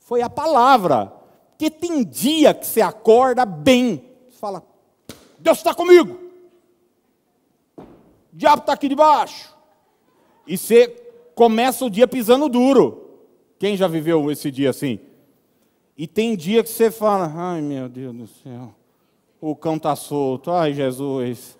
Foi 0.00 0.22
a 0.22 0.28
palavra. 0.28 1.12
Porque 1.50 1.70
tem 1.70 2.04
dia 2.04 2.52
que 2.52 2.66
você 2.66 2.80
acorda 2.80 3.46
bem, 3.46 4.10
fala, 4.40 4.60
Deus 5.38 5.58
está 5.58 5.72
comigo, 5.72 6.18
o 7.78 7.84
diabo 8.32 8.62
está 8.62 8.72
aqui 8.72 8.88
debaixo, 8.88 9.54
e 10.46 10.58
você 10.58 11.03
começa 11.34 11.84
o 11.84 11.90
dia 11.90 12.06
pisando 12.06 12.48
duro. 12.48 13.20
Quem 13.58 13.76
já 13.76 13.88
viveu 13.88 14.30
esse 14.30 14.50
dia 14.50 14.70
assim? 14.70 15.00
E 15.96 16.06
tem 16.06 16.36
dia 16.36 16.62
que 16.62 16.70
você 16.70 16.90
fala, 16.90 17.32
ai 17.34 17.60
meu 17.60 17.88
Deus 17.88 18.14
do 18.14 18.26
céu, 18.26 18.74
o 19.40 19.54
cão 19.54 19.76
está 19.76 19.94
solto, 19.94 20.50
ai 20.50 20.72
Jesus. 20.72 21.56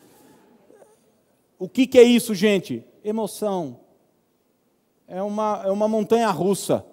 O 1.58 1.68
que, 1.68 1.86
que 1.86 1.98
é 1.98 2.02
isso, 2.02 2.34
gente? 2.34 2.84
Emoção. 3.04 3.80
É 5.06 5.22
uma, 5.22 5.62
é 5.64 5.70
uma 5.70 5.86
montanha 5.86 6.28
russa. 6.30 6.84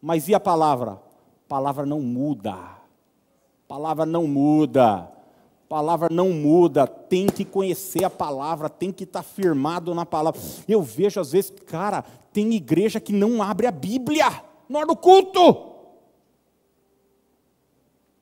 Mas 0.00 0.28
e 0.28 0.34
a 0.34 0.40
palavra? 0.40 1.00
Palavra 1.48 1.84
não 1.84 2.00
muda. 2.00 2.56
Palavra 3.66 4.06
não 4.06 4.26
muda. 4.26 5.10
Palavra 5.68 6.08
não 6.10 6.30
muda. 6.30 6.86
Tem 6.86 7.26
que 7.26 7.44
conhecer 7.44 8.04
a 8.04 8.10
palavra, 8.10 8.68
tem 8.68 8.92
que 8.92 9.04
estar 9.04 9.22
firmado 9.22 9.94
na 9.94 10.04
palavra. 10.04 10.40
Eu 10.68 10.82
vejo 10.82 11.20
às 11.20 11.32
vezes, 11.32 11.52
cara, 11.66 12.04
tem 12.32 12.52
igreja 12.54 13.00
que 13.00 13.12
não 13.12 13.42
abre 13.42 13.66
a 13.66 13.70
Bíblia 13.70 14.26
na 14.68 14.78
hora 14.78 14.88
do 14.88 14.96
culto. 14.96 15.74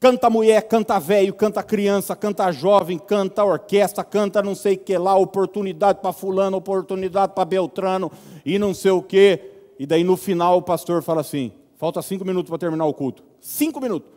Canta 0.02 0.28
mulher, 0.28 0.62
canta 0.62 0.98
velho, 0.98 1.32
canta 1.32 1.62
criança, 1.62 2.16
canta 2.16 2.50
jovem, 2.50 2.98
canta 2.98 3.44
orquestra, 3.44 4.02
canta 4.02 4.42
não 4.42 4.52
sei 4.52 4.74
o 4.74 4.78
que 4.78 4.98
lá, 4.98 5.14
oportunidade 5.16 6.00
para 6.00 6.12
fulano, 6.12 6.56
oportunidade 6.56 7.34
para 7.34 7.44
Beltrano 7.44 8.10
e 8.44 8.58
não 8.58 8.74
sei 8.74 8.90
o 8.90 9.00
que. 9.00 9.38
E 9.78 9.86
daí 9.86 10.02
no 10.02 10.16
final 10.16 10.58
o 10.58 10.62
pastor 10.62 11.04
fala 11.04 11.20
assim: 11.20 11.52
falta 11.76 12.02
cinco 12.02 12.24
minutos 12.24 12.50
para 12.50 12.58
terminar 12.58 12.84
o 12.84 12.92
culto. 12.92 13.22
Cinco 13.40 13.80
minutos. 13.80 14.10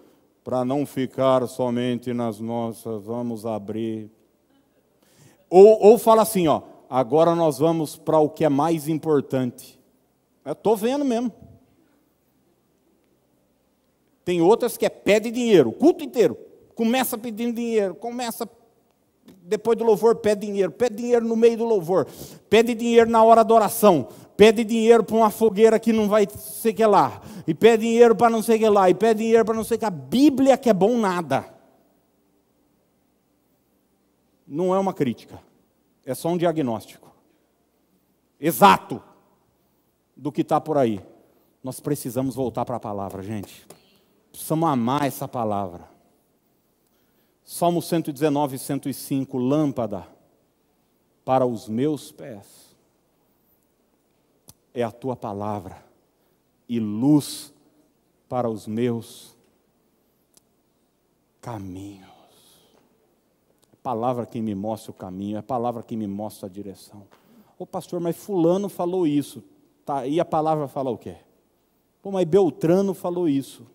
Para 0.46 0.64
não 0.64 0.86
ficar 0.86 1.48
somente 1.48 2.14
nas 2.14 2.40
nossas, 2.40 3.04
vamos 3.04 3.48
abrir. 3.48 4.12
Ou, 5.50 5.82
ou 5.82 5.98
fala 5.98 6.22
assim, 6.22 6.48
ó, 6.48 6.62
agora 6.88 7.34
nós 7.34 7.58
vamos 7.58 7.98
para 7.98 8.20
o 8.20 8.30
que 8.30 8.46
é 8.46 8.50
mais 8.50 8.88
importante. 8.88 9.80
Eu 10.46 10.52
estou 10.52 10.78
vendo 10.78 11.04
mesmo. 11.04 11.34
Tem 14.24 14.40
outras 14.40 14.78
que 14.78 14.86
é 14.86 14.90
pede 14.90 15.32
dinheiro, 15.32 15.70
o 15.70 15.74
culto 15.74 16.04
inteiro. 16.04 16.38
Começa 16.76 17.18
pedindo 17.18 17.56
dinheiro, 17.56 17.96
começa 17.96 18.48
depois 19.42 19.76
do 19.76 19.84
louvor 19.84 20.18
pede 20.18 20.46
dinheiro, 20.46 20.72
pede 20.72 20.98
dinheiro 20.98 21.26
no 21.26 21.36
meio 21.36 21.58
do 21.58 21.66
louvor, 21.66 22.06
pede 22.48 22.76
dinheiro 22.76 23.10
na 23.10 23.24
hora 23.24 23.44
da 23.44 23.56
oração, 23.56 24.08
pede 24.38 24.64
dinheiro 24.64 25.04
para 25.04 25.16
uma 25.16 25.30
fogueira 25.30 25.80
que 25.80 25.94
não 25.94 26.08
vai 26.08 26.28
sei 26.30 26.74
que 26.74 26.86
lá, 26.86 27.22
e 27.48 27.54
pede 27.54 27.84
dinheiro 27.84 28.16
para 28.16 28.30
não 28.30 28.42
sei 28.42 28.60
que 28.60 28.68
lá, 28.68 28.90
e 28.90 28.94
pede 28.94 29.20
dinheiro 29.20 29.46
para 29.46 29.56
não 29.56 29.64
sei 29.64 29.78
que 29.78 29.86
a 29.86 29.90
Bíblia 29.90 30.58
que 30.58 30.70
é 30.70 30.74
bom 30.74 30.98
nada. 30.98 31.54
Não 34.48 34.76
é 34.76 34.80
uma 34.80 34.94
crítica, 34.94 35.42
é 36.06 36.14
só 36.14 36.30
um 36.30 36.38
diagnóstico 36.38 37.06
exato 38.40 39.02
do 40.16 40.32
que 40.32 40.42
está 40.42 40.60
por 40.62 40.78
aí. 40.78 41.02
Nós 41.64 41.80
precisamos 41.80 42.36
voltar 42.36 42.64
para 42.64 42.76
a 42.76 42.80
palavra, 42.80 43.24
gente. 43.24 43.66
Precisamos 44.32 44.70
amar 44.70 45.04
essa 45.04 45.28
palavra. 45.28 45.90
Salmo 47.44 47.82
119, 47.82 48.58
105, 48.58 49.38
lâmpada 49.38 50.08
para 51.24 51.46
os 51.46 51.68
meus 51.68 52.12
pés 52.12 52.65
é 54.76 54.84
a 54.84 54.92
tua 54.92 55.16
palavra 55.16 55.84
e 56.68 56.80
luz 56.82 57.54
para 58.28 58.50
os 58.50 58.68
meus 58.68 59.34
caminhos. 61.40 62.10
É 63.72 63.74
a 63.74 63.78
palavra 63.82 64.26
que 64.26 64.42
me 64.42 64.54
mostra 64.54 64.92
o 64.92 64.94
caminho, 64.94 65.38
é 65.38 65.40
a 65.40 65.44
palavra 65.44 65.82
que 65.82 65.96
me 65.96 66.06
mostra 66.06 66.48
a 66.48 66.52
direção. 66.52 67.04
Ô 67.58 67.66
pastor, 67.66 68.02
mas 68.02 68.18
fulano 68.18 68.68
falou 68.68 69.08
isso. 69.08 69.42
Tá, 69.86 70.06
e 70.06 70.20
a 70.20 70.26
palavra 70.26 70.68
fala 70.68 70.90
o 70.90 70.98
quê? 70.98 71.16
Pô, 72.02 72.12
mas 72.12 72.26
Beltrano 72.26 72.94
falou 72.94 73.30
isso. 73.30 73.66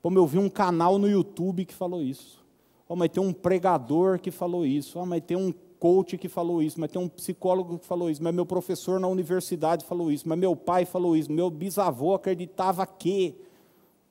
Como 0.00 0.18
eu 0.18 0.26
vi 0.26 0.38
um 0.38 0.48
canal 0.48 0.98
no 0.98 1.08
YouTube 1.08 1.66
que 1.66 1.74
falou 1.74 2.02
isso. 2.02 2.42
Oh, 2.88 2.96
mas 2.96 3.10
tem 3.10 3.22
um 3.22 3.32
pregador 3.32 4.18
que 4.18 4.30
falou 4.30 4.64
isso. 4.64 4.98
Oh, 4.98 5.04
mas 5.04 5.22
tem 5.22 5.36
um 5.36 5.52
coach 5.78 6.18
que 6.18 6.28
falou 6.28 6.62
isso. 6.62 6.80
Mas 6.80 6.90
tem 6.90 7.00
um 7.00 7.08
psicólogo 7.08 7.78
que 7.78 7.86
falou 7.86 8.10
isso. 8.10 8.22
Mas 8.22 8.34
meu 8.34 8.46
professor 8.46 8.98
na 8.98 9.08
universidade 9.08 9.84
falou 9.84 10.10
isso. 10.10 10.28
Mas 10.28 10.38
meu 10.38 10.56
pai 10.56 10.84
falou 10.84 11.16
isso. 11.16 11.30
Meu 11.30 11.50
bisavô 11.50 12.14
acreditava 12.14 12.86
que. 12.86 13.34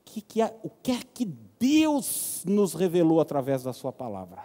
que, 0.04 0.20
que 0.20 0.42
é, 0.42 0.54
o 0.62 0.70
que 0.70 0.92
é 0.92 1.00
que 1.14 1.24
Deus 1.58 2.42
nos 2.46 2.74
revelou 2.74 3.20
através 3.20 3.62
da 3.62 3.72
Sua 3.72 3.92
palavra? 3.92 4.44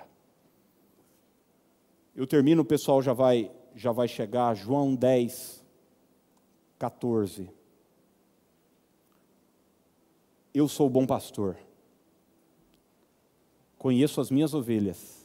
Eu 2.16 2.28
termino, 2.28 2.62
o 2.62 2.66
pessoal 2.66 3.02
já 3.02 3.14
vai, 3.14 3.52
já 3.76 3.92
vai 3.92 4.08
chegar. 4.08 4.54
João 4.56 4.94
10, 4.96 5.64
14. 6.78 7.50
Eu 10.54 10.68
sou 10.68 10.88
o 10.88 10.90
bom 10.90 11.06
pastor. 11.06 11.58
Conheço 13.78 14.20
as 14.20 14.30
minhas 14.30 14.54
ovelhas. 14.54 15.21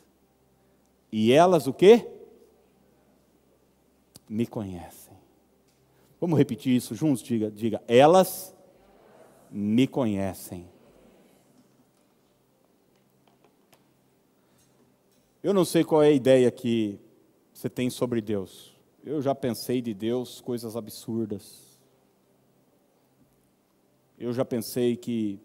E 1.19 1.33
elas 1.33 1.67
o 1.67 1.73
quê? 1.73 2.07
Me 4.29 4.47
conhecem. 4.47 5.17
Vamos 6.21 6.37
repetir 6.37 6.77
isso 6.77 6.95
juntos? 6.95 7.23
Diga, 7.23 7.51
diga, 7.51 7.83
elas 7.89 8.55
me 9.51 9.87
conhecem. 9.87 10.69
Eu 15.43 15.55
não 15.55 15.65
sei 15.65 15.85
qual 15.85 16.03
é 16.03 16.09
a 16.09 16.13
ideia 16.13 16.51
que 16.51 17.01
você 17.51 17.71
tem 17.71 17.89
sobre 17.89 18.21
Deus. 18.21 18.77
Eu 19.03 19.23
já 19.23 19.35
pensei 19.35 19.81
de 19.81 19.95
Deus 19.95 20.43
coisas 20.43 20.77
absurdas. 20.77 21.81
Eu 24.19 24.35
já 24.35 24.45
pensei 24.45 24.99
que 24.99 25.41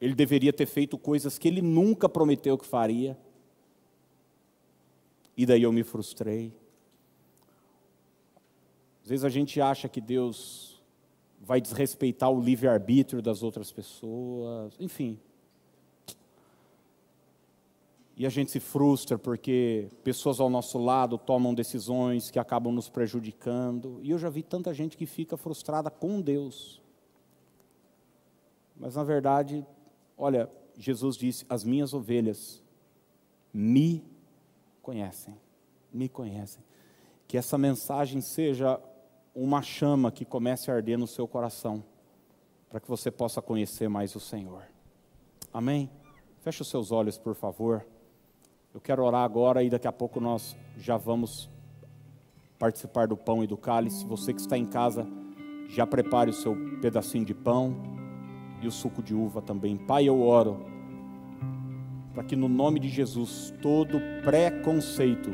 ele 0.00 0.16
deveria 0.16 0.52
ter 0.52 0.66
feito 0.66 0.98
coisas 0.98 1.38
que 1.38 1.46
ele 1.46 1.62
nunca 1.62 2.08
prometeu 2.08 2.58
que 2.58 2.66
faria. 2.66 3.16
E 5.36 5.44
daí 5.44 5.62
eu 5.62 5.72
me 5.72 5.82
frustrei. 5.82 6.52
Às 9.02 9.10
vezes 9.10 9.24
a 9.24 9.28
gente 9.28 9.60
acha 9.60 9.88
que 9.88 10.00
Deus 10.00 10.82
vai 11.40 11.60
desrespeitar 11.60 12.30
o 12.30 12.40
livre-arbítrio 12.40 13.22
das 13.22 13.42
outras 13.42 13.70
pessoas, 13.70 14.74
enfim. 14.80 15.18
E 18.16 18.24
a 18.24 18.30
gente 18.30 18.50
se 18.50 18.58
frustra 18.58 19.18
porque 19.18 19.88
pessoas 20.02 20.40
ao 20.40 20.48
nosso 20.48 20.78
lado 20.78 21.18
tomam 21.18 21.54
decisões 21.54 22.30
que 22.30 22.38
acabam 22.38 22.72
nos 22.72 22.88
prejudicando. 22.88 24.00
E 24.02 24.10
eu 24.10 24.18
já 24.18 24.30
vi 24.30 24.42
tanta 24.42 24.72
gente 24.72 24.96
que 24.96 25.04
fica 25.04 25.36
frustrada 25.36 25.90
com 25.90 26.20
Deus 26.20 26.80
mas 28.78 28.94
na 28.94 29.02
verdade, 29.02 29.66
olha, 30.16 30.50
Jesus 30.76 31.16
disse: 31.16 31.46
As 31.48 31.64
minhas 31.64 31.94
ovelhas 31.94 32.62
me 33.52 34.04
conhecem, 34.86 35.34
me 35.92 36.08
conhecem. 36.08 36.62
Que 37.26 37.36
essa 37.36 37.58
mensagem 37.58 38.20
seja 38.20 38.80
uma 39.34 39.60
chama 39.60 40.12
que 40.12 40.24
comece 40.24 40.70
a 40.70 40.74
arder 40.74 40.96
no 40.96 41.08
seu 41.08 41.26
coração, 41.26 41.82
para 42.70 42.78
que 42.78 42.88
você 42.88 43.10
possa 43.10 43.42
conhecer 43.42 43.88
mais 43.88 44.14
o 44.14 44.20
Senhor. 44.20 44.62
Amém? 45.52 45.90
Feche 46.38 46.62
os 46.62 46.68
seus 46.68 46.92
olhos, 46.92 47.18
por 47.18 47.34
favor. 47.34 47.84
Eu 48.72 48.80
quero 48.80 49.02
orar 49.02 49.24
agora 49.24 49.60
e 49.64 49.68
daqui 49.68 49.88
a 49.88 49.92
pouco 49.92 50.20
nós 50.20 50.56
já 50.76 50.96
vamos 50.96 51.50
participar 52.56 53.08
do 53.08 53.16
pão 53.16 53.42
e 53.42 53.46
do 53.48 53.56
cálice. 53.56 54.06
Você 54.06 54.32
que 54.32 54.40
está 54.40 54.56
em 54.56 54.66
casa, 54.66 55.04
já 55.68 55.84
prepare 55.84 56.30
o 56.30 56.34
seu 56.34 56.54
pedacinho 56.80 57.24
de 57.24 57.34
pão 57.34 57.74
e 58.62 58.68
o 58.68 58.70
suco 58.70 59.02
de 59.02 59.16
uva 59.16 59.42
também. 59.42 59.76
Pai, 59.76 60.08
eu 60.08 60.22
oro 60.22 60.64
para 62.16 62.24
que 62.24 62.34
no 62.34 62.48
nome 62.48 62.80
de 62.80 62.88
Jesus 62.88 63.52
todo 63.60 64.00
preconceito, 64.24 65.30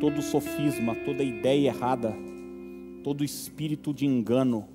todo 0.00 0.20
sofisma, 0.20 0.96
toda 0.96 1.22
ideia 1.22 1.68
errada, 1.68 2.12
todo 3.04 3.22
espírito 3.22 3.94
de 3.94 4.04
engano, 4.04 4.68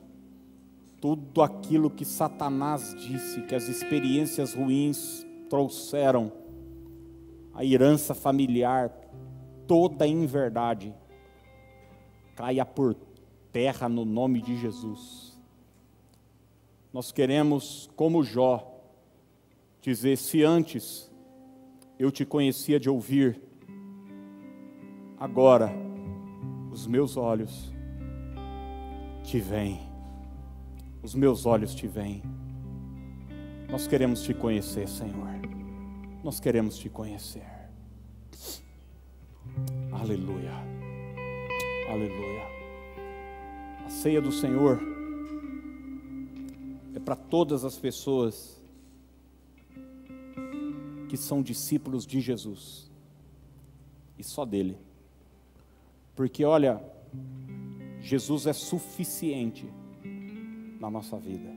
tudo 1.01 1.41
aquilo 1.41 1.89
que 1.89 2.05
Satanás 2.05 2.95
disse, 2.97 3.41
que 3.41 3.53
as 3.53 3.67
experiências 3.67 4.53
ruins 4.53 5.27
trouxeram, 5.49 6.31
a 7.53 7.65
herança 7.65 8.15
familiar, 8.15 8.89
toda 9.67 10.07
em 10.07 10.25
verdade, 10.25 10.95
caia 12.37 12.65
por 12.65 12.95
terra 13.51 13.89
no 13.89 14.05
nome 14.05 14.41
de 14.41 14.55
Jesus. 14.55 15.37
Nós 16.93 17.11
queremos, 17.11 17.89
como 17.97 18.23
Jó, 18.23 18.76
dizer: 19.87 20.17
se 20.17 20.43
antes 20.43 21.09
eu 21.97 22.11
te 22.11 22.25
conhecia 22.25 22.77
de 22.77 22.89
ouvir, 22.89 23.41
agora 25.17 25.71
os 26.69 26.85
meus 26.85 27.15
olhos 27.15 27.73
te 29.23 29.39
veem, 29.39 29.79
os 31.01 31.15
meus 31.15 31.45
olhos 31.45 31.73
te 31.73 31.87
veem. 31.87 32.21
Nós 33.69 33.87
queremos 33.87 34.23
te 34.23 34.33
conhecer, 34.33 34.89
Senhor. 34.89 35.27
Nós 36.21 36.39
queremos 36.39 36.77
te 36.77 36.89
conhecer. 36.89 37.47
Aleluia. 39.91 40.51
Aleluia. 41.89 42.43
A 43.85 43.89
ceia 43.89 44.21
do 44.21 44.33
Senhor 44.33 44.81
é 46.93 46.99
para 46.99 47.15
todas 47.15 47.63
as 47.63 47.77
pessoas 47.77 48.56
que 51.07 51.17
são 51.17 51.41
discípulos 51.41 52.05
de 52.05 52.19
Jesus 52.19 52.91
e 54.17 54.23
só 54.23 54.45
dele. 54.45 54.77
Porque 56.15 56.43
olha, 56.43 56.81
Jesus 58.01 58.47
é 58.47 58.53
suficiente 58.53 59.67
na 60.79 60.89
nossa 60.89 61.17
vida. 61.17 61.56